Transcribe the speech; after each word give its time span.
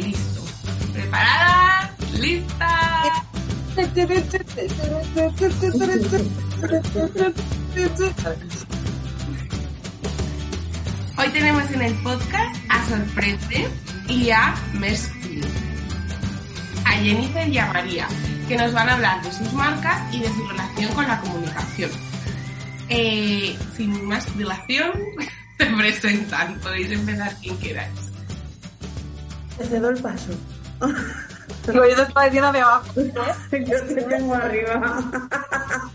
Listo. 0.00 0.42
¿Preparada? 0.94 1.94
¿Lista? 2.18 3.02
Hoy 11.18 11.28
tenemos 11.32 11.70
en 11.70 11.82
el 11.82 11.94
podcast 12.02 12.56
a 12.70 12.88
Sorprende 12.88 13.68
y 14.08 14.30
a 14.30 14.54
Messi, 14.72 15.42
a 16.86 16.92
Jennifer 16.92 17.48
y 17.48 17.58
a 17.58 17.66
María, 17.66 18.08
que 18.48 18.56
nos 18.56 18.72
van 18.72 18.88
a 18.88 18.94
hablar 18.94 19.22
de 19.22 19.32
sus 19.32 19.52
marcas 19.52 20.14
y 20.14 20.20
de 20.20 20.28
su 20.28 20.48
relación 20.48 20.92
con 20.94 21.06
la 21.06 21.20
comunicación. 21.20 21.90
Eh, 22.88 23.58
sin 23.76 24.06
más 24.06 24.36
dilación, 24.38 24.92
te 25.58 25.66
presentan. 25.66 26.58
Podéis 26.60 26.92
empezar 26.92 27.36
quien 27.40 27.58
queráis. 27.58 28.01
Cedo 29.62 29.90
el 29.90 30.00
paso. 30.00 30.32
Digo, 31.66 31.84
yo 31.86 31.94
te 31.94 32.02
estaba 32.02 32.24
diciendo 32.24 32.52
de 32.52 32.60
abajo. 32.60 32.92
Yo 33.52 33.82
te 33.86 34.02
tengo 34.02 34.34
arriba. 34.34 35.00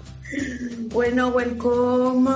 bueno, 0.93 1.27
welcome. 1.29 2.29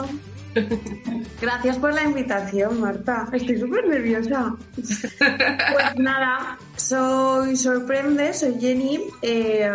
Gracias 1.40 1.78
por 1.78 1.94
la 1.94 2.04
invitación, 2.04 2.82
Marta. 2.82 3.28
Estoy 3.32 3.58
súper 3.58 3.88
nerviosa. 3.88 4.54
Pues 4.76 5.96
nada, 5.96 6.58
soy 6.76 7.56
Sorprende, 7.56 8.34
soy 8.34 8.60
Jenny. 8.60 9.00
eh, 9.22 9.72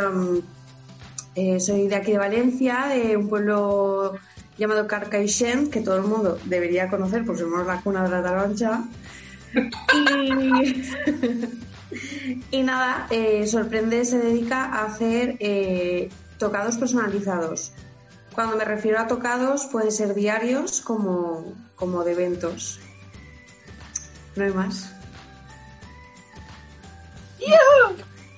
eh, 1.34 1.60
soy 1.60 1.87
de 1.87 1.96
aquí 1.96 2.12
de 2.12 2.18
Valencia, 2.18 2.87
de 2.88 3.16
un 3.16 3.29
pueblo 3.29 4.15
llamado 4.57 4.87
Carcaixent, 4.87 5.70
que 5.70 5.80
todo 5.80 5.96
el 5.96 6.02
mundo 6.02 6.38
debería 6.45 6.88
conocer, 6.88 7.24
porque 7.24 7.43
somos 7.43 7.66
la 7.66 7.80
cuna 7.80 8.04
de 8.04 8.09
la 8.10 8.23
taroncha. 8.23 8.84
Y, 9.95 10.83
y 12.59 12.62
nada, 12.62 13.07
eh, 13.10 13.46
Sorprende 13.46 14.04
se 14.04 14.18
dedica 14.18 14.65
a 14.65 14.85
hacer 14.85 15.37
eh, 15.40 16.10
tocados 16.38 16.76
personalizados. 16.76 17.73
Cuando 18.34 18.57
me 18.57 18.65
refiero 18.65 19.01
a 19.01 19.07
tocados, 19.07 19.66
pueden 19.66 19.90
ser 19.90 20.15
diarios 20.15 20.80
como, 20.80 21.54
como 21.74 22.04
de 22.04 22.12
eventos. 22.12 22.80
No 24.34 24.45
hay 24.45 24.52
más. 24.52 24.93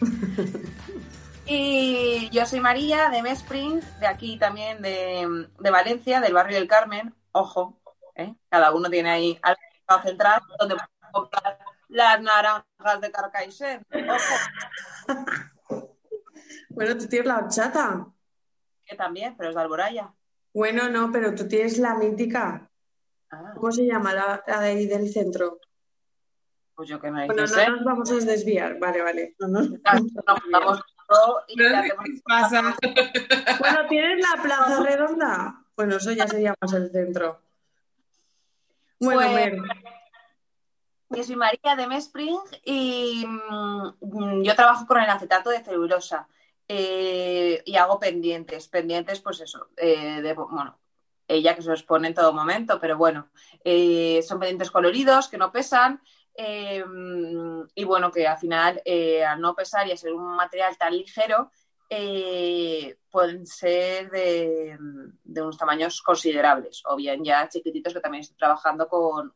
Y 1.51 2.29
yo 2.29 2.45
soy 2.45 2.61
María 2.61 3.09
de 3.09 3.23
Mespring, 3.23 3.81
de 4.01 4.07
aquí 4.07 4.39
también 4.39 4.83
de, 4.83 5.47
de 5.59 5.71
Valencia, 5.71 6.21
del 6.21 6.35
barrio 6.35 6.59
del 6.59 6.69
Carmen. 6.69 7.15
Ojo, 7.33 7.81
¿eh? 8.15 8.35
cada 8.51 8.71
uno 8.75 8.91
tiene 8.91 9.09
ahí 9.09 9.41
algo 9.43 10.03
central 10.03 10.43
donde 10.59 10.77
comprar 11.13 11.59
las 11.89 12.21
naranjas 12.21 13.01
de 13.01 13.11
Carcaixent. 13.11 13.83
Bueno, 16.71 16.97
tú 16.97 17.07
tienes 17.09 17.27
la 17.27 17.39
horchata. 17.39 18.07
que 18.85 18.95
también, 18.95 19.37
pero 19.37 19.49
es 19.51 19.55
de 19.57 19.61
Alboraya. 19.63 20.13
Bueno, 20.55 20.89
no, 20.89 21.11
pero 21.11 21.35
tú 21.35 21.49
tienes 21.49 21.79
la 21.79 21.95
mítica. 21.95 22.71
Ah, 23.31 23.53
¿Cómo 23.57 23.73
se 23.73 23.85
llama 23.85 24.15
la, 24.15 24.43
la 24.47 24.61
de 24.61 24.69
ahí 24.69 24.87
del 24.87 25.13
centro? 25.13 25.59
pues 26.75 26.89
yo 26.89 27.01
que 27.01 27.11
no 27.11 27.27
Bueno, 27.27 27.45
sé. 27.49 27.67
no 27.69 27.75
nos 27.77 27.85
vamos 27.85 28.11
a 28.13 28.15
desviar. 28.15 28.79
Vale, 28.79 29.03
vale. 29.03 29.35
No 29.41 29.49
nos- 29.49 29.69
todo 31.09 31.43
y 31.49 31.57
qué 31.57 32.21
pasa. 32.25 32.77
Bueno, 33.59 33.89
¿tienes 33.89 34.25
la 34.25 34.41
plaza 34.43 34.81
redonda? 34.85 35.65
Bueno, 35.77 35.97
eso 35.97 36.13
ya 36.13 36.29
sería 36.29 36.55
más 36.61 36.73
el 36.75 36.93
centro. 36.93 37.41
Bueno, 39.01 39.21
Pues- 39.23 39.35
Mer, 39.35 39.57
Yo 41.11 41.25
soy 41.25 41.37
María 41.37 41.75
de 41.75 41.87
Mespring 41.87 42.39
y 42.65 43.25
mm, 43.27 44.43
yo 44.43 44.55
trabajo 44.55 44.87
con 44.87 45.01
el 45.01 45.09
acetato 45.09 45.49
de 45.49 45.65
celulosa 45.65 46.29
eh, 46.67 47.63
y 47.65 47.77
hago 47.77 47.99
pendientes. 47.99 48.69
Pendientes, 48.69 49.21
pues 49.21 49.41
eso, 49.41 49.69
eh, 49.77 50.35
bueno, 50.37 50.79
ella 51.27 51.55
que 51.55 51.63
se 51.63 51.71
los 51.71 51.83
pone 51.83 52.09
en 52.09 52.15
todo 52.15 52.35
momento, 52.35 52.79
pero 52.79 52.99
bueno, 52.99 53.31
eh, 53.65 54.21
son 54.23 54.39
pendientes 54.39 54.71
coloridos 54.71 55.29
que 55.29 55.39
no 55.39 55.51
pesan 55.51 56.03
y 57.75 57.85
bueno, 57.85 58.13
que 58.13 58.29
al 58.29 58.39
final, 58.39 58.81
al 59.27 59.41
no 59.41 59.57
pesar 59.57 59.89
y 59.89 59.93
a 59.93 59.97
ser 59.97 60.13
un 60.13 60.37
material 60.37 60.79
tan 60.79 60.97
ligero, 60.97 61.51
pueden 63.11 63.45
ser 63.45 64.09
de, 64.11 64.79
unos 65.25 65.59
tamaños 65.59 66.01
considerables 66.01 66.83
o 66.87 66.95
bien 66.95 67.25
ya 67.25 67.49
chiquititos 67.49 67.93
que 67.93 67.99
también 67.99 68.21
estoy 68.21 68.37
trabajando 68.37 68.87
con 68.89 69.35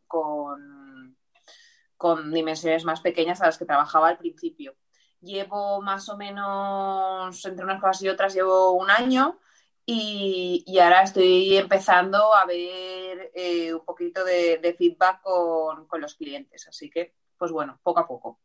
con 2.03 2.33
dimensiones 2.33 2.85
más 2.85 3.01
pequeñas 3.01 3.41
a 3.41 3.47
las 3.47 3.59
que 3.59 3.65
trabajaba 3.65 4.09
al 4.09 4.19
principio. 4.19 4.75
Llevo 5.21 5.81
más 5.81 6.09
o 6.09 6.17
menos, 6.17 7.45
entre 7.45 7.65
unas 7.65 7.81
cosas 7.81 8.03
y 8.03 8.09
otras, 8.09 8.35
llevo 8.35 8.73
un 8.73 8.91
año 8.91 9.39
y, 9.87 10.65
y 10.67 10.81
ahora 10.81 11.03
estoy 11.03 11.57
empezando 11.57 12.35
a 12.35 12.45
ver 12.45 13.31
eh, 13.37 13.73
un 13.73 13.85
poquito 13.85 14.25
de, 14.25 14.59
de 14.59 14.75
feedback 14.75 15.23
con, 15.23 15.87
con 15.87 16.01
los 16.01 16.17
clientes. 16.17 16.67
Así 16.67 16.91
que, 16.91 17.15
pues 17.39 17.53
bueno, 17.53 17.79
poco 17.85 18.01
a 18.01 18.09
poco. 18.09 18.41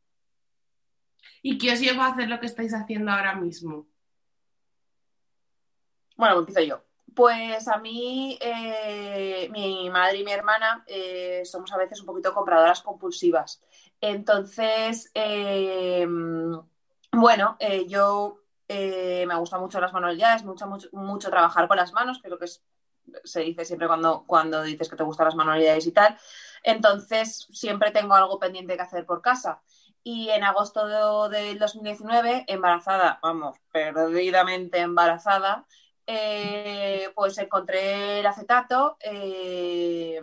¿Y 1.42 1.58
qué 1.58 1.74
os 1.74 1.80
lleva 1.80 2.06
a 2.06 2.12
hacer 2.12 2.30
lo 2.30 2.40
que 2.40 2.46
estáis 2.46 2.76
haciendo 2.76 3.12
ahora 3.12 3.34
mismo? 3.34 3.88
Bueno, 6.16 6.38
empiezo 6.38 6.62
yo. 6.62 6.87
Pues 7.18 7.68
a 7.68 7.80
mí, 7.80 8.38
eh, 8.42 9.50
mi 9.52 9.90
madre 9.90 10.20
y 10.20 10.24
mi 10.24 10.32
hermana 10.32 10.84
eh, 10.88 11.42
somos 11.46 11.72
a 11.74 11.78
veces 11.78 12.00
un 12.02 12.06
poquito 12.06 12.32
compradoras 12.34 12.82
compulsivas. 12.84 13.60
Entonces, 14.02 15.10
eh, 15.16 16.06
bueno, 17.12 17.58
yo 17.88 18.40
me 18.70 19.36
gustan 19.40 19.62
mucho 19.62 19.80
las 19.80 19.94
manualidades, 19.94 20.44
mucho, 20.44 20.68
mucho, 20.92 21.30
trabajar 21.32 21.68
con 21.68 21.78
las 21.78 21.94
manos, 21.94 22.22
lo 22.24 22.38
que 22.38 22.46
es- 22.46 22.64
se 23.24 23.42
dice 23.42 23.66
siempre 23.66 23.88
cuando, 23.88 24.24
cuando 24.28 24.64
dices 24.64 24.90
que 24.90 24.96
te 24.96 25.04
gustan 25.04 25.26
las 25.26 25.36
manualidades 25.36 25.88
y 25.88 25.92
tal. 25.94 26.18
Entonces, 26.64 27.48
siempre 27.52 27.92
tengo 27.92 28.14
algo 28.16 28.40
pendiente 28.40 28.76
que 28.76 28.82
hacer 28.84 29.06
por 29.06 29.22
casa. 29.22 29.62
Y 30.04 30.30
en 30.30 30.44
agosto 30.44 30.86
de- 31.30 31.38
del 31.38 31.60
2019, 31.60 32.46
embarazada, 32.48 33.20
vamos, 33.22 33.58
perdidamente 33.72 34.80
embarazada, 34.80 35.66
eh, 36.08 37.12
pues 37.14 37.38
encontré 37.38 38.22
el 38.22 38.26
acetato, 38.26 38.98
eh, 39.02 40.20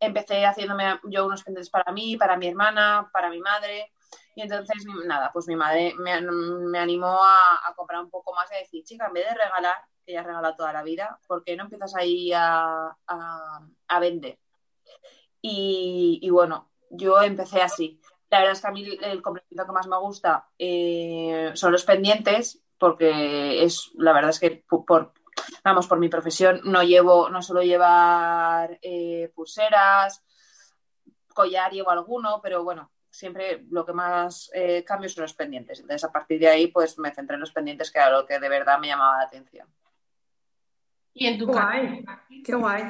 empecé 0.00 0.44
haciéndome 0.44 1.00
yo 1.04 1.26
unos 1.26 1.44
pendientes 1.44 1.70
para 1.70 1.92
mí, 1.92 2.16
para 2.16 2.36
mi 2.36 2.48
hermana, 2.48 3.08
para 3.12 3.30
mi 3.30 3.40
madre, 3.40 3.92
y 4.36 4.42
entonces, 4.42 4.84
nada, 5.06 5.30
pues 5.32 5.48
mi 5.48 5.56
madre 5.56 5.94
me, 5.98 6.20
me 6.20 6.78
animó 6.78 7.18
a, 7.24 7.72
comprar 7.74 8.02
un 8.02 8.10
poco 8.10 8.34
más 8.34 8.50
y 8.52 8.56
a 8.56 8.58
decir, 8.58 8.84
chica, 8.84 9.06
en 9.06 9.14
vez 9.14 9.24
de 9.26 9.34
regalar, 9.34 9.76
que 10.04 10.12
ya 10.12 10.20
has 10.20 10.26
regalado 10.26 10.54
toda 10.56 10.74
la 10.74 10.82
vida, 10.82 11.18
¿por 11.26 11.42
qué 11.42 11.56
no 11.56 11.64
empiezas 11.64 11.94
ahí 11.94 12.32
a, 12.34 12.94
a- 13.06 14.00
vender? 14.00 14.38
Y, 15.40 16.18
y 16.22 16.28
bueno, 16.28 16.70
yo 16.90 17.22
empecé 17.22 17.62
así. 17.62 17.98
La 18.28 18.40
verdad 18.40 18.52
es 18.52 18.60
que 18.60 18.66
a 18.66 18.72
mí 18.72 18.98
el 19.00 19.22
complemento 19.22 19.64
que 19.64 19.72
más 19.72 19.86
me 19.86 19.98
gusta 19.98 20.50
eh, 20.58 21.52
son 21.54 21.72
los 21.72 21.84
pendientes, 21.84 22.62
porque 22.78 23.64
es, 23.64 23.90
la 23.94 24.12
verdad 24.12 24.30
es 24.30 24.40
que 24.40 24.64
por, 24.68 25.12
vamos, 25.64 25.86
por 25.86 25.98
mi 25.98 26.08
profesión 26.08 26.60
no 26.64 26.82
llevo, 26.82 27.28
no 27.30 27.42
suelo 27.42 27.62
llevar 27.62 28.78
eh, 28.82 29.30
pulseras, 29.34 30.22
collar 31.34 31.72
llevo 31.72 31.90
alguno, 31.90 32.40
pero 32.42 32.64
bueno, 32.64 32.90
siempre 33.10 33.64
lo 33.70 33.84
que 33.84 33.92
más 33.92 34.50
eh, 34.52 34.84
cambio 34.84 35.08
son 35.08 35.22
los 35.22 35.34
pendientes. 35.34 35.80
Entonces, 35.80 36.04
a 36.04 36.12
partir 36.12 36.40
de 36.40 36.48
ahí, 36.48 36.66
pues 36.68 36.98
me 36.98 37.14
centré 37.14 37.34
en 37.34 37.40
los 37.40 37.52
pendientes, 37.52 37.90
que 37.90 37.98
era 37.98 38.10
lo 38.10 38.26
que 38.26 38.38
de 38.38 38.48
verdad 38.48 38.78
me 38.78 38.88
llamaba 38.88 39.18
la 39.18 39.24
atención. 39.24 39.68
¿Y 41.18 41.26
en 41.26 41.38
tu 41.38 41.46
Guay, 41.46 42.04
casa? 42.04 42.22
qué 42.44 42.54
guay. 42.54 42.82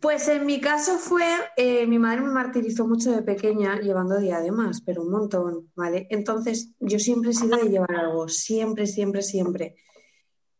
Pues 0.00 0.26
en 0.28 0.46
mi 0.46 0.60
caso 0.60 0.98
fue, 0.98 1.24
eh, 1.56 1.86
mi 1.86 1.98
madre 1.98 2.22
me 2.22 2.30
martirizó 2.30 2.88
mucho 2.88 3.12
de 3.12 3.22
pequeña 3.22 3.78
llevando 3.78 4.18
diademas, 4.18 4.80
pero 4.80 5.02
un 5.02 5.12
montón, 5.12 5.70
¿vale? 5.76 6.08
Entonces 6.10 6.72
yo 6.80 6.98
siempre 6.98 7.30
he 7.30 7.34
sido 7.34 7.56
de 7.56 7.68
llevar 7.68 7.94
algo, 7.94 8.26
siempre, 8.28 8.86
siempre, 8.86 9.22
siempre. 9.22 9.76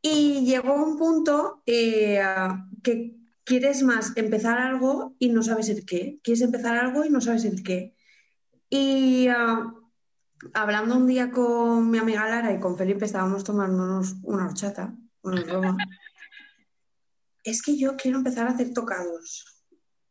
Y 0.00 0.44
llegó 0.44 0.74
un 0.74 0.96
punto 0.96 1.62
eh, 1.66 2.20
que 2.84 3.16
quieres 3.44 3.82
más 3.82 4.16
empezar 4.16 4.58
algo 4.58 5.14
y 5.18 5.30
no 5.30 5.42
sabes 5.42 5.68
el 5.70 5.84
qué. 5.84 6.20
Quieres 6.22 6.42
empezar 6.42 6.76
algo 6.76 7.04
y 7.04 7.10
no 7.10 7.20
sabes 7.20 7.44
el 7.44 7.62
qué. 7.64 7.96
Y 8.70 9.26
ah, 9.28 9.74
hablando 10.54 10.96
un 10.96 11.06
día 11.06 11.30
con 11.30 11.90
mi 11.90 11.98
amiga 11.98 12.28
Lara 12.28 12.52
y 12.52 12.60
con 12.60 12.76
Felipe, 12.76 13.06
estábamos 13.06 13.42
tomándonos 13.44 14.16
una 14.22 14.46
horchata, 14.46 14.94
una 15.22 15.42
broma. 15.42 15.76
Es 17.44 17.62
que 17.62 17.76
yo 17.76 17.96
quiero 17.96 18.18
empezar 18.18 18.46
a 18.46 18.50
hacer 18.50 18.72
tocados. 18.72 19.44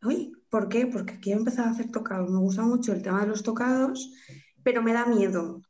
Uy, 0.03 0.33
¿por 0.49 0.67
qué? 0.67 0.87
Porque 0.87 1.19
quiero 1.19 1.39
empezar 1.39 1.67
a 1.67 1.71
hacer 1.71 1.91
tocados. 1.91 2.29
Me 2.29 2.39
gusta 2.39 2.63
mucho 2.63 2.91
el 2.93 3.01
tema 3.01 3.21
de 3.21 3.27
los 3.27 3.43
tocados, 3.43 4.11
pero 4.63 4.81
me 4.81 4.93
da 4.93 5.05
miedo. 5.05 5.61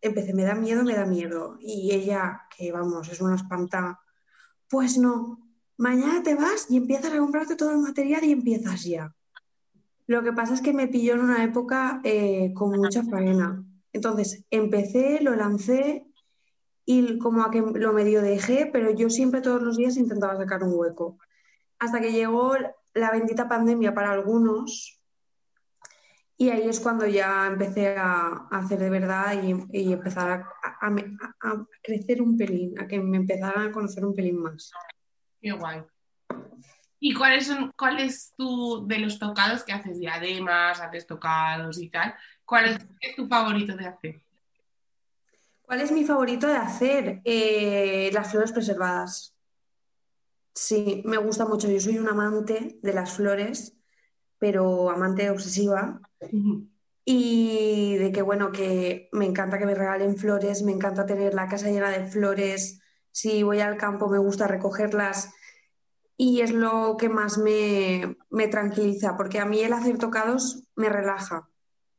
Empecé, 0.00 0.32
me 0.34 0.44
da 0.44 0.54
miedo, 0.54 0.84
me 0.84 0.94
da 0.94 1.06
miedo. 1.06 1.58
Y 1.60 1.92
ella, 1.92 2.42
que 2.56 2.72
vamos, 2.72 3.08
es 3.08 3.20
una 3.20 3.36
espanta, 3.36 4.00
pues 4.68 4.96
no. 4.98 5.40
Mañana 5.76 6.22
te 6.22 6.34
vas 6.34 6.70
y 6.70 6.76
empiezas 6.76 7.12
a 7.12 7.18
comprarte 7.18 7.56
todo 7.56 7.72
el 7.72 7.78
material 7.78 8.24
y 8.24 8.32
empiezas 8.32 8.84
ya. 8.84 9.14
Lo 10.06 10.22
que 10.22 10.32
pasa 10.32 10.54
es 10.54 10.60
que 10.60 10.72
me 10.72 10.88
pilló 10.88 11.14
en 11.14 11.20
una 11.20 11.42
época 11.42 12.00
eh, 12.04 12.52
con 12.54 12.70
mucha 12.70 13.02
faena. 13.02 13.64
Entonces, 13.92 14.44
empecé, 14.50 15.20
lo 15.20 15.34
lancé 15.34 16.06
y 16.84 17.18
como 17.18 17.42
a 17.42 17.50
que 17.50 17.60
lo 17.60 17.92
medio 17.92 18.22
dejé, 18.22 18.68
pero 18.72 18.90
yo 18.90 19.08
siempre 19.10 19.40
todos 19.40 19.62
los 19.62 19.76
días 19.76 19.96
intentaba 19.96 20.36
sacar 20.36 20.62
un 20.62 20.74
hueco. 20.74 21.18
Hasta 21.78 22.00
que 22.00 22.12
llegó 22.12 22.54
la 22.94 23.10
bendita 23.10 23.48
pandemia 23.48 23.94
para 23.94 24.12
algunos 24.12 25.00
y 26.36 26.50
ahí 26.50 26.68
es 26.68 26.80
cuando 26.80 27.06
ya 27.06 27.46
empecé 27.46 27.96
a, 27.96 28.48
hacer 28.50 28.80
de 28.80 28.90
verdad 28.90 29.40
y, 29.42 29.92
empezar 29.92 30.44
a, 30.80 31.66
crecer 31.82 32.20
un 32.20 32.36
pelín, 32.36 32.78
a 32.80 32.88
que 32.88 33.00
me 33.00 33.18
empezaran 33.18 33.68
a 33.68 33.72
conocer 33.72 34.04
un 34.04 34.14
pelín 34.14 34.42
más. 34.42 34.72
Qué. 35.40 35.56
¿Y 36.98 37.14
cuáles 37.14 37.46
son, 37.46 37.70
cuál 37.76 38.00
es 38.00 38.34
tu, 38.36 38.84
de 38.86 38.98
los 38.98 39.18
tocados 39.18 39.62
que 39.62 39.72
haces 39.72 40.00
diademas, 40.00 40.80
haces 40.80 41.06
tocados 41.06 41.78
y 41.80 41.90
tal, 41.90 42.14
cuál 42.44 42.64
es, 43.00 43.14
tu 43.14 43.28
favorito 43.28 43.76
de 43.76 43.86
hacer? 43.86 44.22
¿Cuál 45.66 45.80
es 45.80 45.92
mi 45.92 46.04
favorito 46.04 46.46
de 46.46 46.56
hacer? 46.56 47.22
Eh, 47.24 48.10
las 48.12 48.30
flores 48.30 48.52
preservadas. 48.52 49.34
Sí, 50.54 51.02
me 51.04 51.16
gusta 51.16 51.46
mucho. 51.46 51.68
Yo 51.68 51.80
soy 51.80 51.98
un 51.98 52.08
amante 52.08 52.78
de 52.82 52.92
las 52.92 53.14
flores, 53.14 53.76
pero 54.38 54.90
amante 54.90 55.30
obsesiva. 55.30 56.00
Y 57.04 57.96
de 57.96 58.12
que, 58.12 58.22
bueno, 58.22 58.52
que 58.52 59.08
me 59.12 59.26
encanta 59.26 59.58
que 59.58 59.66
me 59.66 59.74
regalen 59.74 60.16
flores, 60.16 60.62
me 60.62 60.72
encanta 60.72 61.06
tener 61.06 61.34
la 61.34 61.48
casa 61.48 61.70
llena 61.70 61.90
de 61.90 62.06
flores. 62.06 62.80
Si 63.10 63.42
voy 63.42 63.60
al 63.60 63.76
campo 63.76 64.08
me 64.08 64.18
gusta 64.18 64.46
recogerlas. 64.46 65.32
Y 66.16 66.42
es 66.42 66.52
lo 66.52 66.96
que 66.96 67.08
más 67.08 67.38
me, 67.38 68.16
me 68.30 68.48
tranquiliza, 68.48 69.16
porque 69.16 69.40
a 69.40 69.46
mí 69.46 69.60
el 69.60 69.72
hacer 69.72 69.98
tocados 69.98 70.62
me 70.76 70.88
relaja. 70.88 71.48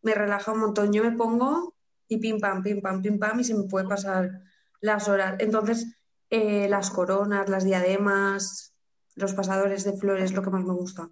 Me 0.02 0.14
relaja 0.14 0.54
un 0.54 0.60
montón. 0.60 0.94
Yo 0.94 1.04
me 1.04 1.12
pongo 1.12 1.75
y 2.08 2.18
pim 2.18 2.40
pam, 2.40 2.62
pim 2.62 2.82
pam, 2.82 3.02
pim 3.02 3.20
pam, 3.20 3.40
y 3.40 3.44
se 3.44 3.56
me 3.56 3.64
puede 3.64 3.88
pasar 3.88 4.42
las 4.82 5.08
horas. 5.08 5.36
Entonces, 5.40 5.98
eh, 6.30 6.68
las 6.70 6.90
coronas, 6.90 7.50
las 7.50 7.64
diademas, 7.64 8.74
los 9.16 9.34
pasadores 9.34 9.84
de 9.84 9.98
flores, 9.98 10.34
lo 10.34 10.42
que 10.42 10.50
más 10.50 10.64
me 10.64 10.74
gusta. 10.74 11.10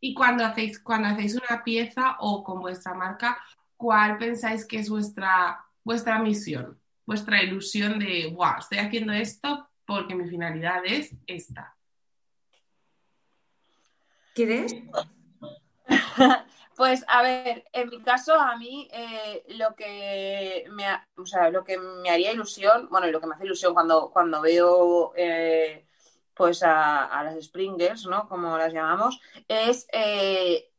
Y 0.00 0.14
cuando 0.14 0.44
hacéis, 0.44 0.78
cuando 0.78 1.08
hacéis 1.08 1.34
una 1.34 1.64
pieza 1.64 2.16
o 2.20 2.44
con 2.44 2.60
vuestra 2.60 2.94
marca, 2.94 3.36
¿cuál 3.76 4.18
pensáis 4.18 4.64
que 4.64 4.78
es 4.78 4.88
vuestra, 4.88 5.64
vuestra 5.82 6.18
misión, 6.20 6.80
vuestra 7.04 7.42
ilusión 7.42 7.98
de, 7.98 8.32
wow, 8.34 8.58
estoy 8.58 8.78
haciendo 8.78 9.12
esto 9.12 9.68
porque 9.84 10.14
mi 10.14 10.28
finalidad 10.28 10.82
es 10.84 11.14
esta? 11.26 11.74
¿Quieres? 14.34 14.72
Pues 16.78 17.04
a 17.08 17.22
ver, 17.22 17.64
en 17.72 17.88
mi 17.88 18.00
caso, 18.02 18.34
a 18.34 18.56
mí 18.56 18.88
eh, 18.92 19.42
lo 19.56 19.74
que 19.74 20.64
me 20.70 20.84
o 21.16 21.26
sea, 21.26 21.50
lo 21.50 21.64
que 21.64 21.76
me 21.76 22.08
haría 22.08 22.30
ilusión, 22.30 22.88
bueno, 22.88 23.08
y 23.08 23.10
lo 23.10 23.20
que 23.20 23.26
me 23.26 23.34
hace 23.34 23.46
ilusión 23.46 23.74
cuando, 23.74 24.12
cuando 24.12 24.40
veo 24.40 25.12
eh, 25.16 25.88
pues 26.34 26.62
a, 26.62 27.20
las 27.24 27.34
Springers, 27.34 28.06
¿no? 28.06 28.28
Como 28.28 28.56
las 28.56 28.72
llamamos, 28.72 29.20
es 29.48 29.88
eh, 29.92 30.70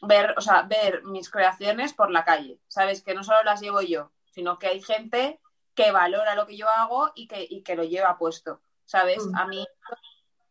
ver, 0.00 0.32
o 0.38 0.40
sea, 0.40 0.62
ver 0.62 1.02
mis 1.04 1.28
creaciones 1.28 1.92
por 1.92 2.10
la 2.10 2.24
calle, 2.24 2.58
¿sabes? 2.66 3.02
Que 3.02 3.12
no 3.12 3.22
solo 3.22 3.42
las 3.44 3.60
llevo 3.60 3.82
yo, 3.82 4.10
sino 4.30 4.58
que 4.58 4.68
hay 4.68 4.80
gente 4.80 5.38
que 5.74 5.92
valora 5.92 6.34
lo 6.34 6.46
que 6.46 6.56
yo 6.56 6.66
hago 6.70 7.12
y 7.14 7.28
que, 7.28 7.46
y 7.46 7.60
que 7.60 7.76
lo 7.76 7.84
lleva 7.84 8.16
puesto, 8.16 8.62
¿sabes? 8.86 9.26
Mm. 9.26 9.36
A 9.36 9.46
mí 9.48 9.66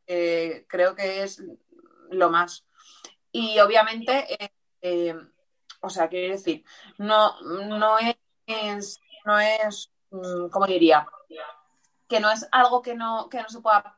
creo 0.05 0.93
que 0.93 1.23
es 1.23 1.41
lo 2.11 2.29
más. 2.29 2.67
Y 3.31 3.59
obviamente 3.61 4.43
eh, 4.43 4.51
o 5.81 5.89
sea, 5.89 6.07
quiero 6.07 6.33
decir, 6.33 6.63
no, 6.97 7.39
no 7.41 7.97
es, 7.99 8.99
no 9.25 9.39
es, 9.39 9.91
mm, 10.11 10.47
¿cómo 10.49 10.67
diría? 10.67 11.07
Que 12.07 12.19
no 12.19 12.31
es 12.31 12.47
algo 12.51 12.81
que 12.81 12.95
no, 12.95 13.29
que 13.29 13.41
no 13.41 13.49
se 13.49 13.61
pueda 13.61 13.97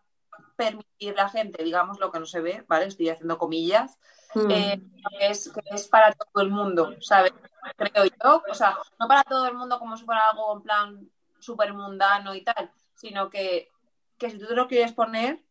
permitir 0.55 1.15
la 1.15 1.29
gente, 1.29 1.63
digamos 1.63 1.99
lo 1.99 2.11
que 2.11 2.19
no 2.19 2.25
se 2.25 2.41
ve, 2.41 2.63
¿vale? 2.67 2.85
Estoy 2.85 3.09
haciendo 3.09 3.37
comillas, 3.37 3.97
hmm. 4.33 4.51
eh, 4.51 4.81
es, 5.19 5.51
que 5.51 5.61
es 5.75 5.87
para 5.87 6.13
todo 6.13 6.43
el 6.43 6.49
mundo, 6.49 6.95
¿sabes? 7.01 7.33
Creo 7.75 8.05
yo, 8.05 8.43
o 8.49 8.53
sea, 8.53 8.77
no 8.99 9.07
para 9.07 9.23
todo 9.23 9.47
el 9.47 9.55
mundo 9.55 9.79
como 9.79 9.97
si 9.97 10.05
fuera 10.05 10.29
algo 10.29 10.55
en 10.55 10.61
plan 10.61 11.09
súper 11.39 11.73
mundano 11.73 12.35
y 12.35 12.43
tal, 12.43 12.71
sino 12.95 13.29
que, 13.29 13.71
que 14.17 14.29
si 14.29 14.37
tú 14.37 14.47
te 14.47 14.55
lo 14.55 14.67
quieres 14.67 14.93
poner, 14.93 15.43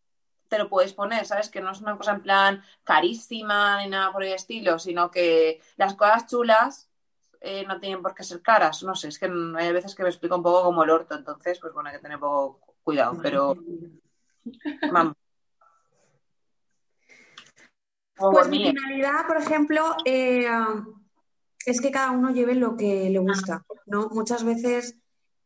te 0.52 0.58
lo 0.58 0.68
puedes 0.68 0.92
poner, 0.92 1.24
¿sabes? 1.24 1.48
Que 1.48 1.62
no 1.62 1.70
es 1.70 1.80
una 1.80 1.96
cosa 1.96 2.12
en 2.12 2.20
plan 2.20 2.62
carísima 2.84 3.82
ni 3.82 3.88
nada 3.88 4.12
por 4.12 4.22
el 4.22 4.34
estilo, 4.34 4.78
sino 4.78 5.10
que 5.10 5.62
las 5.78 5.94
cosas 5.94 6.26
chulas 6.26 6.90
eh, 7.40 7.64
no 7.66 7.80
tienen 7.80 8.02
por 8.02 8.14
qué 8.14 8.22
ser 8.22 8.42
caras. 8.42 8.82
No 8.82 8.94
sé, 8.94 9.08
es 9.08 9.18
que 9.18 9.32
hay 9.56 9.72
veces 9.72 9.94
que 9.94 10.02
me 10.02 10.10
explico 10.10 10.36
un 10.36 10.42
poco 10.42 10.64
como 10.64 10.84
el 10.84 10.90
orto, 10.90 11.14
entonces, 11.14 11.58
pues 11.58 11.72
bueno, 11.72 11.88
hay 11.88 11.96
que 11.96 12.02
tener 12.02 12.18
poco 12.18 12.60
cuidado, 12.82 13.18
pero 13.22 13.56
vamos. 14.92 15.14
Pues 18.14 18.48
mi 18.48 18.62
finalidad, 18.62 19.26
por 19.26 19.38
ejemplo, 19.38 19.96
eh, 20.04 20.46
es 21.64 21.80
que 21.80 21.90
cada 21.90 22.10
uno 22.10 22.30
lleve 22.30 22.56
lo 22.56 22.76
que 22.76 23.08
le 23.08 23.18
gusta, 23.20 23.64
¿no? 23.86 24.10
Muchas 24.10 24.44
veces 24.44 24.98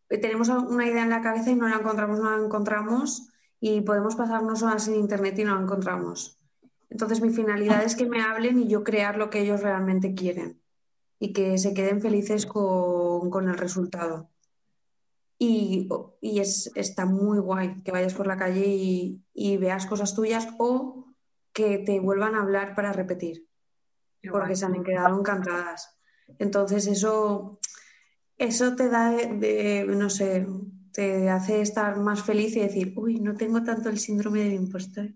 tenemos 0.08 0.48
una 0.48 0.84
idea 0.84 1.04
en 1.04 1.10
la 1.10 1.22
cabeza 1.22 1.50
y 1.50 1.54
no 1.54 1.68
la 1.68 1.76
encontramos, 1.76 2.18
no 2.18 2.36
la 2.36 2.44
encontramos 2.44 3.30
y 3.60 3.80
podemos 3.80 4.16
pasarnos 4.16 4.62
horas 4.62 4.88
en 4.88 4.96
Internet 4.96 5.38
y 5.38 5.44
no 5.44 5.54
lo 5.54 5.62
encontramos. 5.62 6.38
Entonces 6.90 7.20
mi 7.20 7.30
finalidad 7.30 7.82
es 7.82 7.96
que 7.96 8.06
me 8.06 8.22
hablen 8.22 8.58
y 8.58 8.68
yo 8.68 8.84
crear 8.84 9.16
lo 9.16 9.30
que 9.30 9.40
ellos 9.40 9.62
realmente 9.62 10.14
quieren 10.14 10.60
y 11.18 11.32
que 11.32 11.58
se 11.58 11.74
queden 11.74 12.00
felices 12.00 12.46
con, 12.46 13.48
el 13.48 13.58
resultado. 13.58 14.30
Y, 15.38 15.88
es, 16.22 16.70
está 16.74 17.04
muy 17.06 17.38
guay 17.38 17.82
que 17.82 17.92
vayas 17.92 18.14
por 18.14 18.26
la 18.26 18.36
calle 18.36 18.66
y, 18.66 19.56
veas 19.56 19.86
cosas 19.86 20.14
tuyas 20.14 20.48
o 20.58 21.06
que 21.52 21.78
te 21.78 22.00
vuelvan 22.00 22.34
a 22.34 22.42
hablar 22.42 22.74
para 22.74 22.92
repetir, 22.92 23.48
porque 24.30 24.56
se 24.56 24.66
han 24.66 24.84
quedado 24.84 25.18
encantadas. 25.18 25.98
Entonces 26.38 26.86
eso, 26.86 27.58
eso 28.36 28.76
te 28.76 28.88
da 28.88 29.10
de 29.10 29.84
no 29.88 30.10
sé, 30.10 30.46
te 30.96 31.28
hace 31.28 31.60
estar 31.60 31.98
más 31.98 32.22
feliz 32.22 32.56
y 32.56 32.60
decir, 32.60 32.94
uy, 32.96 33.20
no 33.20 33.36
tengo 33.36 33.62
tanto 33.62 33.90
el 33.90 33.98
síndrome 33.98 34.44
del 34.44 34.54
impostor. 34.54 35.08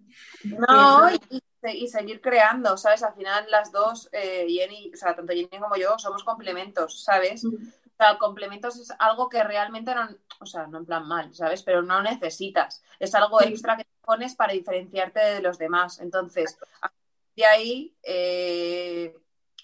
No, 0.45 1.09
y, 1.31 1.89
seguir 1.89 2.21
creando, 2.21 2.77
¿sabes? 2.77 3.03
Al 3.03 3.15
final 3.15 3.47
las 3.51 3.73
dos, 3.73 4.11
eh, 4.13 4.47
Jenny, 4.47 4.91
o 4.93 4.97
sea, 4.97 5.17
tanto 5.17 5.33
Jenny 5.33 5.49
como 5.59 5.77
yo, 5.77 5.99
somos 5.99 6.23
complementos, 6.23 7.03
¿sabes? 7.03 7.45
Mm. 7.45 7.55
O 7.55 7.97
sea, 7.97 8.19
complementos 8.19 8.79
es 8.79 8.93
algo 8.99 9.31
que 9.31 9.43
realmente 9.43 9.95
no, 9.95 10.07
o 10.39 10.45
sea, 10.45 10.67
no 10.67 10.77
en 10.79 10.85
plan 10.85 11.09
mal, 11.09 11.35
¿sabes? 11.35 11.63
Pero 11.63 11.81
no 11.81 12.03
necesitas. 12.03 12.83
Es 12.99 13.15
algo 13.15 13.41
extra 13.41 13.79
que 13.79 13.85
te 13.85 13.91
pones 14.05 14.35
para 14.35 14.53
diferenciarte 14.53 15.21
de 15.21 15.41
los 15.41 15.57
demás. 15.57 15.99
Entonces, 16.01 16.59
de 17.37 17.47
ahí, 17.47 17.97
eh, 18.03 19.17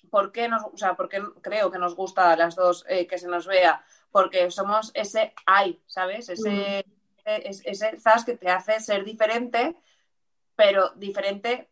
¿por 0.08 0.32
qué 0.32 0.48
nos, 0.48 0.64
o 0.64 0.76
sea, 0.78 0.94
por 0.94 1.10
qué 1.10 1.22
creo 1.42 1.70
que 1.70 1.78
nos 1.78 1.94
gusta 1.94 2.32
a 2.32 2.36
las 2.36 2.56
dos 2.56 2.86
eh, 2.88 3.06
que 3.06 3.18
se 3.18 3.28
nos 3.28 3.46
vea? 3.46 3.84
Porque 4.16 4.50
somos 4.50 4.92
ese 4.94 5.34
hay, 5.44 5.78
¿sabes? 5.84 6.30
Ese, 6.30 6.86
ese 7.26 8.00
zas 8.00 8.24
que 8.24 8.34
te 8.34 8.48
hace 8.48 8.80
ser 8.80 9.04
diferente, 9.04 9.76
pero 10.54 10.88
diferente 10.96 11.68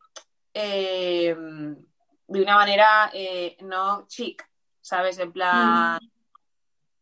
eh, 0.53 1.35
de 1.35 2.43
una 2.43 2.57
manera 2.57 3.11
eh, 3.15 3.57
no 3.63 4.07
chic, 4.09 4.47
¿sabes? 4.83 5.19
En 5.21 5.33
plan 5.33 5.99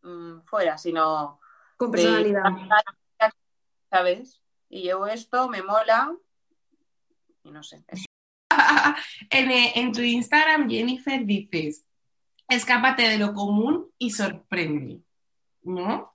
mm, 0.03 0.43
fuera, 0.45 0.79
sino... 0.79 1.41
Con 1.77 1.91
personalidad. 1.91 2.45
¿Sabes? 3.91 4.41
Y 4.69 4.83
llevo 4.83 5.09
esto, 5.09 5.49
me 5.49 5.61
mola 5.65 6.15
y 7.43 7.51
no 7.51 7.65
sé. 7.65 7.85
en, 9.31 9.51
en 9.51 9.91
tu 9.91 10.03
Instagram, 10.03 10.71
Jennifer, 10.71 11.27
dices, 11.27 11.85
escápate 12.47 13.03
de 13.09 13.19
lo 13.19 13.35
común 13.35 13.91
y 13.99 14.13
sorprende. 14.13 15.03
¿No? 15.65 16.13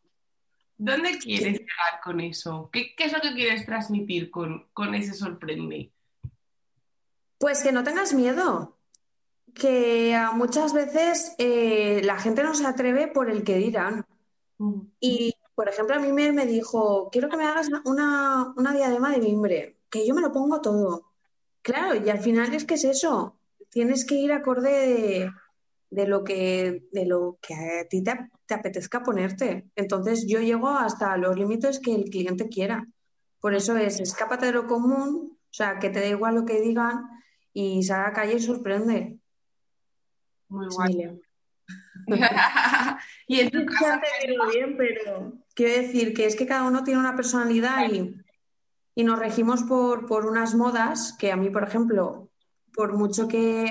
¿Dónde 0.78 1.18
quieres 1.18 1.54
llegar 1.54 2.02
con 2.04 2.20
eso? 2.20 2.70
¿Qué, 2.72 2.94
es 2.98 3.12
lo 3.12 3.20
que 3.20 3.34
quieres 3.34 3.66
transmitir 3.66 4.30
con, 4.30 4.68
ese 4.94 5.14
sorprende? 5.14 5.92
Pues 7.40 7.62
que 7.62 7.72
no 7.72 7.84
tengas 7.84 8.14
miedo, 8.14 8.78
que 9.56 10.20
muchas 10.34 10.74
veces 10.74 11.34
eh, 11.40 12.02
la 12.04 12.20
gente 12.20 12.44
no 12.44 12.54
se 12.54 12.68
atreve 12.68 13.08
por 13.08 13.30
el 13.30 13.44
que 13.44 13.58
dirán. 13.58 14.06
Mm. 14.60 14.82
Y, 15.00 15.36
por 15.56 15.68
ejemplo, 15.68 15.96
a 15.96 16.00
mí 16.00 16.12
me, 16.12 16.32
me 16.32 16.46
dijo, 16.46 17.10
quiero 17.12 17.30
que 17.30 17.38
me 17.38 17.48
hagas 17.48 17.70
una, 17.86 18.54
una, 18.56 18.74
diadema 18.74 19.12
de 19.12 19.20
mimbre, 19.20 19.78
que 19.90 20.06
yo 20.06 20.14
me 20.14 20.22
lo 20.22 20.32
pongo 20.32 20.62
todo. 20.62 21.12
Claro, 21.64 21.96
y 21.96 22.10
al 22.10 22.20
final 22.20 22.54
es 22.54 22.66
que 22.66 22.76
es 22.76 22.84
eso, 22.84 23.40
tienes 23.70 24.06
que 24.06 24.16
ir 24.16 24.32
acorde 24.32 24.72
de, 24.72 25.32
de 25.90 26.08
lo 26.08 26.24
que, 26.24 26.84
de 26.92 27.06
lo 27.06 27.38
que 27.42 27.54
a 27.54 27.88
ti 27.88 28.04
te, 28.04 28.14
apetezca 28.54 29.04
ponerte. 29.04 29.70
Entonces 29.76 30.26
yo 30.28 30.40
llego 30.40 30.70
hasta 30.70 31.18
los 31.18 31.38
límites 31.38 31.80
que 31.80 31.96
el 31.96 32.06
cliente 32.06 32.50
quiera. 32.50 32.86
Por 33.40 33.54
eso 33.54 33.78
es, 33.78 34.00
escápate 34.00 34.48
de 34.48 34.52
lo 34.54 34.68
común, 34.68 35.38
o 35.38 35.54
sea, 35.54 35.80
que 35.80 35.90
te 35.90 36.00
da 36.00 36.08
igual 36.08 36.36
lo 36.36 36.46
que 36.46 36.62
digan 36.62 37.08
y 37.54 37.84
sal 37.84 38.02
a 38.02 38.08
la 38.08 38.14
calle 38.14 38.36
y 38.36 38.40
sorprende. 38.40 39.20
Muy 40.50 40.68
guay. 40.74 41.20
y 43.28 43.40
en 43.40 43.52
tu 43.52 43.66
caso, 43.66 44.00
bien, 44.54 44.78
pero 44.78 45.34
quiero 45.54 45.82
decir 45.82 46.14
que 46.14 46.26
es 46.26 46.36
que 46.36 46.48
cada 46.48 46.64
uno 46.68 46.84
tiene 46.84 47.00
una 47.00 47.16
personalidad 47.16 47.90
y, 47.92 48.16
y 48.96 49.04
nos 49.04 49.20
regimos 49.20 49.64
por, 49.64 50.06
por 50.06 50.26
unas 50.26 50.56
modas 50.56 51.16
que 51.20 51.32
a 51.32 51.36
mí, 51.36 51.50
por 51.50 51.64
ejemplo, 51.64 52.30
por 52.74 52.94
mucho 52.94 53.28
que 53.28 53.70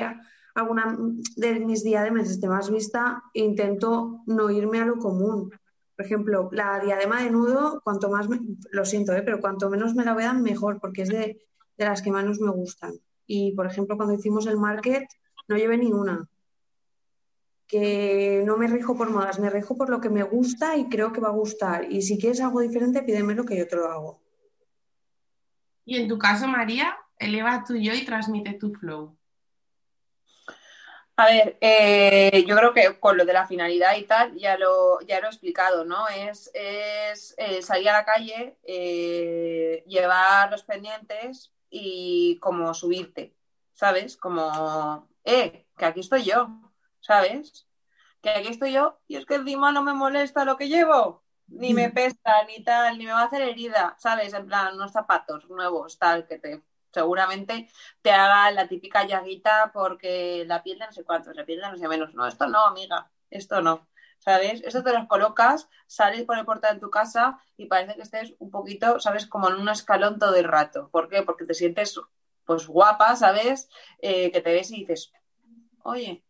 alguna 0.56 0.96
de 1.36 1.60
mis 1.60 1.84
diademas 1.84 2.30
esté 2.30 2.48
más 2.48 2.70
vista, 2.70 3.22
intento 3.34 4.22
no 4.26 4.50
irme 4.50 4.80
a 4.80 4.86
lo 4.86 4.96
común. 4.96 5.50
Por 5.94 6.04
ejemplo, 6.04 6.48
la 6.52 6.80
diadema 6.80 7.22
de 7.22 7.30
nudo, 7.30 7.80
cuanto 7.84 8.10
más, 8.10 8.26
lo 8.70 8.84
siento, 8.84 9.12
¿eh? 9.12 9.22
pero 9.22 9.40
cuanto 9.40 9.70
menos 9.70 9.94
me 9.94 10.04
la 10.04 10.14
vean, 10.14 10.42
mejor, 10.42 10.80
porque 10.80 11.02
es 11.02 11.08
de, 11.10 11.42
de 11.76 11.84
las 11.84 12.02
que 12.02 12.10
menos 12.10 12.40
me 12.40 12.50
gustan. 12.50 12.94
Y, 13.26 13.52
por 13.52 13.66
ejemplo, 13.66 13.96
cuando 13.96 14.14
hicimos 14.14 14.46
el 14.46 14.56
market, 14.56 15.06
no 15.48 15.56
llevé 15.56 15.76
ni 15.76 15.92
una. 15.92 16.28
Que 17.66 18.42
no 18.46 18.56
me 18.56 18.68
rijo 18.68 18.96
por 18.96 19.10
modas, 19.10 19.38
me 19.38 19.50
rijo 19.50 19.76
por 19.76 19.90
lo 19.90 20.00
que 20.00 20.08
me 20.08 20.22
gusta 20.22 20.76
y 20.76 20.88
creo 20.88 21.12
que 21.12 21.20
va 21.20 21.28
a 21.28 21.32
gustar. 21.32 21.90
Y 21.90 22.02
si 22.02 22.18
quieres 22.18 22.40
algo 22.40 22.60
diferente, 22.60 23.02
pídemelo 23.02 23.44
que 23.44 23.58
yo 23.58 23.66
te 23.66 23.76
lo 23.76 23.86
hago. 23.86 24.20
Y 25.84 25.96
en 25.96 26.08
tu 26.08 26.18
caso, 26.18 26.48
María, 26.48 26.96
eleva 27.18 27.64
tu 27.64 27.74
yo 27.74 27.92
y 27.92 28.04
transmite 28.04 28.54
tu 28.54 28.72
flow. 28.72 29.16
A 31.18 31.26
ver, 31.26 31.56
eh, 31.62 32.44
yo 32.46 32.54
creo 32.56 32.74
que 32.74 33.00
con 33.00 33.16
lo 33.16 33.24
de 33.24 33.32
la 33.32 33.46
finalidad 33.46 33.96
y 33.96 34.04
tal 34.04 34.36
ya 34.36 34.58
lo, 34.58 35.00
ya 35.00 35.18
lo 35.20 35.26
he 35.26 35.30
explicado, 35.30 35.84
¿no? 35.86 36.06
Es, 36.08 36.50
es 36.52 37.34
eh, 37.38 37.62
salir 37.62 37.88
a 37.88 37.94
la 37.94 38.04
calle, 38.04 38.58
eh, 38.64 39.82
llevar 39.86 40.50
los 40.50 40.62
pendientes 40.64 41.54
y 41.70 42.38
como 42.40 42.74
subirte, 42.74 43.34
¿sabes? 43.72 44.16
Como, 44.18 45.08
eh, 45.24 45.66
que 45.78 45.84
aquí 45.86 46.00
estoy 46.00 46.24
yo, 46.24 46.48
¿sabes? 47.00 47.66
Que 48.20 48.30
aquí 48.30 48.48
estoy 48.48 48.72
yo 48.74 49.00
y 49.08 49.16
es 49.16 49.24
que 49.24 49.36
encima 49.36 49.72
no 49.72 49.82
me 49.82 49.94
molesta 49.94 50.44
lo 50.44 50.58
que 50.58 50.68
llevo, 50.68 51.24
ni 51.46 51.72
me 51.72 51.90
pesa, 51.90 52.44
ni 52.46 52.62
tal, 52.62 52.98
ni 52.98 53.06
me 53.06 53.12
va 53.12 53.22
a 53.22 53.24
hacer 53.26 53.40
herida, 53.42 53.96
¿sabes? 53.98 54.34
En 54.34 54.46
plan, 54.46 54.74
unos 54.74 54.92
zapatos 54.92 55.48
nuevos, 55.48 55.98
tal, 55.98 56.26
que 56.26 56.38
te 56.38 56.62
seguramente 56.96 57.68
te 58.00 58.10
haga 58.10 58.50
la 58.52 58.68
típica 58.68 59.06
llaguita 59.06 59.70
porque 59.74 60.44
la 60.46 60.62
piel 60.62 60.78
no 60.78 60.90
sé 60.92 61.04
cuántos, 61.04 61.36
la 61.36 61.44
piel 61.44 61.60
no 61.60 61.76
sé 61.76 61.88
menos. 61.88 62.14
No, 62.14 62.26
esto 62.26 62.46
no, 62.46 62.64
amiga, 62.64 63.10
esto 63.30 63.60
no. 63.60 63.86
¿Sabes? 64.18 64.62
Esto 64.62 64.82
te 64.82 64.94
los 64.94 65.06
colocas, 65.06 65.68
sales 65.86 66.24
por 66.24 66.38
el 66.38 66.46
portal 66.46 66.76
de 66.76 66.80
tu 66.80 66.90
casa 66.90 67.38
y 67.58 67.66
parece 67.66 67.96
que 67.96 68.02
estés 68.02 68.34
un 68.38 68.50
poquito, 68.50 68.98
¿sabes? 68.98 69.26
Como 69.26 69.50
en 69.50 69.56
un 69.56 69.68
escalón 69.68 70.18
todo 70.18 70.34
el 70.36 70.44
rato. 70.44 70.88
¿Por 70.90 71.10
qué? 71.10 71.22
Porque 71.22 71.44
te 71.44 71.52
sientes, 71.52 72.00
pues, 72.46 72.66
guapa, 72.66 73.14
¿sabes? 73.16 73.68
Eh, 73.98 74.32
que 74.32 74.40
te 74.40 74.52
ves 74.52 74.70
y 74.70 74.80
dices, 74.80 75.12
oye, 75.82 76.24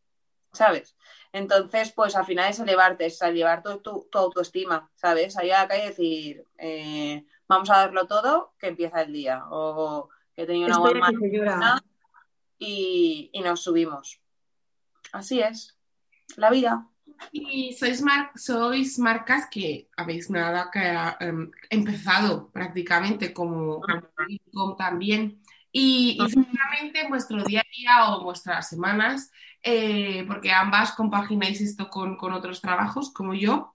¿sabes? 0.52 0.96
Entonces, 1.32 1.92
pues 1.92 2.16
al 2.16 2.26
final 2.26 2.50
es 2.50 2.58
elevarte, 2.58 3.06
es 3.06 3.22
elevar 3.22 3.62
tu, 3.62 3.78
tu, 4.10 4.18
autoestima, 4.18 4.90
¿sabes? 4.96 5.36
Allá 5.36 5.60
acá 5.62 5.78
y 5.78 5.86
decir, 5.86 6.44
eh, 6.58 7.24
vamos 7.46 7.70
a 7.70 7.78
darlo 7.78 8.06
todo, 8.08 8.54
que 8.58 8.68
empieza 8.68 9.02
el 9.02 9.12
día. 9.12 9.44
O 9.50 10.08
he 10.36 10.46
tenido 10.46 10.66
una 10.66 10.78
buena 10.78 11.10
mañana 11.10 11.82
y, 12.58 13.30
y, 13.32 13.40
nos 13.40 13.62
subimos. 13.62 14.20
Así 15.12 15.40
es, 15.40 15.78
la 16.36 16.50
vida. 16.50 16.88
Y 17.32 17.72
sois, 17.72 18.02
mar 18.02 18.30
sois 18.36 18.98
marcas 18.98 19.48
que 19.50 19.88
habéis 19.96 20.28
nada 20.28 20.70
que 20.70 20.80
ha 20.80 21.16
um, 21.20 21.50
empezado 21.70 22.50
prácticamente 22.50 23.32
como, 23.32 23.80
como 24.52 24.76
también. 24.76 25.40
Y, 25.72 26.18
y 26.20 26.30
seguramente 26.30 27.00
en 27.00 27.08
vuestro 27.08 27.42
día 27.44 27.60
a 27.60 27.76
día 27.76 28.14
o 28.14 28.24
vuestras 28.24 28.68
semanas, 28.68 29.30
eh, 29.62 30.24
porque 30.26 30.52
ambas 30.52 30.92
compagináis 30.92 31.60
esto 31.60 31.88
con, 31.88 32.16
con, 32.16 32.32
otros 32.32 32.60
trabajos, 32.60 33.12
como 33.12 33.34
yo, 33.34 33.74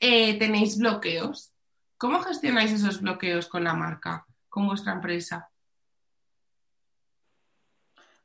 eh, 0.00 0.38
tenéis 0.38 0.78
bloqueos. 0.78 1.52
¿Cómo 1.96 2.20
gestionáis 2.20 2.72
esos 2.72 3.00
bloqueos 3.00 3.46
con 3.46 3.62
la 3.64 3.74
marca, 3.74 4.26
con 4.48 4.66
vuestra 4.66 4.94
empresa? 4.94 5.51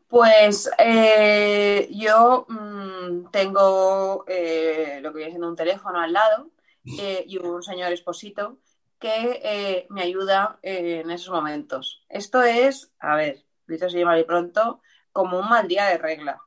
Pues 0.07 0.69
eh, 0.77 1.89
yo 1.91 2.45
mmm, 2.47 3.29
tengo 3.29 4.23
eh, 4.27 4.99
lo 5.01 5.11
que 5.11 5.17
viene 5.17 5.31
siendo 5.31 5.49
un 5.49 5.55
teléfono 5.55 5.99
al 5.99 6.13
lado 6.13 6.49
eh, 6.97 7.25
y 7.27 7.37
un 7.37 7.61
señor 7.61 7.91
esposito 7.91 8.57
que 8.99 9.85
me 9.89 10.01
ayuda 10.01 10.57
en 10.61 11.11
esos 11.11 11.29
momentos. 11.29 12.03
Esto 12.09 12.41
es, 12.41 12.91
a 12.99 13.15
ver, 13.15 13.43
dicho 13.67 13.85
así 13.85 14.03
mal 14.03 14.19
y 14.19 14.23
pronto, 14.23 14.81
como 15.11 15.39
un 15.39 15.49
mal 15.49 15.67
día 15.67 15.85
de 15.85 15.97
regla, 15.97 16.41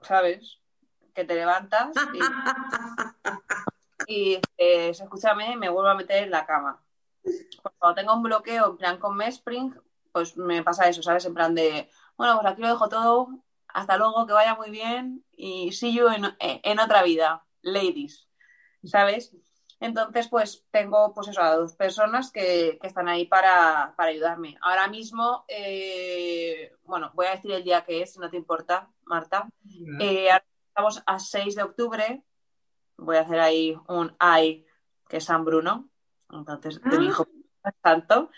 ¿sabes? 0.00 0.60
Que 1.12 1.24
te 1.24 1.34
levantas 1.34 1.90
y, 4.06 4.34
y 4.36 4.40
escúchame, 4.56 5.56
me 5.56 5.68
vuelvo 5.68 5.90
a 5.90 5.94
meter 5.94 6.22
en 6.22 6.30
la 6.30 6.46
cama. 6.46 6.80
Cuando 7.78 7.94
tengo 7.94 8.14
un 8.14 8.22
bloqueo 8.22 8.70
en 8.70 8.76
plan 8.76 8.98
con 8.98 9.16
Mespring, 9.16 9.74
pues 10.12 10.36
me 10.36 10.62
pasa 10.62 10.88
eso, 10.88 11.02
¿sabes? 11.02 11.24
En 11.26 11.34
plan 11.34 11.54
de 11.54 11.90
bueno, 12.16 12.40
pues 12.40 12.52
aquí 12.52 12.62
lo 12.62 12.68
dejo 12.68 12.88
todo. 12.88 13.28
Hasta 13.68 13.96
luego, 13.96 14.26
que 14.26 14.32
vaya 14.32 14.54
muy 14.54 14.70
bien 14.70 15.24
y 15.32 15.72
see 15.72 15.92
you 15.92 16.08
en, 16.08 16.24
en 16.38 16.78
otra 16.78 17.02
vida, 17.02 17.44
ladies. 17.62 18.28
¿Sabes? 18.84 19.34
Entonces, 19.80 20.28
pues 20.28 20.64
tengo 20.70 21.12
pues 21.12 21.28
eso, 21.28 21.42
a 21.42 21.56
dos 21.56 21.74
personas 21.74 22.30
que, 22.30 22.78
que 22.80 22.86
están 22.86 23.08
ahí 23.08 23.26
para, 23.26 23.94
para, 23.96 24.10
ayudarme. 24.10 24.56
Ahora 24.62 24.88
mismo, 24.88 25.44
eh, 25.48 26.72
bueno, 26.84 27.10
voy 27.14 27.26
a 27.26 27.32
decir 27.32 27.52
el 27.52 27.64
día 27.64 27.84
que 27.84 28.00
es, 28.00 28.12
si 28.14 28.18
no 28.18 28.30
te 28.30 28.36
importa, 28.36 28.88
Marta. 29.04 29.48
Eh, 30.00 30.28
estamos 30.68 31.02
a 31.04 31.18
6 31.18 31.56
de 31.56 31.62
octubre. 31.62 32.22
Voy 32.96 33.16
a 33.16 33.20
hacer 33.20 33.40
ahí 33.40 33.76
un 33.88 34.14
ay, 34.18 34.64
que 35.08 35.18
es 35.18 35.24
San 35.24 35.44
Bruno. 35.44 35.90
Entonces, 36.30 36.80
de 36.80 36.98
mi 36.98 37.06
hijo 37.06 37.26
tanto. 37.82 38.30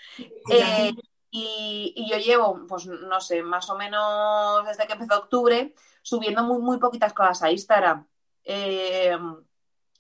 Eh, 0.51 0.93
y, 1.31 2.07
yo 2.11 2.19
llevo, 2.19 2.67
pues 2.69 2.87
no 2.87 3.21
sé, 3.21 3.43
más 3.43 3.69
o 3.71 3.77
menos 3.77 4.65
desde 4.67 4.87
que 4.87 4.95
empezó 4.95 5.19
octubre, 5.19 5.75
subiendo 6.03 6.43
muy, 6.45 6.61
muy 6.63 6.79
poquitas 6.79 7.13
cosas 7.13 7.43
a 7.43 7.51
Instagram. 7.51 8.07
Eh, 8.45 9.17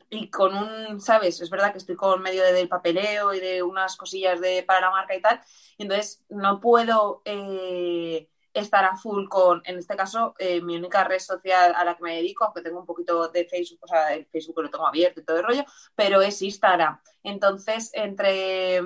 y 0.08 0.30
con 0.30 0.54
un, 0.56 1.00
¿sabes? 1.00 1.40
Es 1.40 1.50
verdad 1.50 1.72
que 1.72 1.78
estoy 1.78 1.96
con 1.96 2.22
medio 2.22 2.42
de, 2.44 2.52
del 2.52 2.68
papeleo 2.68 3.34
y 3.34 3.40
de 3.40 3.62
unas 3.62 3.96
cosillas 3.96 4.40
de, 4.40 4.62
para 4.62 4.82
la 4.82 4.90
marca 4.90 5.16
y 5.16 5.20
tal. 5.20 5.40
Y 5.76 5.82
entonces 5.82 6.24
no 6.28 6.60
puedo 6.60 7.22
eh, 7.24 8.28
estar 8.54 8.84
a 8.84 8.96
full 8.96 9.28
con, 9.28 9.62
en 9.64 9.78
este 9.78 9.96
caso, 9.96 10.34
eh, 10.38 10.60
mi 10.60 10.76
única 10.76 11.04
red 11.04 11.18
social 11.18 11.74
a 11.74 11.84
la 11.84 11.96
que 11.96 12.02
me 12.04 12.16
dedico, 12.16 12.44
aunque 12.44 12.62
tengo 12.62 12.80
un 12.80 12.86
poquito 12.86 13.28
de 13.28 13.46
Facebook, 13.46 13.80
o 13.82 13.88
sea, 13.88 14.14
el 14.14 14.26
Facebook 14.26 14.62
lo 14.62 14.70
tengo 14.70 14.86
abierto 14.86 15.20
y 15.20 15.24
todo 15.24 15.38
el 15.38 15.44
rollo, 15.44 15.64
pero 15.94 16.22
es 16.22 16.40
Instagram. 16.40 17.00
Entonces, 17.22 17.90
entre 17.92 18.80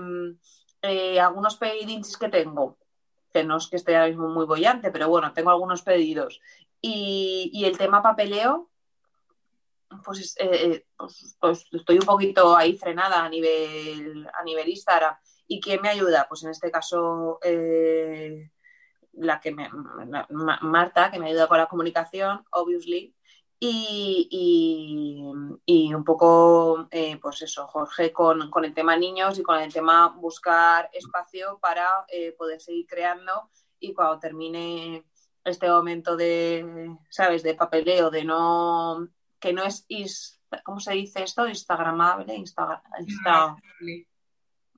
eh, 0.82 1.20
algunos 1.20 1.56
pedidos 1.56 2.16
que 2.16 2.28
tengo, 2.28 2.78
que 3.32 3.44
no 3.44 3.56
es 3.56 3.68
que 3.68 3.76
esté 3.76 3.96
ahora 3.96 4.08
mismo 4.08 4.28
muy 4.28 4.46
bollante, 4.46 4.90
pero 4.90 5.08
bueno, 5.08 5.32
tengo 5.32 5.50
algunos 5.50 5.82
pedidos. 5.82 6.40
Y, 6.80 7.50
y 7.52 7.64
el 7.64 7.76
tema 7.76 8.02
papeleo, 8.02 8.70
pues, 10.04 10.36
eh, 10.38 10.86
pues, 10.96 11.36
pues, 11.40 11.66
estoy 11.72 11.96
un 11.96 12.06
poquito 12.06 12.56
ahí 12.56 12.76
frenada 12.76 13.24
a 13.24 13.28
nivel, 13.28 14.28
a 14.32 14.42
nivel 14.44 14.68
Instagram. 14.68 15.16
¿Y 15.46 15.60
quién 15.60 15.82
me 15.82 15.88
ayuda? 15.88 16.26
Pues 16.28 16.44
en 16.44 16.50
este 16.50 16.70
caso, 16.70 17.40
eh, 17.42 18.50
la 19.14 19.40
que 19.40 19.50
me, 19.50 19.68
Marta, 20.60 21.10
que 21.10 21.18
me 21.18 21.28
ayuda 21.28 21.48
con 21.48 21.58
la 21.58 21.66
comunicación, 21.66 22.44
obviously, 22.52 23.14
y, 23.62 24.26
y, 24.30 25.22
y, 25.66 25.94
un 25.94 26.02
poco, 26.02 26.88
eh, 26.90 27.18
pues 27.20 27.42
eso, 27.42 27.66
Jorge, 27.66 28.10
con, 28.10 28.50
con, 28.50 28.64
el 28.64 28.72
tema 28.72 28.96
niños 28.96 29.38
y 29.38 29.42
con 29.42 29.58
el 29.60 29.70
tema 29.70 30.08
buscar 30.08 30.88
espacio 30.94 31.58
para 31.60 32.06
eh, 32.08 32.32
poder 32.32 32.58
seguir 32.58 32.86
creando 32.86 33.50
y 33.78 33.92
cuando 33.92 34.18
termine 34.18 35.04
este 35.44 35.68
momento 35.68 36.16
de, 36.16 36.96
¿sabes?, 37.10 37.42
de 37.42 37.54
papeleo, 37.54 38.10
de 38.10 38.24
no, 38.24 39.06
que 39.38 39.52
no 39.52 39.62
es, 39.62 39.84
is, 39.88 40.40
¿cómo 40.64 40.80
se 40.80 40.94
dice 40.94 41.22
esto? 41.22 41.46
Instagramable, 41.46 42.34
Insta, 42.34 42.82
Insta, 42.98 43.56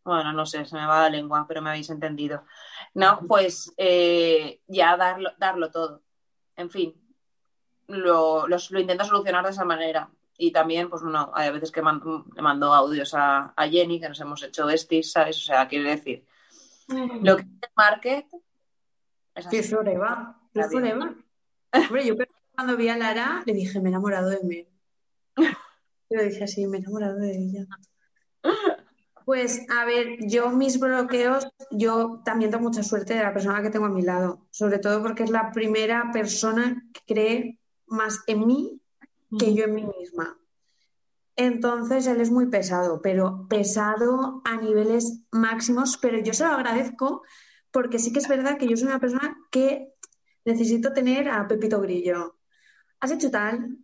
bueno, 0.04 0.32
no 0.32 0.44
sé, 0.44 0.64
se 0.64 0.74
me 0.74 0.86
va 0.86 1.02
la 1.02 1.10
lengua, 1.10 1.44
pero 1.46 1.62
me 1.62 1.70
habéis 1.70 1.90
entendido. 1.90 2.44
No, 2.94 3.20
pues 3.28 3.72
eh, 3.76 4.60
ya 4.66 4.96
darlo, 4.96 5.30
darlo 5.38 5.70
todo. 5.70 6.02
En 6.56 6.70
fin, 6.70 7.01
lo, 7.88 8.46
los, 8.48 8.70
lo 8.70 8.80
intento 8.80 9.04
solucionar 9.04 9.44
de 9.44 9.50
esa 9.50 9.64
manera. 9.64 10.10
Y 10.38 10.50
también, 10.50 10.88
pues 10.88 11.02
bueno, 11.02 11.30
hay 11.34 11.52
veces 11.52 11.70
que 11.70 11.82
mando, 11.82 12.24
le 12.34 12.42
mando 12.42 12.72
audios 12.72 13.14
a, 13.14 13.52
a, 13.56 13.68
Jenny, 13.68 14.00
que 14.00 14.08
nos 14.08 14.20
hemos 14.20 14.42
hecho 14.42 14.66
besties, 14.66 15.12
¿sabes? 15.12 15.38
O 15.38 15.42
sea, 15.42 15.68
quiere 15.68 15.90
decir, 15.90 16.24
mm. 16.88 17.24
lo 17.24 17.36
que 17.36 17.42
es 17.42 17.48
el 17.48 17.70
market 17.76 18.26
es 19.34 19.46
así. 19.46 19.60
Que 19.60 19.98
va. 19.98 20.38
Hombre, 20.54 22.06
yo 22.06 22.14
cuando 22.54 22.76
vi 22.76 22.88
a 22.88 22.96
Lara, 22.96 23.42
le 23.46 23.54
dije, 23.54 23.80
me 23.80 23.88
he 23.88 23.92
enamorado 23.92 24.28
de 24.30 24.40
mí. 24.42 24.68
Yo 26.10 26.22
dije 26.22 26.44
así, 26.44 26.66
me 26.66 26.76
he 26.76 26.80
enamorado 26.80 27.16
de 27.16 27.34
ella. 27.34 27.66
Pues 29.24 29.64
a 29.70 29.86
ver, 29.86 30.18
yo 30.26 30.50
mis 30.50 30.78
bloqueos, 30.78 31.48
yo 31.70 32.20
también 32.22 32.50
tengo 32.50 32.64
mucha 32.64 32.82
suerte 32.82 33.14
de 33.14 33.22
la 33.22 33.32
persona 33.32 33.62
que 33.62 33.70
tengo 33.70 33.86
a 33.86 33.88
mi 33.88 34.02
lado, 34.02 34.46
sobre 34.50 34.78
todo 34.78 35.00
porque 35.00 35.22
es 35.22 35.30
la 35.30 35.52
primera 35.52 36.10
persona 36.12 36.84
que 36.92 37.14
cree 37.14 37.58
más 37.92 38.20
en 38.26 38.46
mí 38.46 38.80
que 39.38 39.54
yo 39.54 39.64
en 39.64 39.74
mí 39.74 39.86
misma. 39.98 40.38
Entonces 41.36 42.06
él 42.06 42.20
es 42.20 42.30
muy 42.30 42.46
pesado, 42.46 43.00
pero 43.00 43.46
pesado 43.48 44.42
a 44.44 44.56
niveles 44.56 45.22
máximos, 45.30 45.98
pero 46.00 46.18
yo 46.18 46.34
se 46.34 46.44
lo 46.44 46.50
agradezco 46.50 47.22
porque 47.70 47.98
sí 47.98 48.12
que 48.12 48.18
es 48.18 48.28
verdad 48.28 48.58
que 48.58 48.68
yo 48.68 48.76
soy 48.76 48.88
una 48.88 49.00
persona 49.00 49.36
que 49.50 49.94
necesito 50.44 50.92
tener 50.92 51.28
a 51.28 51.46
Pepito 51.48 51.80
Grillo. 51.80 52.36
¿Has 53.00 53.12
hecho 53.12 53.30
tal? 53.30 53.78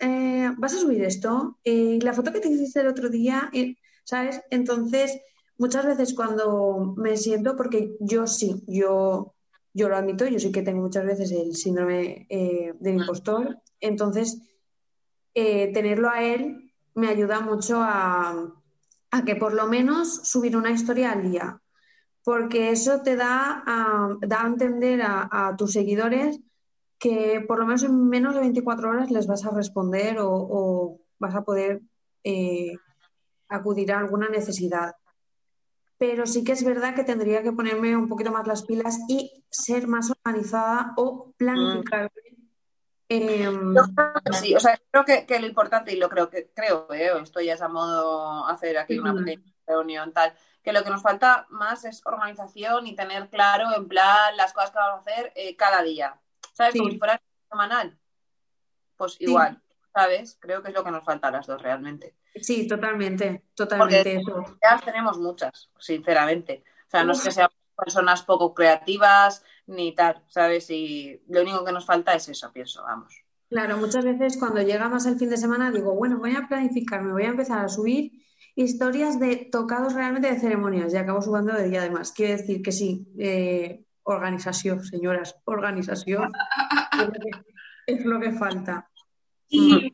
Eh, 0.00 0.50
¿Vas 0.56 0.74
a 0.74 0.78
subir 0.78 1.02
esto? 1.04 1.58
y 1.62 2.00
la 2.00 2.12
foto 2.12 2.32
que 2.32 2.40
te 2.40 2.48
hiciste 2.48 2.80
el 2.80 2.88
otro 2.88 3.08
día, 3.08 3.50
¿sabes? 4.04 4.42
Entonces, 4.50 5.18
muchas 5.56 5.86
veces 5.86 6.14
cuando 6.14 6.94
me 6.96 7.16
siento, 7.16 7.56
porque 7.56 7.96
yo 8.00 8.26
sí, 8.26 8.62
yo, 8.66 9.35
yo 9.76 9.90
lo 9.90 9.96
admito, 9.96 10.26
yo 10.26 10.38
sí 10.38 10.50
que 10.50 10.62
tengo 10.62 10.80
muchas 10.80 11.04
veces 11.04 11.30
el 11.32 11.54
síndrome 11.54 12.26
eh, 12.30 12.72
del 12.80 12.96
impostor, 12.96 13.58
entonces 13.78 14.40
eh, 15.34 15.70
tenerlo 15.74 16.08
a 16.08 16.22
él 16.22 16.72
me 16.94 17.08
ayuda 17.08 17.40
mucho 17.40 17.82
a, 17.82 18.54
que 19.26 19.36
por 19.36 19.52
lo 19.52 19.66
menos 19.66 20.28
subir 20.28 20.56
una 20.56 20.70
historia 20.70 21.12
al 21.12 21.30
día, 21.30 21.60
porque 22.24 22.70
eso 22.70 23.02
te 23.02 23.16
da 23.16 23.62
a, 23.66 24.16
da 24.26 24.46
entender 24.46 25.02
a, 25.02 25.54
tus 25.58 25.72
seguidores 25.72 26.40
que 26.98 27.44
por 27.46 27.58
lo 27.58 27.66
menos 27.66 27.82
en 27.82 28.08
menos 28.08 28.34
de 28.34 28.40
24 28.40 28.88
horas 28.88 29.10
les 29.10 29.26
vas 29.26 29.44
a 29.44 29.50
responder 29.50 30.16
o, 30.20 31.00
vas 31.18 31.34
a 31.34 31.44
poder 31.44 31.82
eh, 32.24 32.72
acudir 33.48 33.92
a 33.92 33.98
alguna 33.98 34.28
necesidad. 34.30 34.94
Pero 35.98 36.26
sí 36.26 36.44
que 36.44 36.52
es 36.52 36.64
verdad 36.64 36.94
que 36.94 37.04
tendría 37.04 37.42
que 37.42 37.52
ponerme 37.52 37.96
un 37.96 38.08
poquito 38.08 38.30
más 38.30 38.46
las 38.46 38.64
pilas 38.64 38.98
y 39.08 39.44
ser 39.50 39.88
más 39.88 40.10
organizada 40.10 40.92
o 40.96 41.32
planificar 41.36 42.10
Em, 43.08 43.74
sí, 44.32 44.54
o 44.56 44.60
sea, 44.60 44.80
creo 44.90 45.04
que, 45.04 45.38
lo 45.38 45.46
importante, 45.46 45.92
y 45.92 45.96
lo 45.96 46.08
creo 46.08 46.28
que 46.28 46.50
creo, 46.52 46.92
eh, 46.92 47.10
esto 47.22 47.40
ya 47.40 47.54
es 47.54 47.62
a 47.62 47.68
modo 47.68 48.46
hacer 48.48 48.78
aquí 48.78 48.98
una 48.98 49.14
reunión 49.64 50.12
tal, 50.12 50.34
que 50.62 50.72
lo 50.72 50.82
que 50.82 50.90
nos 50.90 51.02
falta 51.02 51.46
más 51.50 51.84
es 51.84 52.04
organización 52.04 52.86
y 52.88 52.96
tener 52.96 53.28
claro 53.28 53.68
en 53.76 53.86
plan 53.86 54.36
las 54.36 54.52
cosas 54.52 54.72
que 54.72 54.78
vamos 54.78 55.06
a 55.06 55.10
hacer 55.10 55.32
eh, 55.36 55.54
cada 55.54 55.82
día. 55.82 56.18
¿Sabes? 56.52 56.74
Como 56.76 56.90
si 56.90 56.98
fuera 56.98 57.20
semanal. 57.48 57.96
Pues 58.96 59.20
igual, 59.20 59.62
¿sabes? 59.94 60.36
Creo 60.40 60.62
que 60.62 60.68
es 60.68 60.74
lo 60.74 60.82
que 60.82 60.90
nos 60.90 61.04
falta 61.04 61.28
a 61.28 61.30
las 61.30 61.46
dos 61.46 61.62
realmente. 61.62 62.16
Sí, 62.40 62.66
totalmente, 62.66 63.44
totalmente. 63.54 64.20
Porque 64.24 64.52
ya 64.62 64.78
tenemos 64.84 65.18
muchas, 65.18 65.70
sinceramente. 65.78 66.64
O 66.86 66.90
sea, 66.90 67.04
no 67.04 67.12
es 67.12 67.22
que 67.22 67.30
seamos 67.30 67.56
personas 67.76 68.22
poco 68.22 68.54
creativas, 68.54 69.44
ni 69.66 69.94
tal, 69.94 70.22
¿sabes? 70.28 70.70
Y 70.70 71.22
lo 71.28 71.42
único 71.42 71.64
que 71.64 71.72
nos 71.72 71.86
falta 71.86 72.14
es 72.14 72.28
eso, 72.28 72.52
pienso, 72.52 72.82
vamos. 72.82 73.14
Claro, 73.48 73.76
muchas 73.76 74.04
veces 74.04 74.38
cuando 74.38 74.62
llega 74.62 74.88
más 74.88 75.06
el 75.06 75.18
fin 75.18 75.30
de 75.30 75.36
semana 75.36 75.70
digo, 75.70 75.94
bueno, 75.94 76.18
voy 76.18 76.34
a 76.34 76.48
planificar, 76.48 77.02
me 77.02 77.12
voy 77.12 77.24
a 77.24 77.28
empezar 77.28 77.64
a 77.64 77.68
subir 77.68 78.24
historias 78.56 79.20
de 79.20 79.48
tocados 79.52 79.92
realmente 79.92 80.32
de 80.32 80.40
ceremonias 80.40 80.92
y 80.92 80.96
acabo 80.96 81.22
subiendo 81.22 81.52
de 81.52 81.68
día 81.68 81.80
además. 81.80 82.12
Quiere 82.12 82.38
decir 82.38 82.62
que 82.62 82.72
sí, 82.72 83.06
eh, 83.18 83.84
organización, 84.02 84.82
señoras, 84.84 85.36
organización 85.44 86.32
es 87.86 88.04
lo 88.04 88.18
que 88.18 88.32
falta. 88.32 88.88
Y 89.48 89.92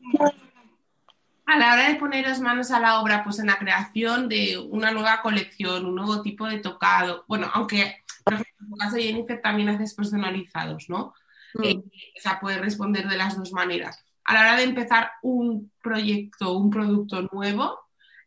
a 1.53 1.57
la 1.57 1.73
hora 1.73 1.87
de 1.87 1.95
poneros 1.95 2.39
manos 2.39 2.71
a 2.71 2.79
la 2.79 2.99
obra, 2.99 3.23
pues 3.23 3.39
en 3.39 3.47
la 3.47 3.57
creación 3.57 4.27
de 4.27 4.57
una 4.57 4.91
nueva 4.91 5.21
colección, 5.21 5.85
un 5.85 5.95
nuevo 5.95 6.21
tipo 6.21 6.47
de 6.47 6.59
tocado, 6.59 7.25
bueno, 7.27 7.49
aunque 7.53 8.03
por 8.23 8.33
ejemplo, 8.33 8.53
en 8.59 8.69
tu 8.69 8.75
caso, 8.77 8.95
Jennifer, 8.97 9.41
también 9.41 9.69
haces 9.69 9.93
personalizados, 9.93 10.89
¿no? 10.89 11.13
Mm. 11.53 11.63
Eh, 11.63 11.83
o 12.17 12.21
sea, 12.21 12.39
puedes 12.39 12.59
responder 12.59 13.07
de 13.07 13.17
las 13.17 13.37
dos 13.37 13.51
maneras. 13.51 14.03
A 14.23 14.33
la 14.33 14.41
hora 14.41 14.55
de 14.55 14.63
empezar 14.63 15.11
un 15.21 15.71
proyecto, 15.81 16.57
un 16.57 16.69
producto 16.69 17.27
nuevo, 17.31 17.79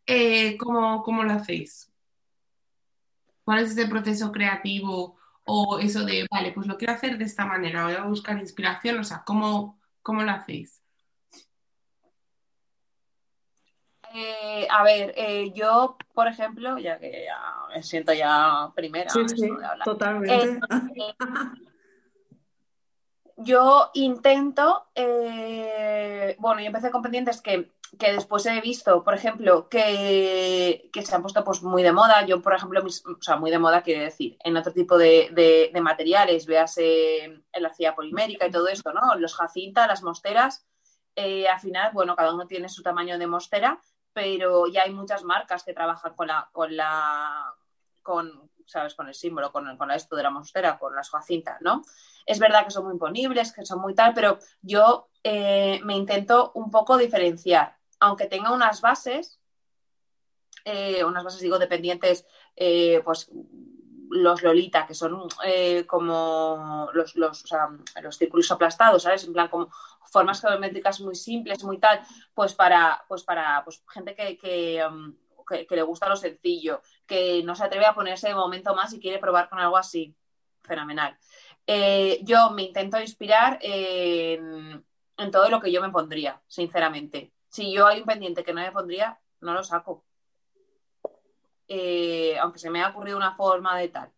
eh, 0.05 0.57
¿cómo, 0.57 1.23
lo 1.23 1.33
hacéis? 1.33 1.91
¿Cuál 3.43 3.59
es 3.59 3.71
ese 3.71 3.87
proceso 3.87 4.31
creativo 4.31 5.17
o 5.43 5.79
eso 5.79 6.05
de, 6.05 6.27
vale, 6.29 6.51
pues 6.51 6.67
lo 6.67 6.77
quiero 6.77 6.93
hacer 6.93 7.17
de 7.17 7.25
esta 7.25 7.45
manera, 7.45 7.85
voy 7.85 7.93
a 7.93 8.03
buscar 8.03 8.37
inspiración? 8.37 8.99
O 8.99 9.03
sea, 9.03 9.23
¿cómo, 9.25 9.79
cómo 10.01 10.21
lo 10.21 10.31
hacéis? 10.31 10.76
Eh, 14.19 14.67
a 14.71 14.83
ver, 14.83 15.13
eh, 15.15 15.51
yo, 15.53 15.95
por 16.15 16.27
ejemplo, 16.27 16.79
ya 16.79 16.97
que 16.97 17.25
ya 17.25 17.39
me 17.69 17.83
siento 17.83 18.13
ya 18.13 18.71
primera. 18.73 19.11
Sí, 19.11 19.29
sí, 19.29 19.47
totalmente. 19.83 20.33
Eh, 20.43 20.59
yo 23.35 23.91
intento, 23.93 24.87
bueno, 26.39 26.61
yo 26.61 26.65
empecé 26.65 26.89
con 26.89 27.03
pendientes 27.03 27.43
que, 27.43 27.71
después 27.99 28.43
he 28.47 28.59
visto, 28.59 29.03
por 29.03 29.13
ejemplo, 29.13 29.69
que, 29.69 30.89
se 30.91 31.15
han 31.15 31.21
puesto 31.21 31.43
pues 31.43 31.61
muy 31.61 31.83
de 31.83 31.91
moda. 31.91 32.25
Yo, 32.25 32.41
por 32.41 32.55
ejemplo, 32.55 32.83
o 32.83 33.21
sea, 33.21 33.35
muy 33.35 33.51
de 33.51 33.59
moda 33.59 33.83
quiere 33.83 34.05
decir, 34.05 34.35
en 34.43 34.57
otro 34.57 34.73
tipo 34.73 34.97
de, 34.97 35.71
materiales, 35.79 36.47
veas 36.47 36.77
la 37.53 37.67
arcilla 37.67 37.93
polimérica 37.93 38.47
y 38.47 38.51
todo 38.51 38.67
esto, 38.67 38.91
¿no? 38.93 39.13
Los 39.13 39.35
jacinta, 39.35 39.85
las 39.85 40.01
mosteras. 40.01 40.65
al 41.15 41.59
final, 41.59 41.91
bueno, 41.93 42.15
cada 42.15 42.33
uno 42.33 42.47
tiene 42.47 42.67
su 42.67 42.81
tamaño 42.81 43.19
de 43.19 43.27
mostera, 43.27 43.79
pero 44.17 44.65
ya 44.65 44.81
hay 44.81 44.91
muchas 44.91 45.23
marcas 45.23 45.63
que 45.63 45.75
trabajan 45.75 46.15
con 46.15 46.25
la, 46.25 46.49
con 46.51 46.75
la, 46.75 47.53
con, 48.01 48.49
¿sabes? 48.65 48.95
Con 48.95 49.07
el 49.07 49.13
símbolo, 49.13 49.51
con, 49.51 49.77
con 49.77 49.91
esto 49.91 50.15
de 50.15 50.23
la 50.23 50.31
monstera, 50.31 50.79
con 50.79 50.95
las 50.95 51.11
jacintas, 51.11 51.61
¿no? 51.61 51.83
Es 52.25 52.39
verdad 52.39 52.65
que 52.65 52.71
son 52.71 52.85
muy 52.85 52.93
imponibles, 52.93 53.51
que 53.51 53.63
son 53.63 53.79
muy 53.79 53.93
tal, 53.93 54.15
pero 54.15 54.39
yo 54.63 55.09
eh, 55.23 55.79
me 55.83 55.95
intento 55.95 56.51
un 56.55 56.71
poco 56.71 56.97
diferenciar, 56.97 57.77
aunque 57.99 58.25
tenga 58.25 58.51
unas 58.51 58.81
bases, 58.81 59.39
eh, 60.65 61.03
unas 61.03 61.23
bases, 61.23 61.41
digo, 61.41 61.59
dependientes, 61.59 62.25
eh, 62.55 63.03
pues 63.05 63.29
los 64.09 64.41
Lolita, 64.43 64.85
que 64.85 64.93
son 64.93 65.27
como 65.87 66.89
los, 66.93 67.15
los, 67.15 67.43
los 68.01 68.17
círculos 68.17 68.51
aplastados, 68.51 69.03
¿sabes? 69.03 69.25
En 69.25 69.33
plan, 69.33 69.47
como 69.47 69.69
formas 70.11 70.41
geométricas 70.41 71.01
muy 71.01 71.15
simples, 71.15 71.63
muy 71.63 71.77
tal, 71.79 72.01
pues 72.33 72.53
para, 72.53 73.03
pues 73.07 73.23
para 73.23 73.63
pues 73.63 73.83
gente 73.87 74.11
um, 74.87 75.13
que, 75.47 75.67
que, 75.67 75.75
le 75.75 75.81
gusta 75.81 76.09
lo 76.09 76.15
sencillo, 76.15 76.81
que 77.05 77.41
no 77.43 77.55
se 77.55 77.63
atreve 77.63 77.85
a 77.85 77.95
ponerse 77.95 78.27
de 78.27 78.35
momento 78.35 78.73
más 78.75 78.93
y 78.93 78.99
quiere 78.99 79.19
probar 79.19 79.49
con 79.49 79.59
algo 79.59 79.77
así. 79.77 80.15
Fenomenal. 80.63 81.17
Eh, 81.65 82.21
yo 82.23 82.49
me 82.51 82.63
intento 82.63 82.99
inspirar 82.99 83.59
en, 83.61 84.85
todo 85.31 85.49
lo 85.49 85.61
que 85.61 85.71
yo 85.71 85.81
me 85.81 85.89
pondría, 85.89 86.41
sinceramente. 86.47 87.33
Si 87.49 87.73
yo 87.73 87.87
hay 87.87 87.99
un 87.99 88.05
pendiente 88.05 88.43
que 88.43 88.53
no 88.53 88.61
me 88.61 88.71
pondría, 88.71 89.19
no 89.41 89.53
lo 89.53 89.63
saco. 89.63 90.05
Eh, 91.67 92.37
aunque 92.39 92.59
se 92.59 92.69
me 92.69 92.83
ha 92.83 92.89
ocurrido 92.89 93.17
una 93.17 93.35
forma 93.35 93.77
de 93.77 93.89
tal. 93.89 94.11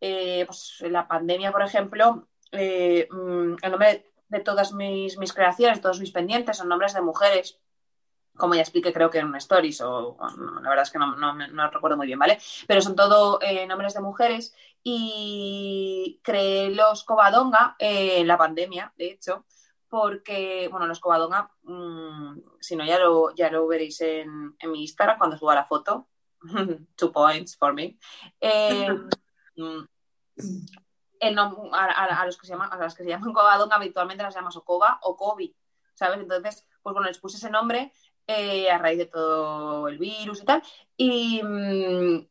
Eh, 0.00 0.44
pues 0.46 0.76
en 0.80 0.92
la 0.92 1.08
pandemia, 1.08 1.52
por 1.52 1.62
ejemplo, 1.62 2.28
mm, 2.52 3.56
el 3.62 3.70
nombre 3.70 4.12
de 4.28 4.40
todas 4.40 4.72
mis, 4.72 5.18
mis 5.18 5.32
creaciones, 5.32 5.80
todos 5.80 6.00
mis 6.00 6.12
pendientes 6.12 6.56
son 6.56 6.68
nombres 6.68 6.94
de 6.94 7.02
mujeres, 7.02 7.60
como 8.36 8.54
ya 8.54 8.62
expliqué 8.62 8.92
creo 8.92 9.10
que 9.10 9.18
en 9.18 9.26
un 9.26 9.36
stories, 9.36 9.80
o, 9.80 10.16
la 10.62 10.68
verdad 10.68 10.82
es 10.82 10.90
que 10.90 10.98
no, 10.98 11.14
no, 11.16 11.70
recuerdo 11.70 11.96
muy 11.96 12.06
bien, 12.06 12.18
¿vale? 12.18 12.38
Pero 12.66 12.80
son 12.80 12.96
todo 12.96 13.38
eh, 13.40 13.66
nombres 13.66 13.94
de 13.94 14.00
mujeres 14.00 14.54
y 14.82 16.20
creé 16.22 16.70
los 16.70 17.04
Covadonga 17.04 17.76
eh, 17.78 18.18
en 18.18 18.26
la 18.26 18.36
pandemia, 18.36 18.92
de 18.96 19.06
hecho, 19.06 19.46
porque, 19.88 20.68
bueno, 20.70 20.86
los 20.86 21.00
Covadonga, 21.00 21.50
mm, 21.62 22.40
si 22.60 22.76
no 22.76 22.84
ya 22.84 22.98
lo, 22.98 23.34
ya 23.34 23.50
lo 23.50 23.66
veréis 23.66 24.00
en, 24.00 24.56
mi 24.64 24.82
Instagram 24.82 25.18
cuando 25.18 25.38
suba 25.38 25.54
la 25.54 25.66
foto, 25.66 26.08
two 26.96 27.12
points 27.12 27.56
for 27.56 27.72
me. 27.72 27.98
Eh, 28.40 28.88
mm, 29.56 29.84
a, 31.72 32.26
los 32.26 32.36
que 32.36 32.46
se 32.46 32.52
llaman, 32.52 32.72
a 32.72 32.76
las 32.76 32.94
que 32.94 33.04
se 33.04 33.10
llaman 33.10 33.32
Covadonga 33.32 33.76
habitualmente 33.76 34.22
las 34.22 34.34
llamas 34.34 34.56
Okova 34.56 34.98
o 35.02 35.16
Kobi, 35.16 35.54
¿sabes? 35.94 36.20
Entonces, 36.20 36.66
pues 36.82 36.92
bueno, 36.92 37.08
les 37.08 37.18
puse 37.18 37.36
ese 37.36 37.50
nombre 37.50 37.92
eh, 38.26 38.70
a 38.70 38.78
raíz 38.78 38.98
de 38.98 39.06
todo 39.06 39.88
el 39.88 39.98
virus 39.98 40.42
y 40.42 40.44
tal, 40.44 40.62
y, 40.96 41.42
mm, 41.42 42.28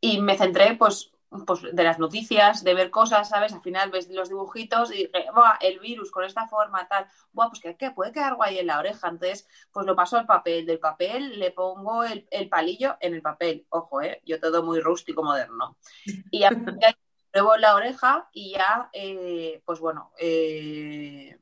y 0.00 0.20
me 0.20 0.38
centré, 0.38 0.74
pues, 0.76 1.12
pues, 1.46 1.62
de 1.72 1.84
las 1.84 1.98
noticias, 1.98 2.64
de 2.64 2.74
ver 2.74 2.90
cosas, 2.90 3.28
¿sabes? 3.28 3.52
Al 3.52 3.60
final 3.60 3.90
ves 3.90 4.08
los 4.08 4.28
dibujitos 4.28 4.90
y 4.92 5.06
dije, 5.06 5.26
el 5.60 5.78
virus 5.78 6.10
con 6.10 6.24
esta 6.24 6.46
forma, 6.46 6.88
tal, 6.88 7.06
Buah, 7.32 7.48
pues 7.48 7.60
que, 7.60 7.90
puede 7.90 8.12
quedar 8.12 8.34
guay 8.36 8.58
en 8.58 8.66
la 8.66 8.78
oreja. 8.78 9.08
Entonces, 9.08 9.46
pues 9.70 9.86
lo 9.86 9.94
paso 9.94 10.16
al 10.16 10.26
papel. 10.26 10.64
Del 10.66 10.78
papel 10.78 11.38
le 11.38 11.50
pongo 11.50 12.04
el, 12.04 12.48
palillo 12.48 12.96
en 13.00 13.14
el 13.14 13.22
papel. 13.22 13.66
Ojo, 13.68 14.00
¿eh? 14.00 14.22
Yo 14.24 14.40
todo 14.40 14.62
muy 14.62 14.80
rústico 14.80 15.22
moderno. 15.22 15.76
Y 16.30 16.40
ya 16.40 16.50
pruebo 17.30 17.56
la 17.56 17.74
oreja 17.74 18.28
y 18.32 18.52
ya, 18.52 18.88
eh, 18.92 19.62
pues 19.64 19.80
bueno, 19.80 20.12
eh, 20.18 21.38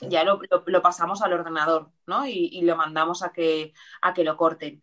ya 0.00 0.24
lo, 0.24 0.40
pasamos 0.82 1.22
al 1.22 1.32
ordenador, 1.32 1.90
¿no? 2.06 2.26
Y, 2.26 2.60
lo 2.62 2.76
mandamos 2.76 3.22
a 3.22 3.32
que, 3.32 3.72
a 4.00 4.12
que 4.12 4.24
lo 4.24 4.36
corten. 4.36 4.82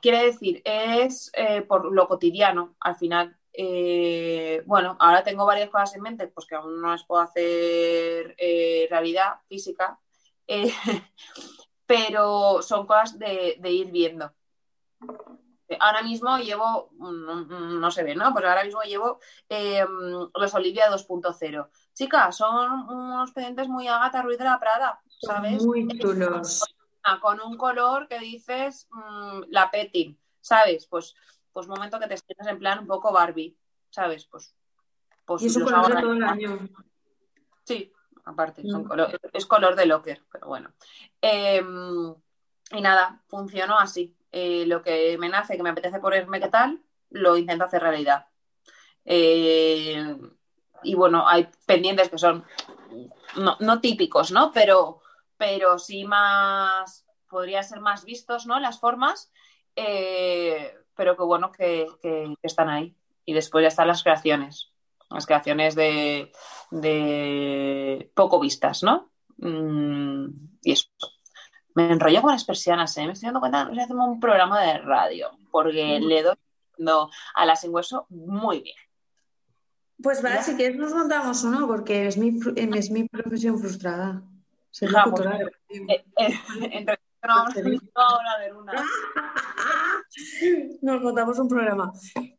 Quiere 0.00 0.24
decir, 0.24 0.62
es 0.64 1.30
eh, 1.34 1.62
por 1.62 1.92
lo 1.92 2.08
cotidiano, 2.08 2.76
al 2.80 2.96
final. 2.96 3.36
Bueno, 4.66 4.96
ahora 4.98 5.22
tengo 5.22 5.46
varias 5.46 5.70
cosas 5.70 5.94
en 5.94 6.02
mente, 6.02 6.28
pues 6.28 6.46
que 6.46 6.54
aún 6.54 6.80
no 6.80 6.90
las 6.90 7.04
puedo 7.04 7.22
hacer 7.22 8.36
realidad 8.90 9.40
física, 9.48 9.98
Eh, 10.46 10.72
pero 11.86 12.62
son 12.62 12.86
cosas 12.86 13.18
de, 13.18 13.58
ir 13.62 13.90
viendo. 13.90 14.32
Ahora 15.80 16.02
mismo 16.02 16.36
llevo, 16.38 16.90
mm, 16.92 17.80
no, 17.80 17.90
se 17.90 18.04
ve, 18.04 18.14
¿no? 18.14 18.32
Pues 18.32 18.44
ahora 18.44 18.64
mismo 18.64 18.82
llevo 18.82 19.18
em, 19.48 20.28
los 20.34 20.54
Olivia 20.54 20.90
2.0. 20.90 21.68
Chicas, 21.94 22.36
son 22.36 22.88
unos 22.88 23.32
pendientes 23.32 23.68
muy 23.68 23.88
Agata 23.88 24.22
Ruiz 24.22 24.38
de 24.38 24.44
la 24.44 24.60
Prada, 24.60 25.00
¿sabes? 25.20 25.64
Muy 25.64 25.88
chulos. 25.98 26.62
Con 27.20 27.40
un 27.40 27.56
color 27.56 28.08
que 28.08 28.18
dices 28.18 28.88
mm, 28.90 29.44
la 29.48 29.70
petting, 29.70 30.18
¿sabes? 30.40 30.86
Pues, 30.86 31.14
pues 31.54 31.68
momento 31.68 31.98
que 31.98 32.08
te 32.08 32.18
sientas 32.18 32.48
en 32.48 32.58
plan 32.58 32.80
un 32.80 32.86
poco 32.86 33.12
Barbie, 33.12 33.56
¿sabes? 33.88 34.26
Pues, 34.26 34.54
pues 35.24 35.42
y 35.42 35.46
eso 35.46 35.64
color 35.64 36.00
todo 36.00 36.12
el 36.12 36.22
año. 36.24 36.68
Sí, 37.62 37.92
aparte, 38.24 38.62
mm. 38.64 38.90
es 39.32 39.46
color 39.46 39.76
de 39.76 39.86
locker, 39.86 40.22
pero 40.30 40.48
bueno. 40.48 40.72
Em, 41.22 42.14
y 42.72 42.80
nada, 42.82 43.22
funcionó 43.28 43.78
así. 43.78 44.14
Eh, 44.32 44.66
lo 44.66 44.82
que 44.82 45.16
me 45.16 45.28
nace, 45.28 45.56
que 45.56 45.62
me 45.62 45.70
apetece 45.70 46.00
ponerme 46.00 46.40
qué 46.40 46.48
tal, 46.48 46.82
lo 47.10 47.36
intento 47.36 47.64
hacer 47.64 47.80
realidad. 47.80 48.26
Eh, 49.04 50.16
y 50.82 50.94
bueno, 50.96 51.28
hay 51.28 51.48
pendientes 51.66 52.08
que 52.08 52.18
son 52.18 52.44
no, 53.36 53.80
típicos, 53.80 54.32
¿no? 54.32 54.50
Pero, 54.52 55.00
pero 55.36 55.78
sí 55.78 56.04
más, 56.04 57.06
podría 57.28 57.62
ser 57.62 57.80
más 57.80 58.04
vistos, 58.04 58.44
¿no? 58.44 58.58
Las 58.58 58.80
formas, 58.80 59.32
eh, 59.76 60.76
pero 60.96 61.16
que 61.16 61.22
bueno 61.24 61.52
que, 61.52 61.86
están 62.42 62.68
ahí. 62.68 62.94
Y 63.24 63.32
después 63.32 63.62
ya 63.62 63.68
están 63.68 63.88
las 63.88 64.02
creaciones, 64.02 64.72
las 65.10 65.26
creaciones 65.26 65.74
de, 65.74 66.32
de 66.70 68.10
poco 68.14 68.40
vistas, 68.40 68.82
¿no? 68.82 69.10
Mm, 69.38 70.26
y 70.62 70.72
eso. 70.72 70.88
Me 71.74 71.90
enrollo 71.90 72.22
con 72.22 72.32
las 72.32 72.44
persianas, 72.44 72.96
¿eh? 72.98 73.06
Me 73.06 73.12
estoy 73.12 73.26
dando 73.28 73.40
cuenta 73.40 73.70
que 73.72 73.80
hacemos 73.80 74.08
un 74.08 74.20
programa 74.20 74.62
de 74.62 74.78
radio, 74.78 75.30
porque 75.50 75.98
le 76.00 76.22
doy 76.22 76.36
a 77.34 77.46
las 77.46 77.64
en 77.64 77.74
hueso 77.74 78.06
muy 78.10 78.60
bien. 78.60 78.76
Pues 80.02 80.22
vale, 80.22 80.42
si 80.42 80.56
quieres 80.56 80.76
nos 80.76 80.92
montamos 80.92 81.44
uno, 81.44 81.66
porque 81.66 82.06
es 82.06 82.16
mi, 82.16 82.38
es 82.56 82.90
mi 82.90 83.08
profesión 83.08 83.58
frustrada. 83.58 84.22
Ser 84.70 84.90
ah, 84.96 85.04
eh, 85.68 86.04
eh, 86.16 86.34
entre 86.72 86.98
no 87.26 87.44
vamos 87.94 88.20
a 88.34 88.38
ver 88.38 88.54
una. 88.54 88.72
Nos 90.82 91.02
montamos 91.02 91.38
un 91.38 91.48
programa. 91.48 91.92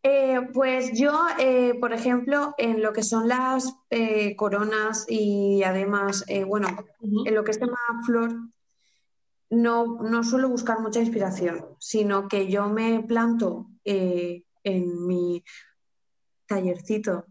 Eh, 0.04 0.40
pues 0.54 0.92
yo, 0.94 1.26
eh, 1.40 1.74
por 1.80 1.94
ejemplo, 1.94 2.54
en 2.58 2.82
lo 2.82 2.94
que 2.94 3.04
son 3.04 3.28
las 3.28 3.76
eh, 3.90 4.36
coronas 4.36 5.06
y 5.10 5.64
además, 5.64 6.26
bueno, 6.48 6.68
en 7.02 7.36
lo 7.36 7.44
que 7.44 7.52
es 7.52 7.60
tema 7.60 7.78
flor, 8.06 8.32
no, 9.50 10.02
no 10.02 10.24
suelo 10.24 10.50
buscar 10.50 10.80
mucha 10.80 11.00
inspiración, 11.00 11.66
sino 11.80 12.28
que 12.28 12.50
yo 12.50 12.70
me 12.70 13.04
planto 13.04 13.68
en 13.84 15.08
mi 15.08 15.44
tallercito, 16.48 17.26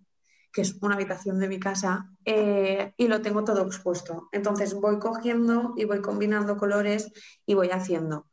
que 0.54 0.62
es 0.62 0.76
una 0.80 0.94
habitación 0.94 1.40
de 1.40 1.48
mi 1.48 1.58
casa, 1.58 2.08
y 2.24 3.08
lo 3.08 3.20
tengo 3.20 3.42
todo 3.42 3.66
expuesto. 3.66 4.28
Entonces 4.30 4.74
voy 4.74 5.00
cogiendo 5.00 5.74
y 5.76 5.84
voy 5.84 6.00
combinando 6.00 6.56
colores 6.56 7.10
y 7.44 7.54
voy 7.54 7.70
haciendo. 7.70 8.28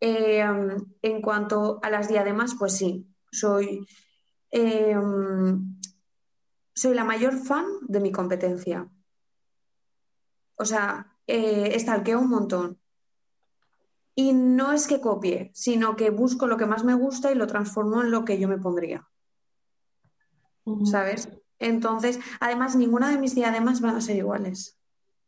Em, 0.00 0.84
en 1.02 1.22
cuanto 1.22 1.78
a 1.80 1.88
las 1.88 2.08
diademas, 2.08 2.56
pues 2.58 2.76
sí, 2.76 3.06
soy, 3.30 3.86
em, 4.50 5.78
soy 6.74 6.94
la 6.94 7.04
mayor 7.04 7.34
fan 7.36 7.66
de 7.82 8.00
mi 8.00 8.10
competencia. 8.10 8.88
O 10.56 10.64
sea, 10.64 11.16
eh, 11.26 11.72
estalqueo 11.76 12.18
un 12.18 12.30
montón. 12.30 12.80
Y 14.14 14.32
no 14.32 14.72
es 14.72 14.88
que 14.88 15.00
copie, 15.00 15.52
sino 15.54 15.94
que 15.96 16.10
busco 16.10 16.46
lo 16.46 16.56
que 16.56 16.66
más 16.66 16.82
me 16.82 16.94
gusta 16.94 17.30
y 17.30 17.36
lo 17.36 17.46
transformo 17.46 18.02
en 18.02 18.10
lo 18.10 18.24
que 18.24 18.40
yo 18.40 18.48
me 18.48 18.58
pondría. 18.58 19.08
¿Sabes? 20.84 21.28
Entonces, 21.58 22.18
además, 22.40 22.76
ninguna 22.76 23.10
de 23.10 23.18
mis 23.18 23.34
diademas 23.34 23.80
van 23.80 23.96
a 23.96 24.00
ser 24.00 24.16
iguales. 24.16 24.78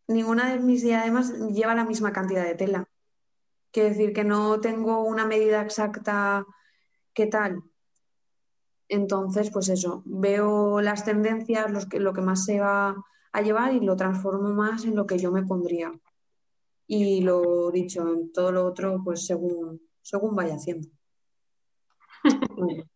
Ninguna 0.07 0.53
de 0.53 0.59
mis 0.59 0.83
diademas 0.83 1.33
lleva 1.53 1.75
la 1.75 1.85
misma 1.85 2.13
cantidad 2.13 2.45
de 2.45 2.55
tela. 2.55 2.89
Quiere 3.73 3.91
decir 3.91 4.13
que 4.13 4.25
no 4.25 4.61
tengo 4.61 5.03
una 5.05 5.27
medida 5.27 5.63
exacta 5.63 6.45
qué 7.13 7.27
tal. 7.27 7.63
Entonces, 8.89 9.51
pues 9.51 9.69
eso, 9.69 10.03
veo 10.05 10.81
las 10.81 11.05
tendencias, 11.05 11.71
los 11.71 11.87
que, 11.87 11.99
lo 12.01 12.13
que 12.13 12.21
más 12.21 12.45
se 12.45 12.61
va 12.61 12.95
a 13.33 13.43
llevar 13.43 13.73
y 13.75 13.81
lo 13.81 13.97
transformo 13.97 14.51
más 14.51 14.85
en 14.85 14.95
lo 14.95 15.07
que 15.07 15.19
yo 15.19 15.33
me 15.33 15.45
pondría. 15.45 15.93
Y 16.87 17.23
lo 17.23 17.71
dicho, 17.71 18.07
en 18.13 18.33
todo 18.33 18.53
lo 18.53 18.67
otro, 18.67 19.01
pues 19.03 19.27
según, 19.27 19.81
según 20.03 20.37
vaya 20.37 20.57
haciendo. 20.57 20.89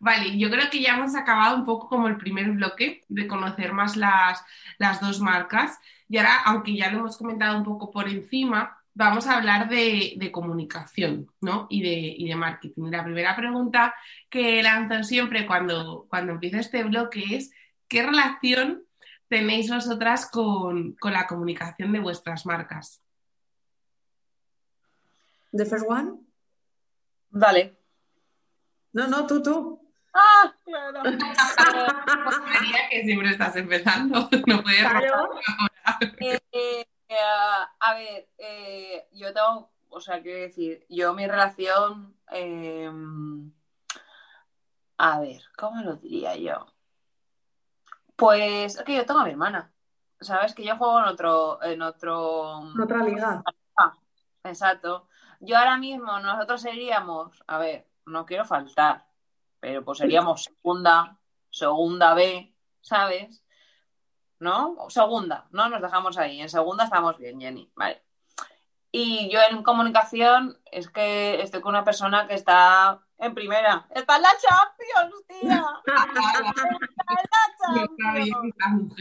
Vale, 0.00 0.38
yo 0.38 0.50
creo 0.50 0.70
que 0.70 0.80
ya 0.80 0.94
hemos 0.96 1.14
acabado 1.14 1.56
un 1.56 1.66
poco 1.66 1.88
como 1.88 2.08
el 2.08 2.16
primer 2.16 2.50
bloque 2.52 3.04
de 3.08 3.28
conocer 3.28 3.74
más 3.74 3.96
las, 3.96 4.42
las 4.78 4.98
dos 5.00 5.20
marcas. 5.20 5.78
Y 6.08 6.16
ahora, 6.16 6.42
aunque 6.44 6.74
ya 6.74 6.90
lo 6.90 7.00
hemos 7.00 7.18
comentado 7.18 7.56
un 7.58 7.64
poco 7.64 7.90
por 7.90 8.08
encima, 8.08 8.78
vamos 8.94 9.26
a 9.26 9.36
hablar 9.36 9.68
de, 9.68 10.30
comunicación 10.32 11.30
¿no? 11.42 11.66
y, 11.68 11.82
de, 11.82 12.26
de, 12.26 12.34
marketing. 12.34 12.90
La 12.90 13.04
primera 13.04 13.36
pregunta 13.36 13.94
que 14.30 14.62
lanzo 14.62 15.04
siempre 15.04 15.46
cuando, 15.46 16.06
cuando 16.08 16.32
empiezo 16.32 16.56
este 16.56 16.82
bloque 16.82 17.22
es, 17.36 17.52
¿qué 17.86 18.02
relación 18.02 18.84
tenéis 19.28 19.70
vosotras 19.70 20.30
con, 20.30 20.96
la 21.02 21.26
comunicación 21.26 21.92
de 21.92 22.00
vuestras 22.00 22.46
marcas? 22.46 23.02
¿The 25.52 25.66
first 25.66 25.84
one? 25.86 26.20
Dale. 27.28 27.76
No, 28.92 29.06
no, 29.06 29.26
tú, 29.26 29.42
tú. 29.42 29.89
Ah, 30.12 30.52
claro. 30.64 31.02
que 32.90 33.04
siempre 33.04 33.30
estás 33.30 33.56
empezando. 33.56 34.28
No 34.46 34.62
puedes 34.62 34.80
claro. 34.80 35.30
Eh, 36.20 36.40
eh, 36.52 36.86
a 37.80 37.94
ver, 37.94 38.28
eh, 38.38 39.08
yo 39.12 39.32
tengo, 39.32 39.70
o 39.88 40.00
sea, 40.00 40.22
quiero 40.22 40.40
decir, 40.40 40.86
yo 40.88 41.14
mi 41.14 41.26
relación, 41.26 42.16
em, 42.28 43.52
a 44.98 45.20
ver, 45.20 45.42
¿cómo 45.56 45.82
lo 45.82 45.96
diría 45.96 46.36
yo? 46.36 46.66
Pues 48.16 48.76
es 48.76 48.82
que 48.84 48.96
yo 48.96 49.06
tengo 49.06 49.20
a 49.20 49.24
mi 49.24 49.30
hermana, 49.30 49.72
¿sabes? 50.20 50.54
Que 50.54 50.64
yo 50.64 50.76
juego 50.76 51.00
en 51.00 51.06
otro, 51.06 51.62
en 51.62 51.82
otro... 51.82 52.60
En 52.74 52.80
otra 52.80 53.02
liga. 53.02 53.42
Ah, 53.76 53.94
exacto. 54.44 55.08
Yo 55.40 55.56
ahora 55.56 55.78
mismo, 55.78 56.18
nosotros 56.20 56.60
seríamos, 56.60 57.42
a 57.46 57.58
ver, 57.58 57.86
no 58.04 58.26
quiero 58.26 58.44
faltar, 58.44 59.06
pero 59.60 59.84
pues 59.84 59.98
seríamos 59.98 60.44
segunda, 60.44 61.18
segunda 61.50 62.14
B, 62.14 62.54
¿sabes? 62.80 63.44
¿no? 64.40 64.76
Segunda, 64.88 65.46
¿no? 65.50 65.68
Nos 65.68 65.82
dejamos 65.82 66.18
ahí. 66.18 66.40
En 66.40 66.48
segunda 66.48 66.84
estamos 66.84 67.16
bien, 67.18 67.40
Jenny. 67.40 67.70
Vale. 67.76 68.02
Y 68.90 69.30
yo 69.30 69.38
en 69.48 69.62
comunicación 69.62 70.58
es 70.64 70.90
que 70.90 71.40
estoy 71.42 71.60
con 71.60 71.70
una 71.70 71.84
persona 71.84 72.26
que 72.26 72.34
está 72.34 73.00
en 73.18 73.34
primera. 73.34 73.86
¡Está 73.90 74.16
en 74.16 74.22
la 74.22 74.30
Champions, 74.40 75.26
tía! 75.28 75.64
¡Está 75.86 76.08
en 76.08 76.14
la 77.14 77.92
Champions! 78.02 78.94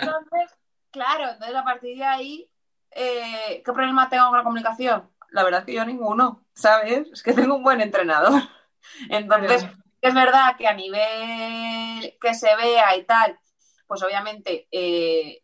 Entonces, 0.00 0.58
claro, 0.90 1.30
entonces 1.30 1.56
a 1.56 1.64
partir 1.64 1.96
de 1.96 2.04
ahí, 2.04 2.50
eh, 2.92 3.62
¿qué 3.64 3.72
problema 3.72 4.08
tengo 4.08 4.28
con 4.28 4.38
la 4.38 4.44
comunicación? 4.44 5.10
La 5.30 5.42
verdad 5.42 5.60
es 5.60 5.66
que 5.66 5.74
yo 5.74 5.84
ninguno, 5.84 6.44
¿sabes? 6.54 7.08
Es 7.12 7.22
que 7.22 7.32
tengo 7.32 7.56
un 7.56 7.64
buen 7.64 7.80
entrenador. 7.80 8.42
Entonces, 9.10 9.66
es 10.00 10.14
verdad 10.14 10.56
que 10.56 10.66
a 10.66 10.74
nivel 10.74 12.16
que 12.20 12.34
se 12.34 12.54
vea 12.56 12.96
y 12.96 13.04
tal, 13.04 13.38
pues 13.86 14.02
obviamente 14.02 14.68
eh, 14.70 15.42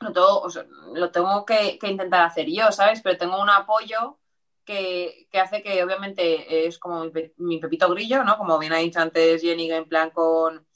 lo 0.00 1.10
tengo, 1.10 1.44
que, 1.44 1.78
intentar 1.82 2.22
hacer 2.22 2.46
yo, 2.48 2.70
¿sabes? 2.70 3.00
Pero 3.02 3.16
tengo 3.16 3.40
un 3.40 3.50
apoyo 3.50 4.18
que, 4.64 5.28
hace 5.32 5.62
que 5.62 5.82
obviamente 5.82 6.66
es 6.66 6.78
como 6.78 7.04
mi, 7.36 7.58
pepito 7.58 7.88
grillo, 7.90 8.24
¿no? 8.24 8.36
Como 8.36 8.58
bien 8.58 8.72
ha 8.72 8.78
dicho 8.78 9.00
antes 9.00 9.40
Jenny, 9.42 9.70
en 9.72 9.88
plan 9.88 10.10
con, 10.10 10.66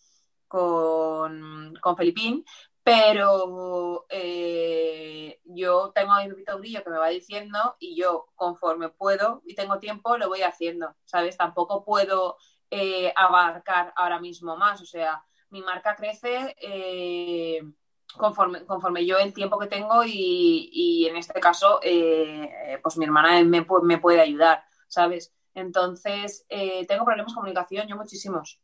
con, 0.49 1.75
con 1.81 1.97
Felipín, 1.97 2.45
pero 2.91 4.05
eh, 4.09 5.41
yo 5.45 5.93
tengo 5.95 6.13
mi 6.17 6.29
pepito 6.29 6.59
grillo 6.59 6.83
que 6.83 6.91
me 6.91 6.99
va 6.99 7.07
diciendo 7.07 7.77
y 7.79 7.95
yo 7.95 8.27
conforme 8.35 8.89
puedo 8.89 9.43
y 9.47 9.55
tengo 9.55 9.79
tiempo 9.79 10.19
lo 10.19 10.27
voy 10.29 10.43
haciendo, 10.43 10.97
¿sabes? 11.05 11.37
Tampoco 11.37 11.85
puedo 11.85 12.37
eh, 12.69 13.13
abarcar 13.15 13.93
ahora 13.95 14.19
mismo 14.19 14.57
más, 14.57 14.81
o 14.83 14.87
sea, 14.87 15.25
mi 15.51 15.63
marca 15.63 15.95
crece 15.95 16.57
eh, 16.61 17.63
conforme, 18.17 18.67
conforme 18.67 19.07
yo 19.07 19.19
el 19.19 19.33
tiempo 19.35 19.61
que 19.61 19.69
tengo 19.69 20.03
y, 20.05 21.07
en 21.09 21.17
este 21.17 21.39
caso, 21.39 21.79
eh, 21.85 22.81
pues 22.83 22.97
mi 22.97 23.05
hermana 23.05 23.41
me, 23.45 23.65
me, 23.85 23.99
puede 23.99 24.21
ayudar, 24.21 24.65
¿sabes? 24.89 25.33
Entonces, 25.55 26.45
eh, 26.49 26.87
tengo 26.87 27.05
problemas 27.05 27.31
de 27.33 27.37
comunicación, 27.37 27.87
yo 27.87 27.97
muchísimos. 27.97 28.61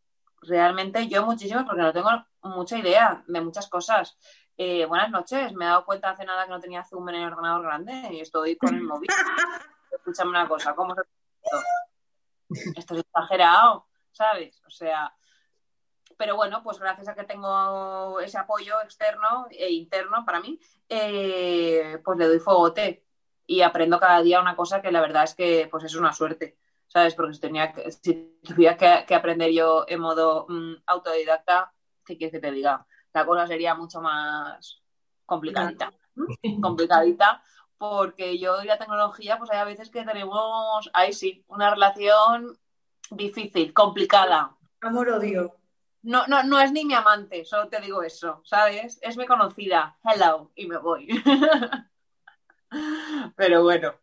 Realmente 0.46 1.08
yo 1.08 1.24
muchísimos 1.24 1.64
porque 1.64 1.82
no 1.82 1.92
tengo 1.92 2.10
mucha 2.42 2.78
idea 2.78 3.22
de 3.26 3.40
muchas 3.40 3.68
cosas. 3.68 4.16
eh, 4.56 4.86
buenas 4.86 5.10
noches, 5.10 5.52
me 5.52 5.64
he 5.64 5.68
dado 5.68 5.84
cuenta 5.84 6.10
hace 6.10 6.24
nada 6.24 6.44
que 6.44 6.50
no 6.50 6.60
tenía 6.60 6.84
Zoom 6.84 7.08
en 7.10 7.16
el 7.16 7.32
ordenador 7.32 7.62
grande 7.62 8.08
y 8.12 8.20
estoy 8.20 8.56
con 8.56 8.74
el 8.74 8.82
móvil. 8.82 9.08
Escúchame 9.90 10.30
una 10.30 10.48
cosa, 10.48 10.74
¿cómo 10.74 10.94
se 10.94 11.02
esto? 11.42 12.76
Esto 12.76 12.94
es 12.94 13.00
exagerado, 13.00 13.86
¿sabes? 14.12 14.62
O 14.66 14.70
sea, 14.70 15.14
pero 16.16 16.36
bueno, 16.36 16.62
pues 16.62 16.78
gracias 16.78 17.08
a 17.08 17.14
que 17.14 17.24
tengo 17.24 18.20
ese 18.20 18.38
apoyo 18.38 18.80
externo 18.82 19.46
e 19.50 19.70
interno 19.72 20.24
para 20.24 20.40
mí, 20.40 20.58
eh, 20.88 22.00
pues 22.04 22.18
le 22.18 22.28
doy 22.28 22.38
fuegote 22.38 23.04
y 23.46 23.62
aprendo 23.62 24.00
cada 24.00 24.22
día 24.22 24.40
una 24.40 24.56
cosa 24.56 24.80
que 24.80 24.92
la 24.92 25.00
verdad 25.00 25.24
es 25.24 25.34
que 25.34 25.68
pues 25.70 25.84
es 25.84 25.94
una 25.94 26.12
suerte, 26.12 26.56
¿sabes? 26.88 27.14
Porque 27.14 27.34
si, 27.34 27.40
tenía 27.40 27.72
que, 27.72 27.90
si 27.90 28.38
tuviera 28.42 28.76
que, 28.76 29.14
aprender 29.14 29.52
yo 29.52 29.84
en 29.88 30.00
modo 30.00 30.46
mm, 30.48 30.74
autodidacta, 30.86 31.72
¿qué 32.04 32.16
quieres 32.16 32.32
que 32.32 32.40
te 32.40 32.52
diga? 32.52 32.86
La 33.12 33.24
cosa 33.24 33.46
sería 33.46 33.74
mucho 33.74 34.00
más 34.00 34.82
complicadita, 35.24 35.92
complicadita, 36.62 37.42
porque 37.78 38.38
yo 38.38 38.62
y 38.62 38.66
la 38.66 38.78
tecnología, 38.78 39.38
pues 39.38 39.50
hay 39.50 39.58
a 39.58 39.64
veces 39.64 39.90
que 39.90 40.04
tenemos, 40.04 40.90
ahí 40.92 41.12
sí, 41.12 41.44
una 41.48 41.70
relación 41.70 42.58
difícil, 43.10 43.72
complicada. 43.72 44.56
Amor-odio. 44.80 45.56
No, 46.02 46.26
no, 46.28 46.44
no 46.44 46.60
es 46.60 46.70
ni 46.70 46.84
mi 46.84 46.94
amante, 46.94 47.44
solo 47.44 47.68
te 47.68 47.80
digo 47.80 48.02
eso, 48.02 48.40
¿sabes? 48.44 48.98
Es 49.02 49.16
mi 49.16 49.26
conocida. 49.26 49.98
Hello, 50.04 50.52
y 50.54 50.66
me 50.66 50.78
voy. 50.78 51.08
Pero 53.36 53.64
bueno, 53.64 53.94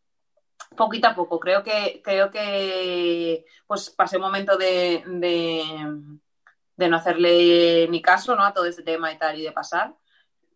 poquito 0.76 1.08
a 1.08 1.16
poco. 1.16 1.40
Creo 1.40 1.64
que, 1.64 2.02
creo 2.04 2.32
que 2.32 3.46
pues 3.68 3.90
pasé 3.90 4.18
un 4.18 4.24
momento 4.24 4.58
de, 4.58 5.04
de, 5.06 6.90
no 6.90 6.98
hacerle 6.98 7.88
ni 7.90 8.02
caso 8.02 8.36
¿no? 8.36 8.44
a 8.44 8.54
todo 8.54 8.66
este 8.66 8.84
tema 8.84 9.12
y 9.12 9.18
tal, 9.18 9.40
y 9.40 9.44
de 9.44 9.52
pasar. 9.52 9.96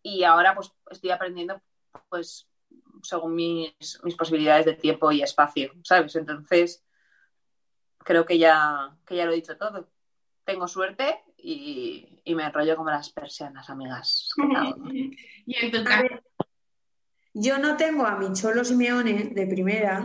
Y 0.02 0.24
ahora 0.24 0.56
pues 0.56 0.72
estoy 0.90 1.12
aprendiendo 1.12 1.62
pues 2.10 2.48
según 3.04 3.36
mis, 3.36 4.00
mis 4.04 4.16
posibilidades 4.16 4.66
de 4.66 4.74
tiempo 4.74 5.12
y 5.12 5.22
espacio, 5.22 5.72
¿sabes? 5.84 6.16
Entonces, 6.16 6.84
creo 8.00 8.26
que 8.26 8.38
ya, 8.38 8.98
que 9.06 9.16
ya 9.16 9.26
lo 9.26 9.32
he 9.32 9.36
dicho 9.36 9.58
todo. 9.58 9.90
Tengo 10.44 10.68
suerte 10.68 11.24
y, 11.38 12.24
me 12.28 12.44
enrollo 12.44 12.76
como 12.76 12.90
las 12.90 13.10
persianas, 13.10 13.70
amigas. 13.70 14.30
y 15.46 15.66
en 15.66 15.72
tu 15.72 15.84
caso... 15.84 16.08
Yo 17.40 17.60
no 17.60 17.78
tengo 17.78 18.04
a 18.04 18.18
mi 18.18 18.34
Cholo 18.34 18.66
Simeone 18.66 19.26
de 19.26 19.46
primera, 19.46 20.04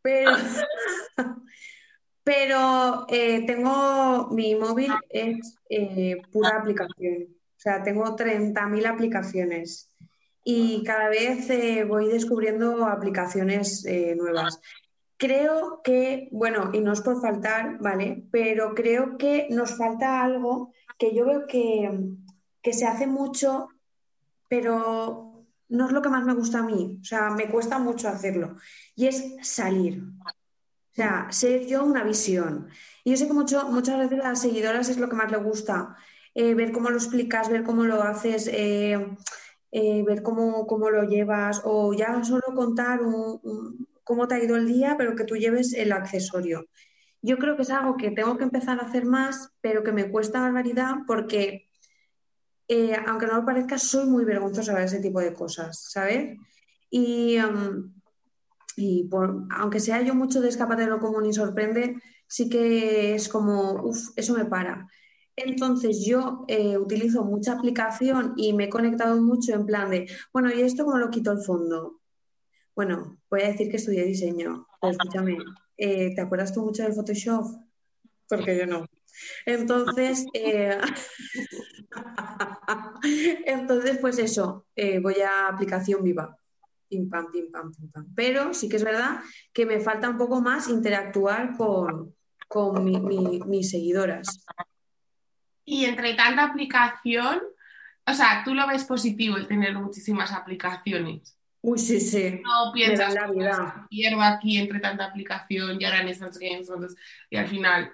pero, 0.00 0.30
pero 2.24 3.04
eh, 3.10 3.44
tengo 3.46 4.28
mi 4.30 4.54
móvil 4.54 4.90
es 5.10 5.54
eh, 5.68 6.22
pura 6.32 6.56
aplicación. 6.56 7.24
O 7.30 7.60
sea, 7.62 7.82
tengo 7.82 8.16
30.000 8.16 8.86
aplicaciones 8.86 9.90
y 10.44 10.82
cada 10.82 11.10
vez 11.10 11.50
eh, 11.50 11.84
voy 11.84 12.08
descubriendo 12.08 12.86
aplicaciones 12.86 13.86
nuevas. 14.16 14.58
Creo 15.18 15.82
que, 15.84 16.28
bueno, 16.32 16.70
y 16.72 16.80
no 16.80 16.94
es 16.94 17.02
por 17.02 17.20
faltar, 17.20 17.76
¿vale? 17.80 18.24
Pero 18.32 18.74
creo 18.74 19.18
que 19.18 19.46
nos 19.50 19.76
falta 19.76 20.22
algo 20.22 20.72
que 20.98 21.14
yo 21.14 21.26
veo 21.26 21.46
que, 21.46 21.90
que 22.62 22.72
se 22.72 22.86
hace 22.86 23.06
mucho, 23.06 23.68
pero 24.48 25.31
no 25.72 25.86
es 25.86 25.92
lo 25.92 26.02
que 26.02 26.10
más 26.10 26.24
me 26.24 26.34
gusta 26.34 26.58
a 26.58 26.62
mí, 26.62 26.98
o 27.00 27.04
sea, 27.04 27.30
me 27.30 27.48
cuesta 27.48 27.78
mucho 27.78 28.08
hacerlo, 28.08 28.56
y 28.94 29.06
es 29.06 29.36
salir. 29.42 30.02
O 30.92 30.94
sea, 30.94 31.28
ser 31.30 31.66
yo 31.66 31.84
una 31.84 32.04
visión. 32.04 32.68
Y 33.02 33.12
yo 33.12 33.16
sé 33.16 33.26
que 33.26 33.32
mucho, 33.32 33.66
muchas 33.70 33.98
veces 33.98 34.20
a 34.20 34.30
las 34.30 34.42
seguidoras 34.42 34.90
es 34.90 34.98
lo 34.98 35.08
que 35.08 35.16
más 35.16 35.30
le 35.30 35.38
gusta, 35.38 35.96
eh, 36.34 36.54
ver 36.54 36.72
cómo 36.72 36.90
lo 36.90 36.96
explicas, 36.98 37.48
ver 37.48 37.64
cómo 37.64 37.84
lo 37.84 38.02
haces, 38.02 38.48
eh, 38.52 39.16
eh, 39.70 40.04
ver 40.06 40.22
cómo, 40.22 40.66
lo 40.90 41.04
llevas, 41.04 41.62
o 41.64 41.94
ya 41.94 42.22
solo 42.24 42.42
contar 42.54 43.00
cómo 44.04 44.28
te 44.28 44.34
ha 44.34 44.44
ido 44.44 44.56
el 44.56 44.66
día, 44.66 44.96
pero 44.98 45.16
que 45.16 45.24
tú 45.24 45.36
lleves 45.36 45.72
el 45.72 45.92
accesorio. 45.92 46.66
Yo 47.22 47.38
creo 47.38 47.56
que 47.56 47.62
es 47.62 47.70
algo 47.70 47.96
que 47.96 48.10
tengo 48.10 48.36
que 48.36 48.44
empezar 48.44 48.78
a 48.78 48.86
hacer 48.86 49.06
más, 49.06 49.50
pero 49.62 49.82
que 49.82 49.92
me 49.92 50.10
cuesta 50.10 50.40
barbaridad 50.40 50.96
porque 51.06 51.71
eh, 52.72 52.96
aunque 53.06 53.26
no 53.26 53.36
lo 53.36 53.44
parezca, 53.44 53.76
soy 53.76 54.06
muy 54.06 54.24
vergonzosa 54.24 54.74
de 54.74 54.84
ese 54.84 55.00
tipo 55.00 55.20
de 55.20 55.34
cosas, 55.34 55.90
¿sabes? 55.90 56.38
Y, 56.88 57.36
aunque 59.50 59.78
sea 59.78 60.00
yo 60.00 60.14
mucho 60.14 60.40
de 60.40 60.48
escapar 60.48 60.78
de 60.78 60.86
lo 60.86 60.98
común 60.98 61.26
y 61.26 61.34
sorprende, 61.34 61.96
sí 62.26 62.48
que 62.48 63.14
es 63.14 63.28
como, 63.28 63.82
uff, 63.84 64.08
eso 64.16 64.34
me 64.34 64.46
para. 64.46 64.88
Entonces 65.36 66.02
yo 66.06 66.46
eh, 66.48 66.78
utilizo 66.78 67.24
mucha 67.24 67.52
aplicación 67.52 68.32
y 68.38 68.54
me 68.54 68.64
he 68.64 68.68
conectado 68.70 69.20
mucho 69.20 69.52
en 69.52 69.66
plan 69.66 69.90
de, 69.90 70.08
bueno, 70.32 70.50
¿y 70.50 70.62
esto 70.62 70.86
cómo 70.86 70.96
lo 70.96 71.10
quito 71.10 71.30
el 71.30 71.40
fondo? 71.40 72.00
Bueno, 72.74 73.18
voy 73.28 73.42
a 73.42 73.48
decir 73.48 73.70
que 73.70 73.76
estudié 73.76 74.04
diseño, 74.04 74.66
pero 74.80 74.92
escúchame, 74.92 75.36
eh, 75.76 76.14
¿te 76.14 76.20
acuerdas 76.22 76.54
tú 76.54 76.62
mucho 76.62 76.84
del 76.84 76.94
Photoshop? 76.94 77.46
Porque 78.28 78.56
yo 78.56 78.66
no. 78.66 78.86
Entonces, 79.46 80.26
eh, 80.34 80.78
entonces 83.46 83.98
pues 83.98 84.18
eso, 84.18 84.66
eh, 84.76 84.98
voy 85.00 85.16
a 85.20 85.48
aplicación 85.48 86.02
viva. 86.02 86.36
Pim, 86.88 87.08
pam, 87.08 87.30
pim, 87.32 87.50
pam, 87.50 87.72
pim, 87.72 87.90
pam. 87.90 88.06
Pero 88.14 88.52
sí 88.52 88.68
que 88.68 88.76
es 88.76 88.84
verdad 88.84 89.20
que 89.52 89.64
me 89.64 89.80
falta 89.80 90.10
un 90.10 90.18
poco 90.18 90.40
más 90.40 90.68
interactuar 90.68 91.56
con, 91.56 92.14
mis 93.48 93.70
seguidoras. 93.70 94.44
Y 95.64 95.86
entre 95.86 96.14
tanta 96.14 96.44
aplicación, 96.44 97.40
o 98.06 98.12
sea, 98.12 98.42
tú 98.44 98.54
lo 98.54 98.66
ves 98.66 98.84
positivo 98.84 99.36
el 99.36 99.48
tener 99.48 99.74
muchísimas 99.74 100.32
aplicaciones. 100.32 101.38
Uy, 101.62 101.78
sí, 101.78 102.00
sí. 102.00 102.42
No 102.42 102.72
piensas, 102.72 103.14
la 103.14 103.30
vida. 103.30 103.86
pierdo 103.88 104.20
aquí 104.20 104.58
entre 104.58 104.80
tanta 104.80 105.04
aplicación 105.06 105.80
y 105.80 105.84
ahora 105.84 106.00
en 106.00 106.08
estos 106.08 106.36
games 106.36 106.68
y 107.30 107.36
al 107.36 107.48
final 107.48 107.92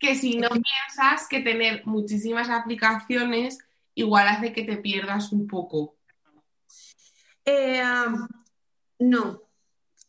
que 0.00 0.16
si 0.16 0.38
no 0.38 0.48
piensas 0.48 1.28
que 1.28 1.40
tener 1.40 1.86
muchísimas 1.86 2.48
aplicaciones 2.48 3.58
igual 3.94 4.26
hace 4.28 4.52
que 4.52 4.64
te 4.64 4.78
pierdas 4.78 5.30
un 5.30 5.46
poco. 5.46 5.96
Eh, 7.44 7.82
no. 8.98 9.42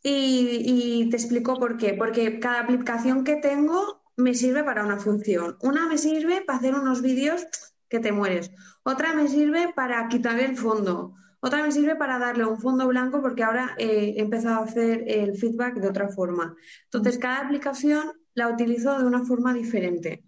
Y, 0.02 1.08
te 1.10 1.16
explico 1.16 1.58
por 1.58 1.76
qué. 1.76 1.94
Porque 1.94 2.40
cada 2.40 2.60
aplicación 2.60 3.22
que 3.22 3.36
tengo 3.36 4.02
me 4.16 4.34
sirve 4.34 4.64
para 4.64 4.84
una 4.84 4.98
función. 4.98 5.58
Una 5.60 5.86
me 5.86 5.98
sirve 5.98 6.40
para 6.40 6.58
hacer 6.58 6.74
unos 6.74 7.02
vídeos 7.02 7.46
que 7.88 8.00
te 8.00 8.12
mueres. 8.12 8.50
Otra 8.82 9.12
me 9.12 9.28
sirve 9.28 9.72
para 9.74 10.08
quitar 10.08 10.40
el 10.40 10.56
fondo. 10.56 11.14
Otra 11.40 11.62
me 11.62 11.70
sirve 11.70 11.96
para 11.96 12.18
darle 12.18 12.46
un 12.46 12.58
fondo 12.58 12.86
blanco 12.88 13.20
porque 13.20 13.42
ahora 13.42 13.74
he 13.76 14.18
empezado 14.20 14.60
a 14.60 14.64
hacer 14.64 15.04
el 15.06 15.36
feedback 15.36 15.74
de 15.74 15.88
otra 15.88 16.08
forma. 16.08 16.56
Entonces, 16.84 17.18
cada 17.18 17.40
aplicación 17.40 18.21
la 18.34 18.48
utilizo 18.48 18.98
de 18.98 19.04
una 19.04 19.24
forma 19.24 19.52
diferente. 19.52 20.24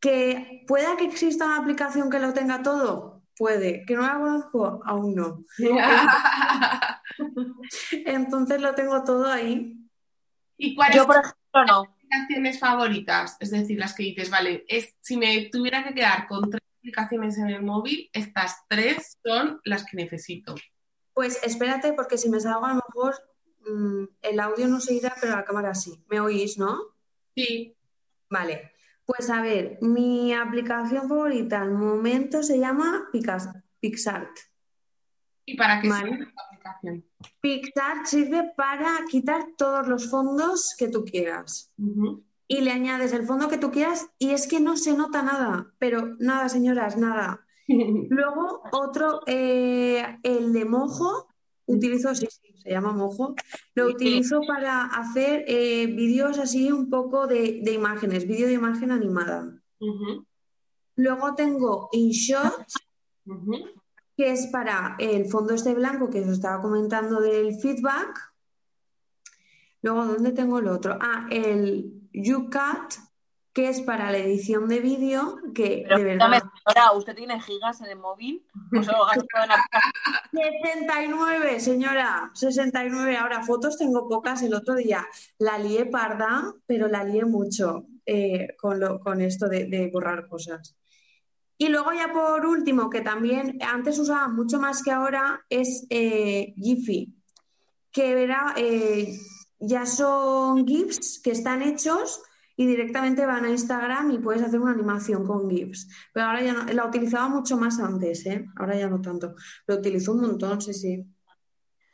¿Que 0.00 0.64
pueda 0.66 0.96
que 0.96 1.04
exista 1.04 1.46
una 1.46 1.58
aplicación 1.58 2.10
que 2.10 2.20
lo 2.20 2.32
tenga 2.32 2.62
todo? 2.62 3.22
Puede. 3.36 3.84
¿Que 3.84 3.94
no 3.94 4.02
la 4.02 4.18
conozco? 4.18 4.80
Aún 4.84 5.14
no. 5.14 5.44
Entonces 7.92 8.60
lo 8.60 8.74
tengo 8.74 9.02
todo 9.04 9.30
ahí. 9.30 9.76
¿Y 10.56 10.74
cuáles 10.74 10.96
son 10.96 11.10
ejemplo, 11.10 11.34
aplicaciones 11.52 12.58
favoritas? 12.58 13.36
Es 13.40 13.50
decir, 13.50 13.78
las 13.78 13.94
que 13.94 14.02
dices, 14.02 14.30
vale, 14.30 14.64
es, 14.68 14.96
si 15.00 15.16
me 15.16 15.48
tuviera 15.52 15.84
que 15.84 15.94
quedar 15.94 16.26
con 16.26 16.50
tres 16.50 16.62
aplicaciones 16.78 17.38
en 17.38 17.50
el 17.50 17.62
móvil, 17.62 18.10
estas 18.12 18.64
tres 18.68 19.18
son 19.24 19.60
las 19.64 19.84
que 19.84 19.96
necesito. 19.96 20.54
Pues 21.14 21.40
espérate, 21.44 21.92
porque 21.92 22.18
si 22.18 22.28
me 22.28 22.40
salgo 22.40 22.66
a 22.66 22.74
lo 22.74 22.82
mejor 22.88 23.14
mm, 23.66 24.04
el 24.22 24.40
audio 24.40 24.68
no 24.68 24.80
se 24.80 24.94
irá, 24.94 25.14
pero 25.20 25.36
la 25.36 25.44
cámara 25.44 25.74
sí. 25.74 26.04
¿Me 26.08 26.20
oís, 26.20 26.58
no? 26.58 26.97
Sí. 27.34 27.74
Vale. 28.30 28.72
Pues 29.04 29.30
a 29.30 29.40
ver, 29.40 29.78
mi 29.80 30.34
aplicación 30.34 31.08
favorita 31.08 31.62
al 31.62 31.72
momento 31.72 32.42
se 32.42 32.58
llama 32.58 33.08
PixArt. 33.80 34.36
¿Y 35.46 35.56
para 35.56 35.80
qué 35.80 35.90
sirve 35.90 36.18
la 36.18 36.42
aplicación? 36.46 37.04
PixArt 37.40 38.04
sirve 38.04 38.52
para 38.54 38.98
quitar 39.10 39.46
todos 39.56 39.88
los 39.88 40.10
fondos 40.10 40.74
que 40.78 40.88
tú 40.88 41.06
quieras. 41.06 41.72
Y 42.46 42.60
le 42.60 42.70
añades 42.70 43.14
el 43.14 43.24
fondo 43.24 43.48
que 43.48 43.56
tú 43.56 43.70
quieras 43.70 44.10
y 44.18 44.30
es 44.30 44.46
que 44.46 44.60
no 44.60 44.76
se 44.76 44.94
nota 44.94 45.22
nada, 45.22 45.72
pero 45.78 46.16
nada, 46.18 46.50
señoras, 46.50 46.98
nada. 46.98 47.46
Luego 47.66 48.62
otro, 48.72 49.20
eh, 49.26 50.18
el 50.22 50.52
de 50.52 50.66
mojo, 50.66 51.28
utilizo, 51.64 52.14
sí, 52.14 52.26
sí, 52.30 52.47
se 52.68 52.74
llama 52.74 52.92
mojo, 52.92 53.34
lo 53.74 53.86
utilizo 53.86 54.42
para 54.46 54.84
hacer 54.84 55.44
eh, 55.48 55.86
vídeos 55.86 56.38
así 56.38 56.70
un 56.70 56.90
poco 56.90 57.26
de, 57.26 57.62
imágenes, 57.72 58.28
vídeo 58.28 58.46
de 58.46 58.52
imagen 58.52 58.90
animada. 58.90 59.58
Luego 60.96 61.34
tengo 61.34 61.88
InShot, 61.92 62.66
que 64.14 64.32
es 64.32 64.48
para 64.48 64.96
el 64.98 65.24
fondo 65.30 65.54
este 65.54 65.72
blanco 65.74 66.10
que 66.10 66.20
os 66.20 66.28
estaba 66.28 66.60
comentando 66.60 67.20
del 67.22 67.58
feedback. 67.58 68.34
Luego, 69.80 70.04
¿dónde 70.04 70.32
tengo 70.32 70.58
el 70.58 70.68
otro? 70.68 70.98
Ah, 71.00 71.26
el 71.30 72.10
UCAT, 72.12 72.96
que 73.58 73.68
es 73.68 73.80
para 73.80 74.12
la 74.12 74.18
edición 74.18 74.68
de 74.68 74.78
vídeo, 74.78 75.36
que 75.52 75.82
Pero 75.82 75.98
de 75.98 76.04
verdad... 76.04 76.30
señora, 76.64 76.92
¿usted 76.92 77.16
tiene 77.16 77.40
gigas 77.40 77.80
en 77.80 77.88
el 77.88 77.98
móvil? 77.98 78.46
¿O 78.78 78.80
se 78.84 78.92
lo 78.92 79.04
gasta 79.04 79.42
en 79.42 79.48
la 79.48 79.64
69, 80.30 81.58
señora, 81.68 82.30
69. 82.34 83.16
Ahora, 83.16 83.42
fotos 83.42 83.76
tengo 83.76 84.08
pocas. 84.08 84.42
El 84.42 84.54
otro 84.54 84.76
día 84.76 85.04
la 85.38 85.58
lié 85.58 85.86
parda, 85.86 86.54
pero 86.66 86.86
la 86.86 87.02
lié 87.02 87.24
mucho 87.24 87.86
eh, 88.06 88.54
con, 88.60 88.78
lo- 88.78 89.00
con 89.00 89.20
esto 89.22 89.48
de, 89.48 89.64
de 89.64 89.90
borrar 89.90 90.28
cosas. 90.28 90.76
Y 91.56 91.66
luego 91.68 91.92
ya 91.92 92.12
por 92.12 92.46
último, 92.46 92.88
que 92.88 93.00
también 93.00 93.58
antes 93.60 93.98
usaba 93.98 94.28
mucho 94.28 94.60
más 94.60 94.84
que 94.84 94.92
ahora, 94.92 95.44
es 95.50 95.84
eh, 95.90 96.54
Giphy, 96.56 97.12
que 97.90 98.22
era, 98.22 98.54
eh, 98.56 99.18
ya 99.58 99.84
son 99.84 100.64
GIFs 100.64 101.20
que 101.20 101.32
están 101.32 101.62
hechos 101.62 102.22
y 102.60 102.66
directamente 102.66 103.24
van 103.24 103.44
a 103.44 103.50
Instagram 103.50 104.10
y 104.10 104.18
puedes 104.18 104.42
hacer 104.42 104.58
una 104.58 104.72
animación 104.72 105.24
con 105.24 105.48
GIFs. 105.48 105.88
Pero 106.12 106.26
ahora 106.26 106.42
ya 106.42 106.52
no, 106.52 106.64
la 106.64 106.86
utilizaba 106.86 107.28
mucho 107.28 107.56
más 107.56 107.78
antes, 107.78 108.26
¿eh? 108.26 108.46
Ahora 108.56 108.74
ya 108.74 108.88
no 108.88 109.00
tanto. 109.00 109.36
Lo 109.68 109.76
utilizo 109.76 110.10
un 110.10 110.22
montón, 110.22 110.60
sí, 110.60 110.74
sí. 110.74 111.06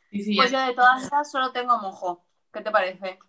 Sí, 0.09 0.23
sí, 0.23 0.35
Pues 0.35 0.51
yo 0.51 0.59
de 0.59 0.73
todas 0.73 1.03
esas 1.03 1.29
solo 1.29 1.51
tengo 1.51 1.77
mojo. 1.77 2.25
¿Qué 2.51 2.61
te 2.61 2.71
parece? 2.71 3.19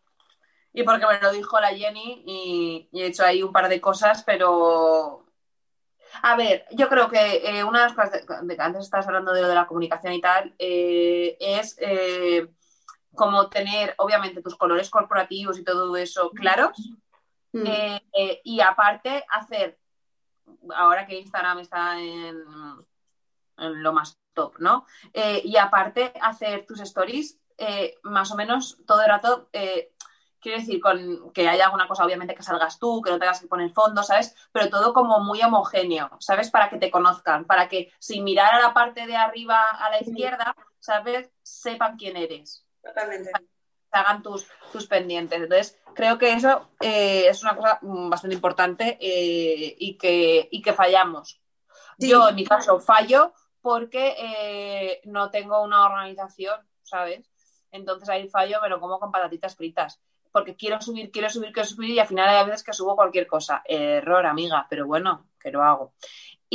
Y 0.72 0.82
porque 0.82 1.04
me 1.04 1.20
lo 1.20 1.30
dijo 1.30 1.60
la 1.60 1.68
Jenny 1.68 2.24
y, 2.26 2.88
y 2.90 3.02
he 3.02 3.06
hecho 3.08 3.22
ahí 3.22 3.42
un 3.42 3.52
par 3.52 3.68
de 3.68 3.82
cosas, 3.82 4.22
pero... 4.24 5.26
A 6.22 6.36
ver, 6.36 6.64
yo 6.70 6.88
creo 6.88 7.10
que 7.10 7.42
eh, 7.44 7.64
una 7.64 7.80
de 7.80 7.84
las 7.84 7.92
cosas 7.92 8.12
de, 8.12 8.46
de 8.46 8.56
que 8.56 8.62
antes 8.62 8.84
estabas 8.84 9.08
hablando 9.08 9.34
de 9.34 9.42
lo 9.42 9.48
de 9.48 9.54
la 9.54 9.66
comunicación 9.66 10.14
y 10.14 10.22
tal, 10.22 10.54
eh, 10.58 11.36
es 11.38 11.76
eh, 11.80 12.48
como 13.14 13.50
tener, 13.50 13.94
obviamente, 13.98 14.40
tus 14.40 14.56
colores 14.56 14.88
corporativos 14.88 15.58
y 15.58 15.64
todo 15.64 15.94
eso 15.98 16.30
claros. 16.30 16.78
Mm. 17.56 17.66
Eh, 17.66 18.02
eh, 18.12 18.40
y 18.44 18.60
aparte, 18.60 19.24
hacer, 19.30 19.78
ahora 20.74 21.06
que 21.06 21.18
Instagram 21.18 21.60
está 21.60 21.98
en, 21.98 22.44
en 23.56 23.82
lo 23.82 23.92
más 23.92 24.18
top, 24.34 24.58
¿no? 24.58 24.86
Eh, 25.14 25.40
y 25.44 25.56
aparte, 25.56 26.12
hacer 26.20 26.66
tus 26.66 26.80
stories 26.80 27.38
más 28.02 28.30
o 28.30 28.36
menos 28.36 28.76
todo 28.86 29.00
el 29.00 29.08
rato, 29.08 29.48
quiero 29.50 30.58
decir, 30.58 30.78
con 30.78 31.32
que 31.32 31.48
haya 31.48 31.64
alguna 31.64 31.88
cosa, 31.88 32.04
obviamente, 32.04 32.34
que 32.34 32.42
salgas 32.42 32.78
tú, 32.78 33.00
que 33.00 33.10
no 33.10 33.18
tengas 33.18 33.40
que 33.40 33.46
poner 33.46 33.70
fondo, 33.70 34.02
¿sabes? 34.02 34.36
Pero 34.52 34.68
todo 34.68 34.92
como 34.92 35.20
muy 35.20 35.40
homogéneo, 35.40 36.10
¿sabes? 36.20 36.50
Para 36.50 36.68
que 36.68 36.76
te 36.76 36.90
conozcan, 36.90 37.46
para 37.46 37.66
que 37.66 37.90
sin 37.98 38.24
mirar 38.24 38.52
a 38.52 38.60
la 38.60 38.74
parte 38.74 39.06
de 39.06 39.16
arriba 39.16 39.62
a 39.70 39.88
la 39.88 40.02
izquierda, 40.02 40.54
¿sabes? 40.80 41.30
Sepan 41.42 41.96
quién 41.96 42.18
eres 42.18 42.66
Totalmente. 42.82 43.32
Hagan 43.96 44.22
tus, 44.22 44.46
tus 44.72 44.86
pendientes. 44.86 45.40
Entonces, 45.40 45.78
creo 45.94 46.18
que 46.18 46.32
eso 46.32 46.68
eh, 46.80 47.26
es 47.28 47.42
una 47.42 47.56
cosa 47.56 47.78
mm, 47.82 48.10
bastante 48.10 48.34
importante 48.34 48.98
eh, 49.00 49.76
y, 49.78 49.96
que, 49.96 50.48
y 50.50 50.62
que 50.62 50.72
fallamos. 50.72 51.40
Sí. 51.98 52.08
Yo, 52.10 52.28
en 52.28 52.34
mi 52.34 52.44
caso, 52.44 52.78
fallo 52.80 53.32
porque 53.60 54.14
eh, 54.16 55.00
no 55.04 55.30
tengo 55.30 55.62
una 55.62 55.86
organización, 55.86 56.60
¿sabes? 56.82 57.28
Entonces 57.72 58.08
ahí 58.08 58.28
fallo, 58.28 58.58
pero 58.62 58.78
como 58.78 59.00
con 59.00 59.10
patatitas 59.10 59.56
fritas. 59.56 60.00
Porque 60.30 60.54
quiero 60.54 60.80
subir, 60.80 61.10
quiero 61.10 61.30
subir, 61.30 61.52
quiero 61.52 61.68
subir 61.68 61.90
y 61.90 61.98
al 61.98 62.06
final 62.06 62.28
hay 62.28 62.44
veces 62.44 62.62
que 62.62 62.72
subo 62.72 62.94
cualquier 62.94 63.26
cosa. 63.26 63.62
Error, 63.64 64.26
amiga, 64.26 64.66
pero 64.70 64.86
bueno, 64.86 65.30
que 65.40 65.50
lo 65.50 65.62
hago. 65.62 65.94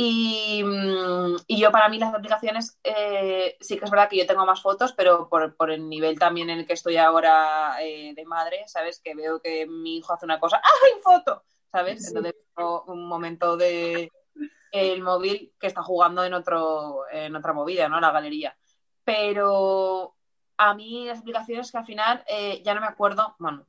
Y, 0.04 0.64
mm, 0.64 1.36
y 1.46 1.60
yo 1.60 1.70
para 1.70 1.88
mí 1.88 1.96
las 1.96 2.12
aplicaciones 2.12 2.76
eh, 2.82 3.56
sí 3.60 3.78
que 3.78 3.84
es 3.84 3.90
verdad 3.90 4.08
que 4.08 4.16
yo 4.16 4.26
tengo 4.26 4.44
más 4.44 4.60
fotos, 4.60 4.92
pero 4.94 5.28
por, 5.28 5.54
por 5.54 5.70
el 5.70 5.88
nivel 5.88 6.18
también 6.18 6.50
en 6.50 6.58
el 6.58 6.66
que 6.66 6.72
estoy 6.72 6.96
ahora 6.96 7.76
eh, 7.80 8.12
de 8.12 8.24
madre, 8.24 8.64
¿sabes? 8.66 9.00
Que 9.00 9.14
veo 9.14 9.40
que 9.40 9.64
mi 9.68 9.98
hijo 9.98 10.12
hace 10.12 10.24
una 10.24 10.40
cosa, 10.40 10.60
¡ah, 10.62 10.70
hay 10.86 11.00
foto! 11.00 11.44
¿Sabes? 11.70 12.02
Sí. 12.02 12.08
Entonces 12.08 12.34
tengo 12.52 12.82
un 12.88 13.06
momento 13.06 13.56
de 13.56 14.10
el 14.72 15.02
móvil 15.02 15.54
que 15.60 15.68
está 15.68 15.82
jugando 15.84 16.24
en 16.24 16.34
otro 16.34 17.04
en 17.10 17.36
otra 17.36 17.52
movida, 17.52 17.88
¿no? 17.88 18.00
La 18.00 18.10
galería. 18.10 18.56
Pero 19.04 20.16
a 20.56 20.74
mí 20.74 21.06
las 21.06 21.20
aplicaciones 21.20 21.70
que 21.70 21.78
al 21.78 21.86
final 21.86 22.24
eh, 22.26 22.60
ya 22.64 22.74
no 22.74 22.80
me 22.80 22.88
acuerdo, 22.88 23.36
bueno, 23.38 23.66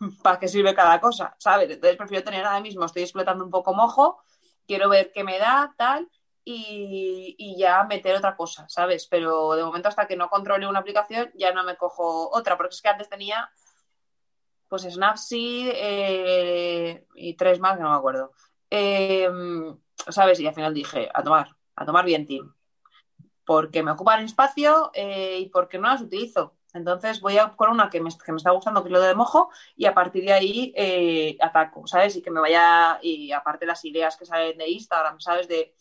para 0.22 0.38
qué 0.38 0.46
sirve 0.46 0.74
cada 0.74 1.00
cosa, 1.00 1.34
¿sabes? 1.38 1.70
Entonces 1.70 1.96
prefiero 1.96 2.22
tener 2.22 2.44
ahora 2.44 2.60
mismo, 2.60 2.84
estoy 2.84 3.02
explotando 3.02 3.44
un 3.44 3.50
poco 3.50 3.72
mojo, 3.72 4.22
quiero 4.66 4.88
ver 4.88 5.12
qué 5.12 5.24
me 5.24 5.38
da, 5.38 5.74
tal, 5.76 6.08
y, 6.44 7.34
y 7.38 7.58
ya 7.58 7.84
meter 7.84 8.16
otra 8.16 8.36
cosa, 8.36 8.68
¿sabes? 8.68 9.06
Pero 9.08 9.54
de 9.54 9.64
momento 9.64 9.88
hasta 9.88 10.06
que 10.06 10.16
no 10.16 10.28
controle 10.28 10.66
una 10.66 10.80
aplicación 10.80 11.30
ya 11.34 11.52
no 11.52 11.64
me 11.64 11.76
cojo 11.76 12.30
otra, 12.36 12.56
porque 12.56 12.74
es 12.74 12.82
que 12.82 12.88
antes 12.88 13.08
tenía 13.08 13.50
pues 14.68 14.82
Snapseed 14.82 15.70
eh, 15.72 17.06
y 17.14 17.34
tres 17.34 17.60
más 17.60 17.76
que 17.76 17.82
no 17.84 17.90
me 17.90 17.96
acuerdo. 17.96 18.32
Eh, 18.70 19.30
¿Sabes? 20.08 20.40
Y 20.40 20.48
al 20.48 20.54
final 20.54 20.74
dije, 20.74 21.08
a 21.14 21.22
tomar, 21.22 21.54
a 21.76 21.86
tomar 21.86 22.04
bien, 22.04 22.26
team. 22.26 22.52
Porque 23.44 23.84
me 23.84 23.92
ocupan 23.92 24.24
espacio 24.24 24.90
eh, 24.94 25.38
y 25.38 25.48
porque 25.50 25.78
no 25.78 25.88
las 25.88 26.02
utilizo. 26.02 26.56
Entonces 26.74 27.20
voy 27.20 27.38
a 27.38 27.50
con 27.50 27.70
una 27.70 27.88
que 27.88 28.00
me, 28.00 28.08
está 28.08 28.50
gustando, 28.50 28.82
que 28.82 28.88
es 28.88 28.92
lo 28.92 29.00
de 29.00 29.14
mojo, 29.14 29.50
y 29.76 29.86
a 29.86 29.94
partir 29.94 30.24
de 30.24 30.32
ahí 30.32 30.72
eh, 30.76 31.36
ataco, 31.40 31.86
¿sabes? 31.86 32.16
Y 32.16 32.22
que 32.22 32.32
me 32.32 32.40
vaya, 32.40 32.98
y 33.00 33.30
aparte 33.30 33.64
las 33.64 33.84
ideas 33.84 34.16
que 34.16 34.26
salen 34.26 34.58
de 34.58 34.68
Instagram, 34.68 35.20
¿sabes? 35.20 35.46
De, 35.46 35.72